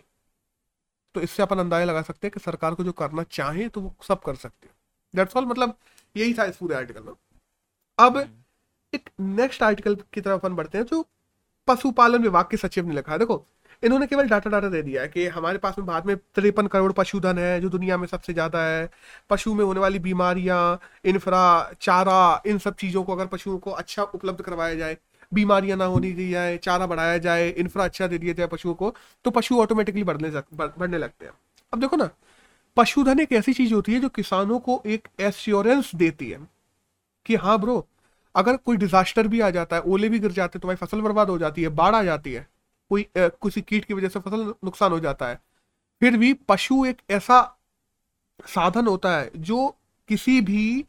तो 1.16 1.22
इससे 1.22 1.44
अपन 1.44 1.60
अंदाज़ा 1.60 1.86
लगा 1.86 2.02
सकते 2.02 2.28
हैं 2.28 2.32
कि 2.34 2.40
सरकार 2.40 2.76
को 2.76 2.84
जो 2.84 2.92
करना 2.92 3.24
चाहे 3.32 3.68
तो 3.68 3.82
वो 3.82 3.96
सब 4.08 4.22
कर 4.22 4.36
सकते 4.36 4.68
हैं। 4.68 4.76
दैट्स 5.14 5.38
ऑल 5.38 5.46
मतलब 5.46 5.76
यही 6.16 6.34
था 6.34 6.46
इस 6.46 6.58
पूरे 6.58 6.76
आर्टिकल 6.76 7.04
में। 7.04 7.14
अब। 7.98 8.18
एक 8.94 9.10
नेक्स्ट 9.20 9.64
आर्टिकल 9.64 9.96
की 10.14 10.22
तरफ़ 10.22 10.40
अपन 10.40 10.56
बढ़ते 10.56 10.78
हैं 10.78 10.86
जो 10.86 11.06
पशुपालन 11.68 12.22
विभाग 12.24 12.46
के 12.52 12.58
सचिव 12.58 12.88
ने 12.88 12.96
लिखा 12.96 13.12
है। 13.12 13.18
देखो, 13.20 13.46
इन्होंने 13.84 14.08
केवल 14.08 14.28
डाटा 14.28 14.50
डाटा 14.50 14.70
दे 14.70 14.82
दिया 14.82 15.02
है 15.02 15.08
कि 15.08 15.26
हमारे 15.28 15.58
पास 15.58 15.76
में 15.78 15.86
बाद 15.88 16.06
में 16.06 16.16
तिरपन 16.18 16.68
करोड़ 16.68 16.92
पशुधन 16.92 17.38
है, 17.38 17.60
जो 17.62 17.70
दुनिया 17.70 17.98
में 17.98 18.06
सबसे 18.08 18.34
ज़्यादा 18.34 18.64
है। 18.66 18.90
पशु 19.30 19.54
में 19.54 19.64
होने 19.66 19.80
वाली 19.80 20.00
बीमारियाँ 20.00 20.80
इंफ्रा 21.06 21.72
चारा, 21.82 22.42
इन 22.46 22.58
सब 22.58 22.76
चीज़ों 22.76 23.04
को 23.04 23.14
अगर 23.14 23.28
पशुओं 23.28 23.58
को 23.58 23.72
अच्छा 23.74 24.04
उपलब्ध 24.04 24.42
करवाया 24.42 24.76
जाए, 24.76 24.98
बीमारियाँ 25.32 25.78
ना 25.78 25.86
होनी 25.86 26.12
दी 26.14 26.30
जाए, 26.32 26.58
चारा 26.58 26.88
बढ़ाया 26.88 27.18
जाए 27.18 27.50
इंफ्रा 27.50 27.84
अच्छा 27.84 28.08
दे 28.08 28.18
दिया 28.18 28.34
जाए 28.34 28.48
पशुओं 28.48 28.74
को 28.74 28.94
तो 29.26 29.32
पशु 29.32 29.60
ऑटोमेटिकली 29.62 30.04
बढ़ने 30.04 30.30
बढ़ने 30.54 30.98
लगते 30.98 31.26
हैं। 31.26 31.34
अब 31.74 31.80
देखो 31.80 31.96
ना, 31.96 32.10
पशुधन 32.78 33.20
एक 33.20 33.34
ऐसी 33.34 33.54
चीज़ 33.54 33.74
होती 33.74 33.94
है 33.94 34.00
जो 34.00 34.10
किसानों 34.12 34.60
को 34.60 34.82
एक 34.86 35.08
एश्योरेंस 35.22 35.96
देती 35.96 36.30
है। 36.30 36.40
कि 37.26 37.36
हाँ 37.38 37.58
ब्रो 37.60 37.86
अगर 38.36 38.58
कोई 38.58 38.78
डिजास्टर 38.78 39.28
भी 39.28 39.40
आ 39.40 39.50
जाता 39.52 39.76
है, 39.76 39.82
ओले 39.84 40.10
भी 40.10 40.20
गिर 40.20 40.32
जाते 40.32 40.58
हैं 40.58 40.62
तो 40.62 40.68
भाई 40.68 40.76
फ़सल 40.78 41.02
बर्बाद 41.02 41.30
हो 41.30 41.38
जाती 41.38 41.64
है, 41.64 41.70
बाढ़ 41.70 41.96
आ 41.96 42.04
जाती 42.04 42.34
है, 42.34 42.48
कोई 42.92 43.06
किसी 43.18 43.62
कीट 43.62 43.86
की 43.86 43.94
वजह 43.94 44.08
से 44.10 44.20
फ़सल 44.20 44.54
नुकसान 44.64 44.92
हो 44.92 45.00
जाता 45.00 45.28
है, 45.28 45.40
फिर 46.02 46.18
भी 46.18 46.34
पशु 46.48 46.86
एक 46.86 47.02
ऐसा 47.12 47.42
साधन 48.48 48.88
होता 48.88 49.18
है 49.18 49.30
जो 49.38 49.68
किसी 50.10 50.40
भी 50.42 50.86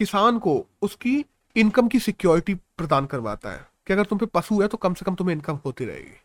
किसान 0.00 0.38
को 0.38 0.64
उसकी 0.82 1.24
इनकम 1.56 1.88
की 1.88 1.98
सिक्योरिटी 2.00 2.54
प्रदान 2.54 3.06
करवाता 3.06 3.50
है 3.50 3.66
कि 3.86 3.92
अगर 3.92 4.04
तुम 4.04 4.18
पे 4.18 4.26
पशु 4.34 4.60
है 4.62 4.68
तो 4.68 4.76
कम 4.78 4.94
से 4.94 5.04
कम 5.04 5.14
तुम्हें 5.14 5.34
इनकम 5.34 5.58
होती 5.64 5.84
रहेगी, 5.84 6.16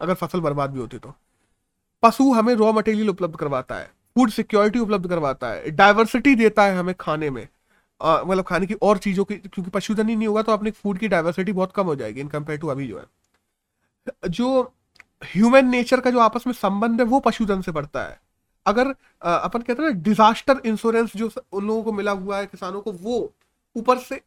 अगर 0.00 0.14
फ़सल 0.14 0.40
बर्बाद 0.40 0.70
भी 0.70 0.80
होती 0.80 0.98
तो। 0.98 1.14
पशु 2.02 2.32
हमें 2.32 2.54
रॉ 2.54 2.72
मटेरियल 2.72 3.08
उपलब्ध 3.10 3.36
करवाता 3.36 3.74
है 3.74 3.90
फ़ूड 4.16 4.30
सिक्योरिटी 4.30 4.78
उपलब्ध 4.78 5.08
करवाता 5.08 5.48
है 5.48 5.70
डाइवर्सिटी 5.72 6.34
देता 6.34 6.64
है 6.64 6.76
हमें 6.76 6.94
खाने 7.00 7.30
में 7.30 7.46
मतलब 8.02 8.44
खाने 8.44 8.66
की 8.66 8.74
और 8.74 8.98
चीज़ों 8.98 9.24
की, 9.24 9.34
क्योंकि 9.36 9.70
पशुधन 9.70 10.08
ही 10.08 10.16
नहीं 10.16 10.28
होगा 10.28 10.42
तो 10.42 10.52
अपने 10.52 10.70
फ़ूड 10.72 10.98
की 10.98 11.08
डाइवर्सिटी 11.08 11.52
बहुत 11.52 11.72
कम 11.72 11.86
हो 11.86 11.94
जाएगी 11.96 12.20
इन 12.20 12.28
कंपेयर 12.28 12.58
टू 12.58 12.68
अभी 12.68 12.86
जो 12.88 12.98
है। 12.98 14.30
जो 14.30 14.62
ह्यूमन 15.24 15.66
नेचर 15.66 16.00
का 16.00 16.10
जो 16.10 16.18
आपस 16.20 16.46
में 16.46 16.52
संबंध 16.54 17.00
है, 17.00 17.06
वो 17.06 17.20
पशुधन 17.20 17.62
से 17.62 17.72
बढ़ता 17.72 18.02
है। 18.02 18.18
अगर 18.66 18.94
अपन 19.22 19.60
कहते 19.60 19.82
हैं 19.82 19.90
ना 19.90 20.00
डिजास्टर 20.02 20.60
इंश्योरेंस 20.66 21.16
जो 21.16 21.30
उन 21.52 21.66
लोगों 21.66 21.82
को 21.82 21.92
मिला 21.92 22.12
हुआ 22.12 22.38
है, 22.38 22.46
किसानों 22.46 22.80
को, 22.80 22.92
वो 22.92 23.32
ऊपर 23.76 23.98
से 24.00 24.20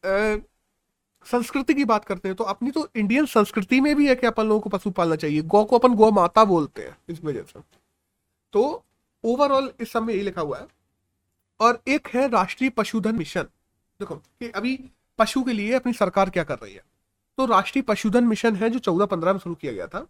संस्कृति 1.25 1.73
की 1.73 1.85
बात 1.85 2.05
करते 2.05 2.27
हैं 2.27 2.35
तो 2.35 2.43
अपनी 2.43 2.71
तो 2.71 2.87
इंडियन 2.95 3.25
संस्कृति 3.25 3.79
में 3.81 3.95
भी 3.95 4.07
है 4.07 4.15
कि 4.15 4.27
अपन 4.27 4.47
लोगों 4.47 4.61
को 4.61 4.69
पशु 4.69 4.91
पालना 4.91 5.15
चाहिए। 5.15 5.41
गौ 5.43 5.63
को 5.65 5.77
अपन 5.77 5.95
गौ 5.95 6.11
माता 6.11 6.43
बोलते 6.45 6.81
हैं, 6.81 6.97
इस 7.09 7.23
वजह 7.23 7.41
से। 7.43 7.59
तो 8.53 8.83
ओवरऑल 9.23 9.71
इस 9.81 9.95
में 9.95 10.13
यही 10.13 10.23
लिखा 10.23 10.41
हुआ 10.41 10.57
है। 10.59 10.67
और 11.59 11.81
एक 11.87 12.07
है 12.07 12.27
राष्ट्रीय 12.29 12.69
पशुधन 12.69 13.15
मिशन। 13.15 13.45
देखो, 13.99 14.15
कि 14.15 14.49
अभी 14.49 14.89
पशु 15.19 15.43
के 15.43 15.53
लिए 15.53 15.73
अपनी 15.73 15.93
सरकार 15.93 16.29
क्या 16.29 16.43
कर 16.43 16.55
रही 16.55 16.73
है? 16.73 16.83
तो 17.37 17.45
राष्ट्रीय 17.45 17.81
पशुधन 17.81 18.23
मिशन 18.23 18.55
है, 18.55 18.69
जो 18.69 18.79
चौदह 18.79 19.05
पंद्रह 19.05 19.33
में 19.33 19.39
शुरू 19.39 19.55
किया 19.55 19.73
गया 19.73 19.87
था, 19.87 20.07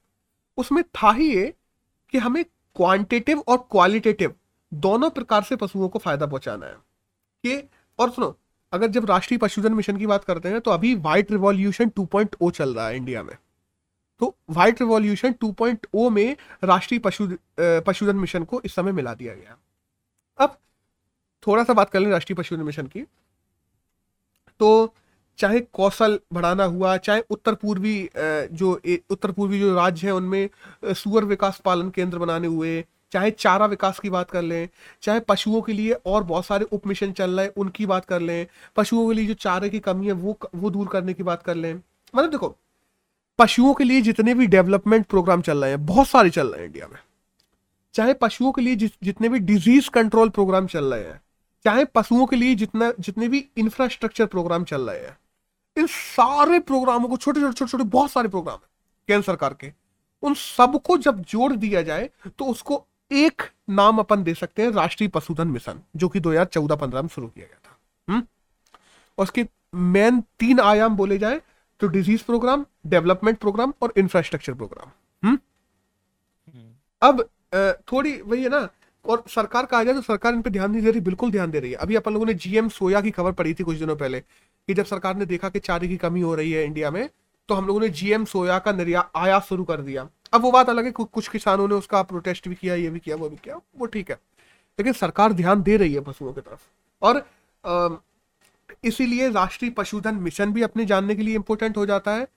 उसमें 0.57 0.83
था 0.83 1.11
ही 1.11 1.35
ये 1.35 1.53
कि 2.11 2.17
हमें 2.17 2.43
क्वांटिटिव 2.75 3.39
और 3.39 3.57
क्वालिटेटिव 3.71 4.35
दोनों 4.73 5.09
प्रकार 5.09 5.43
से 5.43 5.55
पशुओं 5.55 5.89
को 5.89 5.99
फ़ायदा 5.99 6.25
पहुंचाना 6.25 6.65
है। 6.65 6.77
कि, 7.43 7.69
और 7.99 8.11
सुनो, 8.11 8.37
अगर 8.73 8.87
जब 8.87 9.05
राष्ट्रीय 9.05 9.37
पशुधन 9.37 9.73
मिशन 9.73 9.97
की 9.97 10.07
बात 10.07 10.23
करते 10.23 10.49
हैं 10.49 10.61
तो 10.61 10.71
अभी 10.71 10.95
व्हाइट 10.95 11.31
रिवॉल्यूशन 11.31 11.89
2.0 11.89 12.51
चल 12.51 12.73
रहा 12.73 12.87
है 12.87 12.95
इंडिया 12.95 13.23
में। 13.23 13.35
तो 14.19 14.35
व्हाइट 14.49 14.81
रिवॉल्यूशन 14.81 15.35
2.0 15.43 16.09
में 16.09 16.37
राष्ट्रीय 16.63 16.99
पशु 16.99 17.27
पशुधन 17.59 18.15
मिशन 18.15 18.43
को 18.43 18.61
इस 18.65 18.75
समय 18.75 18.91
मिला 18.91 19.13
दिया 19.13 19.33
गया 19.33 19.57
अब 20.37 20.57
थोड़ा 21.47 21.63
सा 21.63 21.73
बात 21.73 21.89
कर 21.89 21.99
लें 21.99 22.09
राष्ट्रीय 22.11 22.35
पशुधन 22.35 22.63
मिशन 22.63 22.87
की। 22.87 23.05
तो 24.63 24.93
चाहे 25.39 25.59
कौशल 25.73 26.19
बढ़ाना 26.33 26.63
हुआ, 26.65 26.95
चाहे 26.97 27.21
उत्तर 27.29 27.53
पूर्वी 27.55 27.97
जो 28.53 28.71
उत्तर 29.11 29.31
पूर्वी 29.31 29.59
जो 29.59 29.75
राज्य 29.75 30.07
है 30.07 30.13
उनमें 30.13 30.93
सुअर 30.93 31.25
विकास 31.25 31.61
पालन 31.65 31.89
केंद्र 31.89 32.17
बनाने 32.19 32.47
हुए, 32.47 32.83
चाहे 33.11 33.31
चारा 33.33 33.65
विकास 33.65 33.99
की 33.99 34.09
बात 34.09 34.29
कर 34.31 34.41
लें, 34.41 34.69
चाहे 35.03 35.19
पशुओं 35.19 35.61
के 35.61 35.73
लिए 35.73 35.93
और 35.93 36.23
बहुत 36.23 36.45
सारे 36.45 36.65
उप 36.71 36.87
मिशन 36.87 37.11
चल 37.11 37.31
रहे 37.31 37.45
हैं, 37.45 37.53
उनकी 37.57 37.85
बात 37.85 38.05
कर 38.05 38.21
लें, 38.21 38.45
पशुओं 38.77 39.07
के 39.07 39.13
लिए 39.13 39.25
जो 39.25 39.33
चारे 39.35 39.69
की 39.69 39.79
कमी 39.81 40.07
है, 40.07 40.13
वो 40.13 40.37
वो 40.55 40.69
दूर 40.69 40.87
करने 40.87 41.13
की 41.13 41.23
बात 41.23 41.43
कर 41.43 41.55
लें। 41.55 41.73
मतलब 41.73 42.29
देखो, 42.31 42.55
पशुओं 43.39 43.73
के 43.73 43.83
लिए 43.83 44.01
जितने 44.01 44.33
भी 44.33 44.47
डेवलपमेंट 44.47 45.05
प्रोग्राम 45.07 45.41
चल 45.41 45.57
रहे 45.57 45.69
हैं, 45.69 45.85
बहुत 45.85 46.07
सारे 46.07 46.29
चल 46.29 46.47
रहे 46.47 46.59
हैं 46.59 46.67
इंडिया 46.67 46.87
में, 46.87 46.99
चाहे 47.95 48.13
पशुओं 48.15 48.51
के 48.51 48.61
लिए 48.61 48.75
जितने 48.75 49.29
भी 49.29 49.39
डिज़ीज़ 49.41 49.89
कंट्रोल 49.89 50.29
प्रोग्राम 50.29 50.67
चल 50.67 50.93
रहे 50.93 51.03
हैं 51.03 51.21
चाहे 51.65 51.85
पशुओं 51.85 52.25
के 52.25 52.35
लिए 52.35 52.55
जितना 52.55 52.91
जितने 52.99 53.27
भी 53.27 53.45
इंफ्रास्ट्रक्चर 53.57 54.25
प्रोग्राम 54.25 54.63
चल 54.63 54.89
रहे 54.89 54.99
हैं 54.99 55.17
इन 55.77 55.87
सारे 55.87 56.59
प्रोग्रामों 56.61 57.09
को 57.09 57.17
छोटे 57.17 57.41
छोटे 57.41 57.53
छोटे 57.53 57.71
छोटे 57.71 57.83
बहुत 57.83 58.11
सारे 58.11 58.27
प्रोग्राम 58.29 58.55
है 58.55 58.67
केंद्र 59.09 59.25
सरकार 59.25 59.53
के। 59.53 59.71
उन 60.23 60.33
सबको 60.33 60.97
जब 60.97 61.21
जोड़ 61.21 61.53
दिया 61.53 61.81
जाए 61.81 62.09
तो 62.37 62.45
उसको 62.45 62.85
एक 63.11 63.41
नाम 63.69 63.97
अपन 63.97 64.23
दे 64.23 64.33
सकते 64.33 64.63
हैं 64.63 64.71
राष्ट्रीय 64.71 65.09
पशुधन 65.09 65.47
मिशन 65.47 65.81
जो 65.95 66.09
कि 66.09 66.19
2014-15 66.19 67.01
में 67.01 67.07
शुरू 67.07 67.27
किया 67.27 67.45
गया 67.45 67.59
था। 67.59 67.77
हम्म 68.07 68.21
और 69.17 69.23
उसके 69.23 69.45
मेन 69.75 70.21
तीन 70.39 70.59
आयाम 70.59 70.95
बोले 70.95 71.17
जाए 71.17 71.41
तो 71.81 71.87
डिज़ीज़ 71.87 72.23
प्रोग्राम 72.23 72.65
डेवलपमेंट 72.87 73.37
प्रोग्राम 73.39 73.73
और 73.81 73.93
इंफ्रास्ट्रक्चर 73.97 74.53
प्रोग्राम 74.53 74.89
हम्म 75.23 75.37
अब 77.01 77.29
थोड़ी 77.91 78.19
वही 78.21 78.43
है 78.43 78.49
ना 78.49 78.67
और 79.05 79.23
सरकार 79.29 79.65
का 79.65 79.77
आ 79.77 79.83
जाए 79.83 79.93
तो 79.93 80.01
सरकार 80.01 80.33
इन 80.33 80.41
पर 80.41 80.49
ध्यान 80.49 80.71
नहीं 80.71 80.81
दे 80.81 80.91
रही, 80.91 80.99
बिल्कुल 81.01 81.31
ध्यान 81.31 81.51
दे 81.51 81.59
रही 81.59 81.71
है। 81.71 81.77
अभी 81.77 81.95
अपन 81.95 82.13
लोगों 82.13 82.25
ने 82.25 82.33
जीएम 82.35 82.69
सोया 82.69 83.01
की 83.01 83.11
खबर 83.11 83.31
पड़ी 83.31 83.53
थी 83.53 83.63
कुछ 83.63 83.77
दिनों 83.77 83.95
पहले, 83.95 84.19
कि 84.19 84.73
जब 84.73 84.85
सरकार 84.85 85.15
ने 85.15 85.25
देखा 85.25 85.49
कि 85.49 85.59
चारे 85.59 85.87
की 85.87 85.97
कमी 85.97 86.21
हो 86.21 86.35
रही 86.35 86.51
है 86.51 86.63
इंडिया 86.65 86.91
में 86.91 87.09
तो 87.49 87.55
हम 87.55 87.67
लोगों 87.67 87.79
ने 87.81 87.89
जीएम 87.91 88.25
सोया 88.25 88.57
का 88.59 88.71
निर्यात 88.71 89.11
आयात 89.15 89.45
शुरू 89.45 89.63
कर 89.63 89.81
दिया। 89.81 90.07
अब 90.33 90.41
वो 90.41 90.51
बात 90.51 90.69
अलग 90.69 90.85
है 90.85 90.91
कुछ 90.91 91.27
किसानों 91.27 91.67
ने 91.67 91.75
उसका 91.75 92.01
प्रोटेस्ट 92.03 92.47
भी 92.47 92.55
किया, 92.55 92.75
ये 92.75 92.89
भी 92.89 92.99
किया, 92.99 93.15
वो 93.15 93.29
भी 93.29 93.35
किया, 93.35 93.59
वो 93.77 93.85
ठीक 93.85 94.09
है। 94.09 94.15
लेकिन 94.79 94.93
सरकार 94.93 95.33
ध्यान 95.33 95.61
दे 95.63 95.77
रही 95.77 95.93
है 95.93 96.01
पशुओं 96.01 96.33
की 96.33 96.41
तरफ़। 96.41 96.61
और 97.01 98.01
इसीलिए 98.83 99.29
राष्ट्रीय 99.29 99.71
पशुधन 99.71 100.15
मिशन 100.15 100.53
भी 100.53 100.61
अपने 100.61 100.85
जानने 100.85 101.15
के 101.15 101.21
लिए 101.21 101.35
इंपॉर्टेंट 101.35 101.77
हो 101.77 101.85
जाता 101.85 102.15
है। 102.15 102.27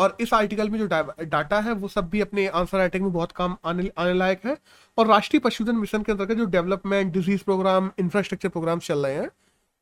और 0.00 0.16
इस 0.20 0.32
आर्टिकल 0.34 0.68
में 0.70 0.78
जो 0.78 0.86
डाटा 0.86 1.60
है, 1.60 1.72
वो 1.72 1.88
सब 1.88 2.08
भी 2.10 2.20
अपने 2.20 2.46
आंसर 2.48 2.78
राइटिंग 2.78 3.04
में 3.04 3.12
बहुत 3.12 3.32
काम 3.32 3.56
आने 3.64 3.90
आने 3.98 4.12
लायक 4.14 4.44
है। 4.46 4.56
और 4.98 5.06
राष्ट्रीय 5.06 5.40
पशुधन 5.40 5.76
मिशन 5.76 6.02
के 6.02 6.12
अंतर्गत 6.12 6.36
जो 6.36 6.44
development 6.48 7.12
disease 7.12 7.44
program 7.44 7.90
infrastructure 7.98 8.48
program 8.48 8.78
चल 8.80 9.06
रहे 9.06 9.14
हैं, 9.14 9.30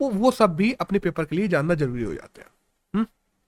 वो 0.00 0.08
वो 0.10 0.30
सब 0.32 0.54
भी 0.56 0.72
अपने 0.80 0.98
पेपर 0.98 1.24
के 1.24 1.36
लिए 1.36 1.48
जानना 1.48 1.74
ज़रूरी 1.74 2.02
हो 2.02 2.14
जाते 2.14 2.40
हैं। 2.40 3.04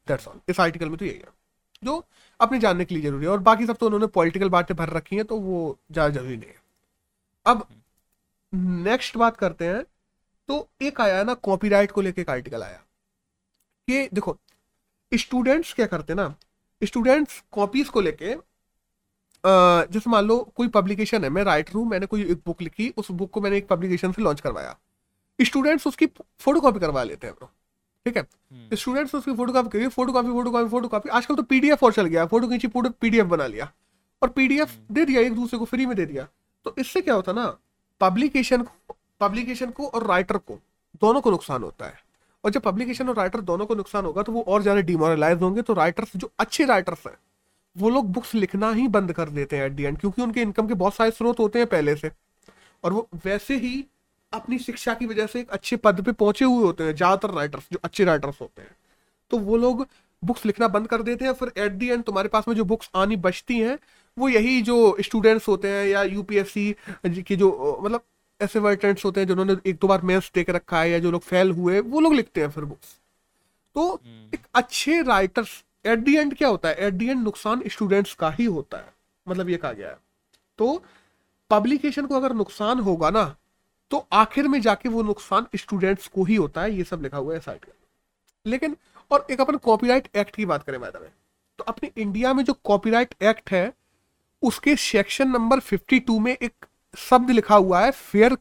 दैट्स 0.07 0.29
ऑल 0.29 0.41
इस 0.49 0.61
आर्टिकल 0.61 0.89
में 0.89 0.97
तो 0.99 1.05
यही 1.05 1.15
है। 1.17 1.39
जो 1.83 2.05
अपने 2.41 2.59
जानने 2.59 2.85
के 2.85 2.95
लिए 2.95 3.05
ज़रूरी 3.05 3.25
है। 3.25 3.31
और 3.31 3.39
बाकी 3.41 3.67
सब 3.67 3.77
तो 3.77 3.87
उन्होंने 3.87 4.07
पॉलिटिकल 4.15 4.49
बातें 4.49 4.77
भर 4.77 4.89
रखी 4.91 5.17
हैं 5.17 5.25
तो 5.25 5.37
वो 5.39 5.79
ज़्यादा 5.93 6.15
ज़रूरी 6.15 6.37
नहीं 6.37 6.51
है। 6.51 6.59
अब 7.47 7.67
नेक्स्ट 8.85 9.17
बात 9.17 9.37
करते 9.37 9.65
हैं। 9.65 9.83
तो 10.49 10.69
एक 10.83 11.01
आया 11.01 11.23
ना 11.25 11.35
कॉपीराइट 11.43 11.91
को 11.91 12.01
लेके 12.01 12.21
एक 12.21 12.31
आर्टिकल 12.31 12.63
आया। 12.63 12.81
कि 13.89 14.09
देखो 14.15 14.37
स्टूडेंट्स 15.13 15.73
क्या 15.75 15.87
करते 15.87 16.13
हैं 16.13 16.17
ना 16.17 16.35
स्टूडेंट्स 16.83 17.43
कॉपीज 17.53 17.89
को 17.89 18.01
लेके 18.01 18.35
जैसे 19.93 20.11
मान 20.11 20.25
लो 20.25 20.39
कोई 20.57 20.69
पब्लिकेशन 20.69 21.25
है 21.25 21.31
मैं 21.31 21.43
राइटर 21.45 21.75
हूँ 21.75 21.87
मैंने 21.89 22.07
कोई 22.07 22.23
एक 22.25 22.43
बुक 22.47 22.63
लिखी 22.63 22.89
उस 22.99 23.11
बुक 23.13 23.31
को 23.31 23.41
मैंने 23.41 23.57
एक 23.57 23.69
पब्लिकेशन 23.69 24.13
से 24.13 24.23
लॉन्च 24.23 24.41
करवाया। 24.41 24.77
स्टूडेंट्स 25.39 25.87
उसकी 25.87 26.07
फ़ोटो 26.07 26.61
कॉपी 26.61 26.81
करवा 26.81 27.03
लेते 27.03 27.27
हैं 27.27 27.35
ठीक 28.07 28.17
है? 28.17 28.27
स्टूडेंट्स 28.73 29.15
उसकी 29.15 29.33
फ़ोटो 29.37 29.53
कॉपी 29.53 29.69
करिए 29.69 29.89
photo 29.89 30.13
copy 30.13 30.29
photo 30.29 30.51
copy 30.51 30.69
photo 30.71 30.89
copy 30.89 31.09
आजकल 31.11 31.35
तो 31.35 31.43
पीडीएफ 31.45 31.83
और 31.85 31.93
चल 31.93 32.07
गया 32.07 32.27
फ़ोटो 32.27 32.49
खींची 32.49 32.69
पूरे 32.69 32.91
पीडीएफ 33.01 33.27
बना 33.27 33.47
लिया। 33.47 33.71
और 34.23 34.29
पीडीएफ 34.29 34.71
हम्म। 34.71 34.95
दे 34.95 35.05
दिया 35.05 35.21
एक 35.21 35.35
दूसरे 35.35 35.59
को 35.59 35.65
फ्री 35.65 35.87
में 35.87 35.97
दे 35.97 36.07
दिया। 36.07 36.27
तो 36.67 36.75
इससे 36.79 37.01
क्या 37.01 37.15
होता 37.15 37.33
ना 37.33 37.47
पब्लिकेशन 38.01 38.63
को 38.63 38.97
पब्लिकेशन 39.21 39.71
को 39.71 39.87
और 39.87 40.07
राइटर 40.07 40.37
को 40.39 40.59
दोनों 41.03 41.21
को 41.21 41.31
नुकसान 41.31 41.63
होता 41.63 41.87
है। 41.87 41.99
और 42.45 42.51
जब 42.51 42.61
पब्लिकेशन 42.63 43.09
और 43.09 43.17
राइटर 43.17 43.41
दोनों 43.43 43.67
को 43.67 43.75
नुकसान 43.75 44.05
होगा 44.05 44.23
तो 44.23 44.33
वो 44.33 44.43
और 44.43 44.63
ज़्यादा 44.63 44.81
डिमोरलाइज 44.83 45.43
होंगे। 45.43 45.63
तो 45.63 45.75
राइटर्स 45.75 46.17
जो 46.17 46.31
अच्छे 46.39 46.65
राइटर्स 46.67 47.07
हैं, 47.07 47.17
वो 47.77 47.91
लोग 47.91 48.11
बुक्स 48.13 48.35
लिखना 48.35 48.71
ही 48.73 48.87
बंद 48.89 49.13
कर 49.13 49.29
देते 49.31 49.57
हैं 49.57 49.67
एट 49.67 49.73
दी 49.73 49.83
एंड 49.83 49.99
क्योंकि 49.99 50.23
उनके 50.23 50.43
इनकम 50.43 50.69
के 50.69 50.75
बहुत 50.77 50.95
सारे 50.95 51.11
स्रोत 51.11 51.39
होते 51.41 51.59
हैं 51.59 51.69
पहले 51.69 51.97
से। 51.97 52.11
और 52.85 52.93
वो 52.93 53.09
वैसे 53.25 53.57
ही 53.57 53.85
अपनी 54.33 54.59
शिक्षा 54.59 54.95
की 54.95 55.07
वजह 55.07 55.27
से 55.27 55.41
एक 55.41 55.51
अच्छे 55.51 55.77
पद 55.79 56.01
पे 56.05 56.13
पहुँचे 56.13 56.45
हुए 56.45 56.63
होते 56.63 56.85
हैं, 56.85 56.95
ज़्यादातर 56.95 57.35
राइटर्स 57.35 57.69
जो 57.73 57.79
अच्छे 57.85 58.05
राइटर्स 58.05 58.41
होते 58.41 58.63
हैं। 58.63 58.77
तो 59.31 59.39
वो 59.39 59.57
लोग 59.57 59.87
बुक्स 60.23 60.45
लिखना 60.47 60.69
बंद 60.69 60.87
कर 60.89 61.03
देते 61.03 61.25
हैं, 61.25 61.33
फिर 61.33 61.53
एट 61.57 61.73
दी 61.73 61.89
एंड 61.89 62.03
तुम्हारे 62.05 62.29
पास 62.29 62.49
में 62.49 62.55
जो 62.57 62.65
बुक्स 62.65 62.91
आनी 62.95 63.17
बचती 63.19 63.59
हैं, 63.59 63.79
वो 64.17 64.29
यही 64.29 64.61
जो 64.63 64.97
स्टूडेंट्स 65.01 65.49
होते 65.49 65.69
हैं 65.69 65.87
या 65.87 66.03
यूपीएससी 66.05 66.75
की 67.07 67.37
जो 67.37 67.79
मतलब 67.83 68.03
ऐसे 68.43 68.59
वर्टेंट्स 68.59 69.05
होते 69.05 69.21
हैं 69.21 69.29
जिन्होंने 69.29 69.57
एक 69.67 69.77
दो 69.77 69.89
बार 69.89 70.03
मेंस 70.03 70.31
दे 70.35 70.45
के 70.45 70.53
रखा 70.53 70.81
है 70.81 70.91
या 70.91 70.99
जो 70.99 71.11
लोग 71.11 71.23
फेल 71.23 71.51
हुए 71.51 71.81
वो 71.81 72.01
लोग 72.01 72.15
लिखते 72.15 72.41
हैं 72.41 72.51
फिर 72.51 72.65
बुक्स 72.65 72.99
तो 73.75 73.95
हम्म। 73.95 74.35
एक 74.35 74.47
अच्छे 74.55 75.03
राइटर्स 75.03 75.65
एट 75.87 75.99
दी 75.99 76.17
एंड 76.17 76.37
क्या 76.37 76.49
होता 76.49 76.69
है? 76.69 76.75
एट 76.75 76.95
दी 76.95 77.09
एंड 77.09 77.23
नुकसान 77.23 77.63
स्टूडेंट्स 77.67 78.15
का 78.15 78.31
ही 78.31 78.45
होता 78.45 78.79
है। 78.79 78.93
मतलब 79.29 79.49
ये 79.49 79.57
कहा 79.57 79.73
गया 79.73 79.89
है। 79.89 79.99
तो 80.59 80.83
पब्लिकेशन 81.51 82.07
को 82.07 82.17
अगर 82.17 82.33
नुकसान 82.33 82.81
होगा 82.81 83.11
ना 83.11 83.37
तो 83.91 84.07
आखिर 84.13 84.49
में 84.49 84.61
जाके 84.61 84.89
वो 84.89 85.03
नुकसान 85.03 85.47
स्टूडेंट्स 85.57 86.07
को 86.09 86.25
ही 86.25 86.35
होता 86.35 86.63
है 86.63 86.75
ये 86.75 86.85
सब 86.85 87.03
लिखा 87.03 87.19
हुआ 87.19 87.35
है 87.35 87.41
साइट 87.41 87.67
में। 87.69 87.75
लेकिन 88.47 88.77
और 89.11 89.27
एक 89.31 89.41
अपन 89.41 89.57
कॉपीराइट 89.57 90.09
एक्ट 90.17 90.37
की 90.37 90.47
बात 90.47 90.63
करें 90.63 90.79
मैडम 90.79 91.01
तो 91.59 91.65
अपने 91.65 91.91
इंडिया 91.97 92.35
में 92.35 92.45
जो 92.45 92.53
कॉपीराइट 92.53 93.15
एक्ट 93.23 93.51
है 93.51 93.73
उसके 94.43 94.77
सेक्शन 94.77 95.29
नंबर 95.29 95.61
52 95.61 96.19
में 96.19 96.37
एक 96.43 96.67
शब्द 96.95 97.31
लिखा 97.31 97.55
हुआ 97.55 97.81
है 97.81 97.91
फेयर 97.91 98.37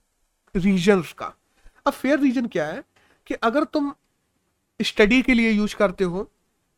रीजन 0.56 1.02
का। 1.18 1.34
अब 1.86 1.94
फेयर 1.94 2.20
रीजन 2.20 2.46
क्या 2.48 2.66
है? 2.66 2.84
कि 3.28 3.34
अगर 3.34 3.64
तुम 3.64 3.94
स्टडी 4.80 5.22
के 5.22 5.34
लिए 5.34 5.52
यूज़ 5.52 5.76
करते 5.76 6.04
हो, 6.04 6.30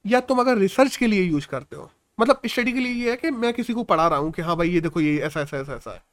या 0.05 0.19
तुम 0.21 0.39
अगर 0.39 0.57
रिसर्च 0.57 0.95
के 0.95 1.07
लिए 1.07 1.23
यूज़ 1.23 1.47
करते 1.47 1.75
हो 1.75 1.89
मतलब 2.19 2.41
स्टडी 2.45 2.71
के 2.71 2.79
लिए 2.79 2.93
ये 2.93 3.09
है 3.11 3.15
कि 3.17 3.29
मैं 3.31 3.53
किसी 3.53 3.73
को 3.73 3.83
पढ़ा 3.83 4.07
रहा 4.07 4.19
हूँ 4.19 4.31
कि 4.31 4.41
हाँ 4.41 4.55
भाई, 4.57 4.69
ये 4.69 4.81
देखो, 4.81 5.01
ये 5.01 5.17
ऐसा 5.19 5.41
ऐसा 5.41 5.57
ऐसा 5.57 5.73
ऐसा 5.73 5.93
है। 5.93 6.03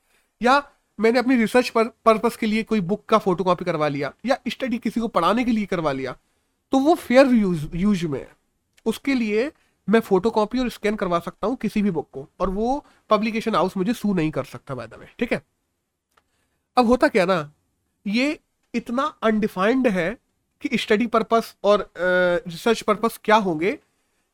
या 0.43 0.63
मैंने 0.99 1.19
अपनी 1.19 1.37
रिसर्च 1.37 1.69
पर 1.69 1.85
पर्पस 2.05 2.37
के 2.37 2.47
लिए 2.47 2.63
कोई 2.63 2.81
बुक 2.83 3.05
का 3.05 3.19
फ़ोटो 3.19 3.45
कॉपी 3.45 3.65
करवा 3.65 3.89
लिया, 3.89 4.13
या 4.27 4.39
स्टडी 4.49 4.79
किसी 4.79 5.01
को 5.01 5.09
पढ़ाने 5.09 5.45
के 5.45 5.53
लिए 5.53 5.67
करवा 5.67 5.93
लिया 5.93 6.17
तो 6.73 6.79
वो 6.79 6.95
फेयर 6.95 7.27
यूज़ 7.27 7.67
यूज़ 7.75 8.07
में 8.07 8.21
है। 8.21 8.31
उसके 8.87 9.15
लिए 9.15 9.51
मैं 9.89 10.01
फ़ोटो 10.01 10.31
कॉपी 10.31 10.59
और 10.59 10.69
स्कैन 10.69 10.97
करवा 10.97 11.19
सकता 11.19 11.47
हूँ 11.47 11.57
किसी 11.57 11.83
भी 11.83 11.91
बुक 11.91 12.09
को 12.13 12.29
और 12.41 12.51
वो 12.51 12.87
पब्लिकेशन 13.11 13.55
हाउस 13.55 13.77
मुझे 13.77 13.93
सू 13.93 14.15
नहीं 14.15 14.31
कर 14.31 14.45
सकता 14.45 14.75
बाय 14.75 14.87
द 14.87 14.95
वे 14.95 15.07
ठीक 15.19 15.33
है? 15.33 15.43
अब 16.77 16.87
होता 16.87 17.09
क्या 17.09 17.25
ना 17.25 17.53
ये 18.07 18.41
इतना 18.75 19.03
अनडिफाइंड 19.23 19.89
है 19.89 20.19
कि 20.61 20.79
स्टडी 20.79 21.07
पर्पस 21.07 21.57
और 21.65 21.93
रिसर्च 21.99 22.79
uh, 22.79 22.85
पर्पस 22.85 23.21
क्या 23.25 23.37
होंगे 23.37 23.79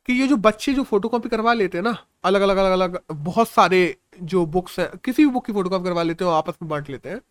कि 0.05 0.13
ये 0.13 0.27
जो 0.27 0.37
बच्चे 0.37 0.73
जो 0.73 0.83
फ़ोटो 0.83 1.09
कॉपी 1.09 1.29
करवा 1.29 1.53
लेते 1.53 1.77
हैं 1.77 1.83
ना 1.83 1.97
अलग 2.23 2.41
अलग 2.41 2.57
अलग 2.57 2.71
अलग 2.71 2.99
बहुत 3.11 3.49
सारे 3.49 3.97
जो 4.23 4.45
बुक्स 4.45 4.79
हैं 4.79 4.97
किसी 4.97 5.25
भी 5.25 5.31
बुक 5.31 5.45
की 5.45 5.53
फ़ोटो 5.53 5.69
कॉपी 5.69 5.83
करवा 5.83 6.03
लेते 6.03 6.25
हैं 6.25 6.31
आपस 6.31 6.53
में 6.61 6.69
बांट 6.69 6.89
लेते 6.89 7.09
हैं 7.09 7.21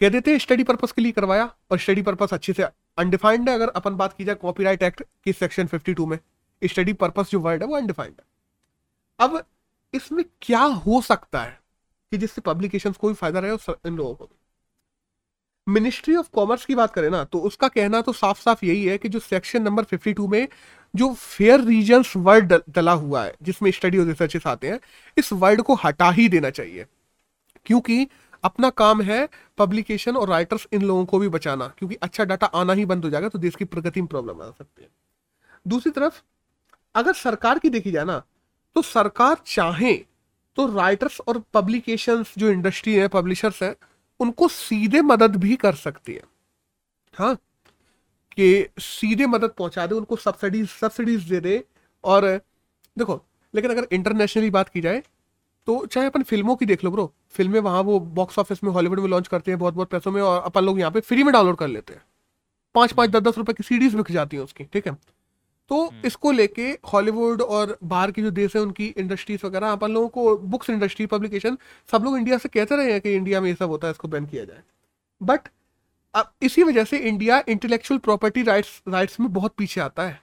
कह 0.00 0.08
देते 0.08 0.30
हैं 0.30 0.38
स्टडी 0.38 0.62
पर्पस 0.64 0.92
के 0.92 1.02
लिए 1.02 1.12
करवाया 1.12 1.54
और 1.70 1.78
स्टडी 1.78 2.02
पर्पस 2.02 2.34
अच्छे 2.34 2.52
से 2.52 2.62
अनडिफाइंड 2.98 3.48
है 3.48 3.54
अगर 3.54 3.68
अपन 3.68 3.96
बात 3.96 4.12
की 4.12 4.24
जाए 4.24 4.34
कॉपीराइट 4.34 4.82
एक्ट 4.82 5.02
की 5.24 5.32
सेक्शन 5.32 5.66
52 5.66 6.06
में। 6.06 6.18
स्टडी 6.64 6.92
पर्पस 6.92 7.30
जो 7.30 7.40
वर्ड 7.40 7.62
है, 7.62 7.68
वो 7.68 7.76
अनडिफाइंड 7.76 8.14
है। 8.20 8.26
अब 9.20 9.44
इसमें 9.94 10.24
क्या 10.42 10.60
हो 10.60 11.00
सकता 11.02 11.42
है 11.42 11.60
कि 12.12 12.18
जिससे 12.18 12.40
पब्लिकेशन 12.40 12.92
को 12.92 13.08
भी 13.08 13.14
फ़ायदा 13.14 13.40
रहे 13.40 13.50
और 13.50 13.80
इन 13.86 13.96
लोगों 13.96 14.14
को 14.14 14.24
भी? 14.24 14.34
मिनिस्ट्री 15.68 16.16
ऑफ़ 16.16 16.28
कॉमर्स 16.34 16.64
की 16.64 16.74
बात 16.74 16.92
करें 16.94 17.10
ना 17.10 17.24
तो 17.24 17.38
उसका 17.38 17.68
कहना 17.68 18.00
तो 18.00 18.12
साफ़ 18.12 18.40
साफ़ 18.40 18.64
यही 18.64 18.84
है 18.84 18.98
कि 18.98 19.08
जो 19.08 19.18
सेक्शन 19.18 19.62
नंबर 19.62 19.84
52 19.84 20.26
में 20.28 20.48
जो 20.96 21.14
फेयर 21.14 21.60
रीजन्स 21.60 22.16
वर्ड 22.16 22.54
डला 22.68 22.92
हुआ 22.92 23.24
है, 23.24 23.34
जिसमें 23.42 23.70
स्टडी 23.70 23.98
और 23.98 24.06
रिसर्चेस 24.06 24.46
आते 24.46 24.68
हैं, 24.68 24.80
इस 25.18 25.32
वर्ड 25.32 25.62
को 25.62 25.74
हटा 25.74 26.10
ही 26.10 26.28
देना 26.28 26.50
चाहिए। 26.50 26.86
क्योंकि 27.66 28.08
अपना 28.44 28.70
काम 28.70 29.02
है 29.02 29.28
पब्लिकेशन 29.58 30.16
और 30.16 30.28
राइटर्स 30.28 30.66
इन 30.72 30.82
लोगों 30.82 31.04
को 31.06 31.18
भी 31.18 31.28
बचाना, 31.28 31.68
क्योंकि 31.68 31.96
अच्छा 31.96 32.24
डाटा 32.24 32.46
आना 32.46 32.72
ही 32.72 32.84
बंद 32.84 33.04
हो 33.04 33.10
जाएगा 33.10 33.28
तो 33.28 33.38
देश 33.38 33.56
की 33.56 33.64
प्रगति 33.64 34.00
में 34.00 34.08
प्रॉब्लम 34.08 34.42
आ 34.42 34.50
सकती 34.50 34.82
है। 34.82 34.88
दूसरी 35.68 35.92
तरफ़ 35.92 36.22
अगर 36.98 37.12
सरकार 37.14 37.58
की 37.58 37.70
देखी 37.70 37.90
जाए 37.90 38.04
ना 38.04 38.22
तो 38.76 38.82
सरकार 38.84 39.36
चाहे 39.46 39.94
तो 40.56 40.66
राइटर्स 40.68 41.20
और 41.20 41.42
पब्लिकेशंस 41.54 42.32
जो 42.38 42.50
इंडस्ट्री 42.50 42.94
है 42.94 43.08
पब्लिशर्स 43.08 43.62
है, 43.62 43.74
उनको 44.20 44.48
सीधे 44.48 45.00
मदद 45.02 45.36
भी 45.36 45.56
कर 45.56 45.74
सकती 45.76 46.12
है। 46.12 46.22
हाँ 47.14 47.34
कि 48.32 48.66
सीधे 48.80 49.26
मदद 49.26 49.50
पहुँचा 49.58 49.86
दे, 49.86 49.94
उनको 49.94 50.16
सब्सिडीज 50.16 50.68
सब्सिडीज 50.70 51.22
दे 51.24 51.40
दे, 51.40 51.62
और 52.04 52.26
देखो, 52.96 53.20
लेकिन 53.54 53.70
अगर 53.70 53.86
इंटरनेशनली 53.92 54.50
बात 54.50 54.68
की 54.68 54.80
जाए 54.80 55.02
तो 55.68 55.84
चाहे 55.86 56.06
अपन 56.06 56.22
फ़िल्मों 56.22 56.56
की 56.56 56.66
देख 56.66 56.84
लो 56.84 56.90
ब्रो 56.90 57.12
फ़िल्में 57.30 57.58
वहाँ 57.60 57.80
वो 57.82 57.98
बॉक्स 58.00 58.38
ऑफ़िस 58.38 58.62
में 58.64 58.70
हॉलीवुड 58.72 59.00
में 59.00 59.08
लॉन्च 59.08 59.28
करते 59.28 59.50
हैं 59.50 59.58
बहुत 59.60 59.74
बहुत 59.74 59.90
पैसों 59.90 60.12
में, 60.12 60.20
और 60.22 60.42
अपन 60.42 60.64
लोग 60.64 60.78
यहाँ 60.80 60.90
पे 60.90 61.00
फ्री 61.02 61.24
में 61.24 61.32
डाउनलोड 61.32 61.56
कर 61.56 61.68
लेते 61.68 61.94
हैं। 61.94 62.02
पाँच 62.74 62.92
पाँच, 62.92 63.10
दस 63.10 63.22
दस 63.22 63.38
रुपए 63.38 63.52
की 63.52 63.62
सीडीज 63.64 63.94
बिक 63.94 64.12
जाती 64.12 64.36
हैं 64.36 64.44
उसकी, 64.44 64.64
ठीक 64.64 64.86
है? 64.88 64.96
तो 65.70 65.84
हम्म। 65.86 66.06
इसको 66.06 66.30
लेके 66.30 66.70
हॉलीवुड 66.92 67.42
और 67.42 67.76
बाहर 67.84 68.10
की 68.10 68.22
जो 68.22 68.30
देश 68.30 68.56
है 68.56 68.62
उनकी 68.62 68.86
इंडस्ट्रीज़ 68.86 69.46
वगैरह 69.46 69.72
अपन 69.72 69.90
लोगों 69.90 70.08
को 70.08 70.36
बुक्स 70.38 70.70
इंडस्ट्री 70.70 71.06
पब्लिकेशन 71.06 71.58
सब 71.92 72.04
लोग 72.04 72.16
इंडिया 72.18 72.38
से 72.38 72.48
कहते 72.48 72.76
रहे 72.76 72.92
हैं 72.92 73.00
कि 73.00 73.12
इंडिया 73.14 73.40
में 73.40 73.48
ये 73.48 73.54
सब 73.54 73.68
होता 73.68 73.86
है 73.86 73.90
इसको 73.90 74.08
बैन 74.08 74.26
किया 74.26 74.44
जाए। 74.44 74.62
बट 75.20 75.48
अब 76.14 76.32
इसी 76.42 76.62
वजह 76.62 76.84
से 76.84 76.98
India 76.98 77.42
intellectual 77.48 77.98
property 77.98 78.42
rights 78.42 78.82
rights 78.88 79.20
में 79.20 79.32
बहुत 79.32 79.54
पीछे 79.58 79.80
आता 79.80 80.02
है। 80.02 80.20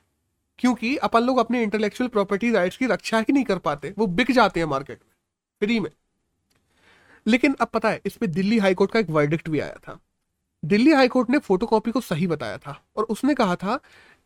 क्योंकि 0.60 0.96
अपन 0.98 1.24
लोग 1.24 1.38
अपने 1.38 1.62
इंटेलेक्चुअल 1.64 2.08
प्रॉपर्टी 2.08 2.52
राइट्स 2.52 2.78
की 2.78 2.86
रक्षा 2.86 3.20
ही 3.20 3.34
नहीं 3.34 3.44
कर 3.44 3.58
पाते 3.58 3.94
वो 3.98 4.08
बिक 4.08 4.32
जाते 4.32 4.60
हैं 4.60 4.68
मार्केट 4.68 5.00
में 5.00 5.12
फ्री 5.62 5.80
में। 5.80 5.90
लेकिन 7.26 7.56
अब 7.62 7.68
पता 7.68 7.90
है 7.90 8.02
इसमें 8.06 8.32
दिल्ली 8.32 8.58
हाईकोर्ट 8.58 8.92
का 8.92 9.00
एक 9.00 9.10
वर्डिक्ट 9.10 9.50
भी 9.50 9.60
आया 9.60 9.76
था। 9.88 10.00
दिल्ली 10.64 10.92
हाईकोर्ट 10.92 11.30
ने 11.30 11.38
फोटोकॉपी 11.38 11.92
को 11.92 12.02
सही 12.02 12.28
बताया 12.28 12.58
था 12.58 12.80
और 12.96 13.04
उसने 13.04 13.34
कहा 13.34 13.56
था 13.56 13.80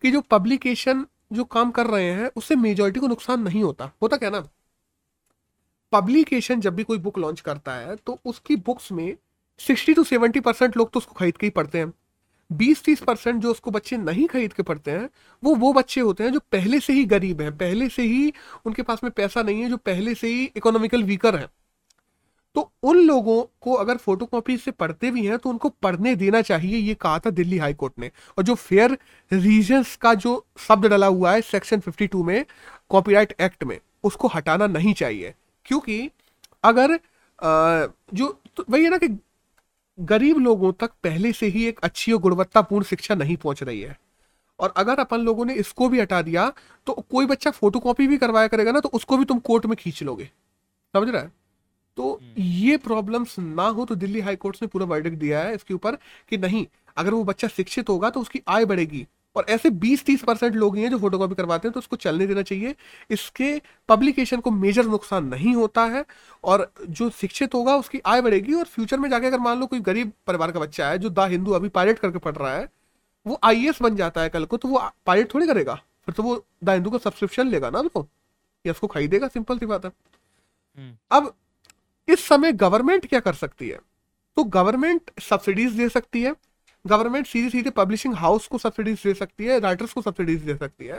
कि 0.04 0.12
जो 0.12 0.22
पब्लिकेशन 0.22 1.06
जो 1.34 1.44
काम 1.46 1.72
कर 1.72 1.88
रहे 1.88 2.12
हैं, 2.12 2.30
उससे 2.36 2.56
मेजोरिटी 2.56 3.00
को 3.00 3.08
नुकसान 3.08 3.42
नहीं 3.42 3.64
होता। 3.64 3.92
होता 4.02 4.18
क्या 4.18 4.30
ना? 4.30 4.48
पब्लिकेशन 5.94 6.62
जब 6.62 6.76
भी 6.76 6.84
कोई 6.84 6.98
बुक 6.98 7.18
लॉन्च 7.18 7.40
करता 7.42 7.74
है 7.74 7.96
तो 7.96 8.20
उसकी 8.26 8.56
बुक्स 8.56 8.92
में 8.92 9.16
सिक्सटी 9.60 9.94
टू 9.94 10.04
सेवेंटी 10.04 10.40
परसेंट 10.40 10.78
लोग 10.78 10.92
तो 10.92 10.98
उसको 11.00 11.14
खरीद 11.14 11.38
के 11.38 11.46
ही 11.46 11.50
पढ़ते 11.52 11.78
हैं। 11.78 11.92
बीस 12.50 12.84
तीस 12.84 13.02
परसेंट 13.02 13.42
जो 13.42 13.52
उसको 13.52 13.72
बच्चे 13.72 13.98
नहीं 13.98 14.28
खरीद 14.28 14.54
के 14.54 14.64
पढ़ते 14.64 14.92
हैं, 14.92 15.10
वो 15.44 15.56
वो 15.56 15.72
बच्चे 15.74 16.02
होते 16.02 16.24
हैं 16.24 16.32
जो 16.34 16.40
पहले 16.52 16.80
से 16.80 16.94
ही 16.94 17.04
गरीब 17.06 17.42
हैं, 17.42 17.58
पहले 17.58 17.90
से 17.90 18.04
ही 18.04 18.34
उनके 18.66 18.82
पास 18.82 19.04
में 19.04 19.12
पैसा 19.12 19.42
नहीं 19.42 19.62
है, 19.62 19.70
जो 19.70 19.78
पहले 19.78 20.16
से 20.16 20.28
ही 20.28 20.44
इकोनॉमिकल 20.58 21.04
वीकर 21.04 21.36
हैं। 21.36 21.48
तो 22.56 22.72
उन 22.84 22.98
लोगों 22.98 23.42
को 23.62 23.74
अगर 23.74 23.98
फोटोकॉपी 23.98 24.58
से 24.58 24.72
पढ़ते 24.72 25.12
भी 25.12 25.26
हैं 25.26 25.38
तो 25.38 25.50
उनको 25.50 25.70
पढ़ने 25.84 26.16
देना 26.16 26.42
चाहिए 26.42 26.78
ये 26.78 26.94
कहा 26.96 27.20
था 27.20 27.30
दिल्ली 27.30 27.58
हाई 27.58 27.74
कोर्ट 27.74 27.94
ने। 28.00 28.12
और 28.38 28.44
जो 28.44 28.56
फेयर 28.56 28.98
रीजंस 29.32 29.96
का 29.98 30.14
जो 30.16 30.46
शब्द 30.60 30.86
डला 30.86 31.08
हुआ 31.08 31.32
है 31.34 31.42
सेक्शन 31.42 31.80
52 31.80 32.24
में 32.24 32.46
कॉपीराइट 32.92 33.36
एक्ट 33.42 33.64
में 33.64 33.80
उसको 34.04 34.28
हटाना 34.28 34.68
नहीं 34.68 34.94
चाहिए। 34.94 35.34
क्योंकि 35.66 36.10
अगर 36.64 36.94
अ, 36.94 37.88
जो 38.14 38.28
तो 38.58 38.66
वही 38.70 38.84
है 38.84 38.90
ना 38.90 38.98
कि 38.98 39.08
गरीब 39.98 40.38
लोगों 40.40 40.72
तक 40.74 40.92
पहले 41.04 41.32
से 41.34 41.48
ही 41.48 41.66
एक 41.68 41.80
अच्छी 41.84 42.12
और 42.12 42.20
गुणवत्तापूर्ण 42.22 42.86
शिक्षा 42.86 43.16
नहीं 43.16 43.38
पहुँच 43.38 43.64
रही 43.64 43.82
है। 43.82 43.98
और 44.60 44.74
अगर 44.78 45.00
अपन 45.00 45.22
लोगों 45.22 45.46
ने 45.46 45.54
इसको 45.56 45.90
भी 45.90 46.00
हटा 46.02 46.22
दिया 46.22 46.52
तो 46.88 46.94
कोई 47.12 47.26
बच्चा 47.26 47.52
फोटोकॉपी 47.52 48.08
भी 48.08 48.18
करवाया 48.18 48.48
करेगा 48.48 48.72
ना 48.72 48.80
तो 48.80 48.90
उसको 48.94 49.18
भी 49.18 49.26
तुम 49.26 49.40
कोर्ट 49.42 49.66
में 49.66 49.76
खींच 49.80 50.04
लोगे। 50.04 50.26
समझ 50.94 51.10
रहा 51.10 51.22
है? 51.24 51.32
तो 52.00 52.20
ये 52.38 52.76
प्रॉब्लम्स 52.80 53.38
ना 53.40 53.68
हो 53.70 53.86
तो 53.86 53.96
दिल्ली 53.98 54.20
हाई 54.22 54.36
कोर्ट 54.36 54.58
ने 54.62 54.68
पूरा 54.68 54.86
वर्डिक्ट 54.88 55.18
दिया 55.18 55.40
है 55.40 55.56
इसके 55.56 55.74
ऊपर 55.74 55.96
कि 56.30 56.38
नहीं 56.38 56.66
अगर 56.98 57.14
वो 57.14 57.24
बच्चा 57.24 57.48
शिक्षित 57.48 57.90
होगा 57.90 58.10
तो 58.10 58.20
उसकी 58.20 58.42
आय 58.48 58.66
बढ़ेगी। 58.66 59.06
और 59.36 59.46
ऐसे 59.50 59.70
20-30 59.72 60.24
परसेंट 60.24 60.56
लोग 60.56 60.76
ही 60.78 60.84
हैं 60.84 60.90
जो 60.92 60.98
फोटोकॉपी 61.00 61.36
करवाते 61.36 61.68
हैं 61.68 61.74
तो 61.74 61.80
उसको 61.80 61.96
चलने 61.96 62.28
देना 62.28 62.42
चाहिए। 62.42 62.76
इसके 63.10 63.52
पब्लिकेशन 63.90 64.40
को 64.40 64.52
मेजर 64.52 64.86
नुकसान 64.86 65.26
नहीं 65.26 65.54
होता 65.56 65.84
है 65.86 66.04
और 66.44 66.72
जो 66.90 67.10
शिक्षित 67.12 67.54
होगा 67.54 67.76
उसकी 67.76 68.02
आय 68.06 68.22
बढ़ेगी 68.22 68.54
और 68.54 68.66
फ्यूचर 68.66 69.00
में 69.00 69.10
जाके 69.10 69.28
अगर 69.28 69.40
मान 69.40 69.60
लो 69.60 69.66
कोई 69.66 69.80
गरीब 69.82 70.12
परिवार 70.28 70.52
का 70.52 70.60
बच्चा 70.60 70.90
है 70.90 70.98
जो 70.98 71.10
द 71.10 71.28
हिंदू 71.30 71.52
अभी 71.52 71.70
पायलट 71.70 72.00
करके 72.00 72.20
पढ़ 72.20 72.36
रहा 72.36 72.54
है 72.54 72.68
वो 73.26 73.40
आई 73.44 73.72
बन 73.82 73.96
जाता 73.96 74.22
है 74.22 74.30
कल 74.30 74.46
को 74.46 74.58
तो 74.58 74.68
वो 74.68 74.82
पायलट 75.06 75.34
थोड़ी 75.34 75.48
करेगा। 75.48 75.76
फिर 76.06 76.14
तो 76.14 76.24
वो 76.24 76.44
द 76.64 76.70
हिंदू 76.70 76.90
का 76.90 76.98
सब्सक्रिप्शन 77.00 77.48
लेगा 77.48 77.70
ना 77.70 77.80
वो 77.88 78.08
या 78.66 78.72
उसको 78.72 78.88
खरीदेगा 78.88 79.28
सिंपल 79.28 79.58
सी 79.60 79.66
बात 79.66 79.86
है। 79.86 79.92
हम्म। 80.78 80.96
अब 81.12 81.34
इस 82.10 82.28
समय 82.28 82.52
गवर्नमेंट 82.54 83.06
क्या 83.06 83.20
कर 83.20 83.34
सकती 83.34 83.70
है? 83.70 83.80
तो 84.38 84.44
गवर्नमेंट 84.44 85.12
सब्सिडीज 85.22 85.74
दे 85.74 85.90
सकती 85.90 86.22
है। 86.22 86.34
गवर्नमेंट 86.86 87.28
सीधे 87.28 87.50
सीधे 87.50 87.70
पब्लिशिंग 87.70 88.14
हाउस 88.16 88.48
को 88.48 88.58
सब्सिडीज 88.58 89.02
दे 89.04 89.14
सकती 89.14 89.46
है 89.46 89.60
राइटर्स 89.60 89.94
को 89.94 90.02
सब्सिडीज 90.02 90.42
दे 90.42 90.56
सकती 90.56 90.86
है 90.86 90.98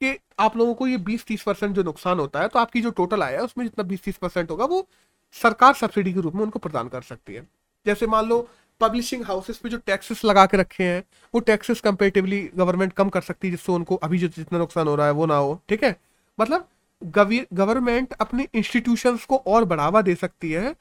कि 0.00 0.18
आप 0.38 0.56
लोगों 0.56 0.74
को 0.74 0.86
ये 0.86 0.96
20-30 0.98 1.42
परसेंट 1.42 1.74
जो 1.76 1.82
नुकसान 1.82 2.18
होता 2.18 2.40
है 2.40 2.48
तो 2.48 2.58
आपकी 2.58 2.80
जो 2.80 2.90
टोटल 2.90 3.22
आया 3.22 3.38
है, 3.38 3.44
उसमें 3.44 3.64
जितना 3.64 3.84
20-30 3.84 4.16
परसेंट 4.16 4.50
होगा, 4.50 4.64
वो 4.64 4.86
सरकार 5.34 5.74
सब्सिडी 5.74 6.12
के 6.12 6.20
रूप 6.20 6.34
में 6.34 6.42
उनको 6.42 6.58
प्रदान 6.58 6.88
कर 6.88 7.02
सकती 7.02 7.34
है। 7.34 7.46
जैसे 7.86 8.06
मान 8.06 8.28
लो 8.28 8.48
पब्लिशिंग 8.80 9.24
हाउसेस 9.24 9.58
पे 9.58 9.68
जो 9.68 9.78
टैक्सेस 9.78 10.24
लगा 10.24 10.44
के 10.46 10.56
रखे 10.56 10.84
हैं, 10.84 11.02
वो 11.34 11.40
टैक्सेस 11.40 11.80
कंपेरेटिवली 11.80 12.40
गवर्नमेंट 12.56 12.92
कम 12.92 13.08
कर 13.08 13.20
सकती 13.20 13.48
है, 13.48 13.50
जिससे 13.50 13.72
उनको 13.72 13.96
अभी 13.96 14.18
जो 14.18 14.28
जितना 14.28 14.58
नुकसान 14.58 14.88
हो 14.88 14.94
रहा 14.94 15.06
है, 15.06 15.12
वो 15.12 15.26
ना 15.26 15.36
हो। 15.36 15.60
ठीक 15.68 15.84
है? 15.84 15.96
मतलब 16.38 16.68
गवर्नमेंट 17.02 18.12
अपने 18.12 18.46
इंस्टीट्यूशंस 18.54 19.24
को 19.24 19.36
और 19.36 19.64
बढ़ावा 19.64 20.02
दे 20.02 20.14
सकती 20.14 20.50
है 20.52 20.74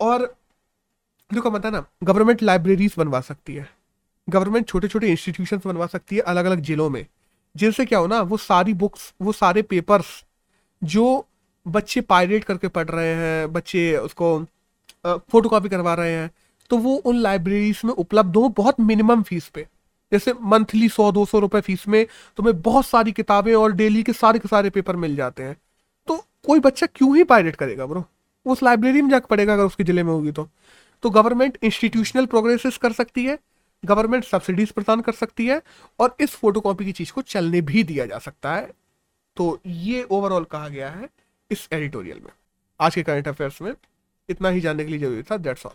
और 0.00 0.34
देखो 1.30 1.50
पता 1.50 1.70
ना, 1.70 1.84
गवर्नमेंट 2.04 2.42
लाइब्रेरीज 2.42 2.94
बनवा 2.98 3.20
सकती 3.20 3.54
है। 3.54 3.68
गवर्नमेंट 4.28 4.66
छोटे 4.68 4.88
छोटे 4.88 5.10
इंस्टीट्यूशन 5.10 5.60
बनवा 5.64 5.86
सकती 5.86 6.16
है 6.16 6.22
अलग 6.22 6.44
अलग 6.44 6.60
जिलों 6.60 6.88
में। 6.90 7.06
जिनसे 7.54 7.84
क्या 7.84 7.98
हो 7.98 8.06
ना, 8.06 8.20
वो 8.20 8.36
सारी 8.36 8.74
बुक्स 8.74 9.12
वो 9.22 9.32
सारे 9.32 9.62
पेपर्स 9.62 10.06
जो 10.82 11.26
बच्चे 11.66 12.00
पायरेट 12.02 12.44
करके 12.44 12.68
पढ़ 12.68 12.88
रहे 12.88 13.14
हैं, 13.14 13.52
बच्चे 13.52 13.96
उसको 13.96 14.38
फ़ोटो 15.06 15.48
कॉपी 15.48 15.68
करवा 15.68 15.94
रहे 15.94 16.12
हैं 16.12 16.30
तो 16.70 16.76
वो 16.78 16.94
उन 16.96 17.16
लाइब्रेरीज 17.18 17.80
में 17.84 17.92
उपलब्ध 17.92 18.36
हो, 18.36 18.48
बहुत 18.48 18.80
मिनिमम 18.80 19.22
फ़ीस 19.22 19.48
पे। 19.48 19.66
जैसे 20.12 20.32
मंथली 20.42 20.88
सौ, 20.88 21.12
दो 21.12 21.26
सौ 21.26 21.38
रुपए 21.38 21.60
फ़ीस 21.60 21.88
में 21.88 22.06
तुम्हें 22.36 22.60
बहुत 22.62 22.86
सारी 22.86 23.12
किताबें 23.12 23.54
और 23.54 23.72
डेली 23.72 24.02
के 24.02 24.12
सारे 24.12 24.38
के 24.38 24.48
सारे 24.48 24.70
पेपर 24.70 24.96
मिल 24.96 25.16
जाते 25.16 25.42
हैं। 25.42 25.56
तो 26.08 26.16
कोई 26.46 26.60
बच्चा 26.60 26.86
क्यों 26.86 27.16
ही 27.16 27.24
पायरेट 27.24 27.56
करेगा 27.56 27.86
ब्रो? 27.86 28.04
उस 28.46 28.62
लाइब्रेरी 28.62 29.02
में 29.02 29.10
जाकर 29.10 29.26
पड़ेगा 29.26 29.52
अगर 29.52 29.64
उसके 29.64 29.84
ज़िले 29.84 30.02
में 30.02 30.12
होगी 30.12 30.32
तो। 30.32 30.48
तो 31.02 31.10
गवर्नमेंट 31.10 31.58
इंस्टीट्यूशनल 31.62 32.26
प्रोग्रेसेस 32.26 32.76
कर 32.76 32.92
सकती 32.92 33.24
है, 33.24 33.38
गवर्नमेंट 33.84 34.24
सब्सिडीज 34.24 34.70
प्रदान 34.70 35.00
कर 35.00 35.12
सकती 35.12 35.46
है 35.46 35.62
और 35.98 36.16
इस 36.20 36.30
फोटोकॉपी 36.30 36.84
की 36.84 36.92
चीज़ 36.92 37.12
को 37.12 37.22
चलने 37.22 37.60
भी 37.60 37.84
दिया 37.84 38.06
जा 38.06 38.18
सकता 38.18 38.54
है। 38.54 38.70
तो 39.36 39.60
ये 39.66 40.02
ओवरऑल 40.02 40.44
कहा 40.44 40.68
गया 40.68 40.90
है 40.90 41.08
इस 41.50 41.68
एडिटोरियल 41.72 42.18
में। 42.18 42.30
आज 42.80 42.94
के 42.94 43.02
करंट 43.02 43.28
अफेयर्स 43.28 43.62
में 43.62 43.72
इतना 44.28 44.48
ही 44.48 44.60
जानने 44.60 44.84
के 44.84 44.90
लिए 44.90 44.98
ज़रूरी 44.98 45.22
था 45.22 45.36
दैट्स 45.36 45.66
ऑल 45.66 45.70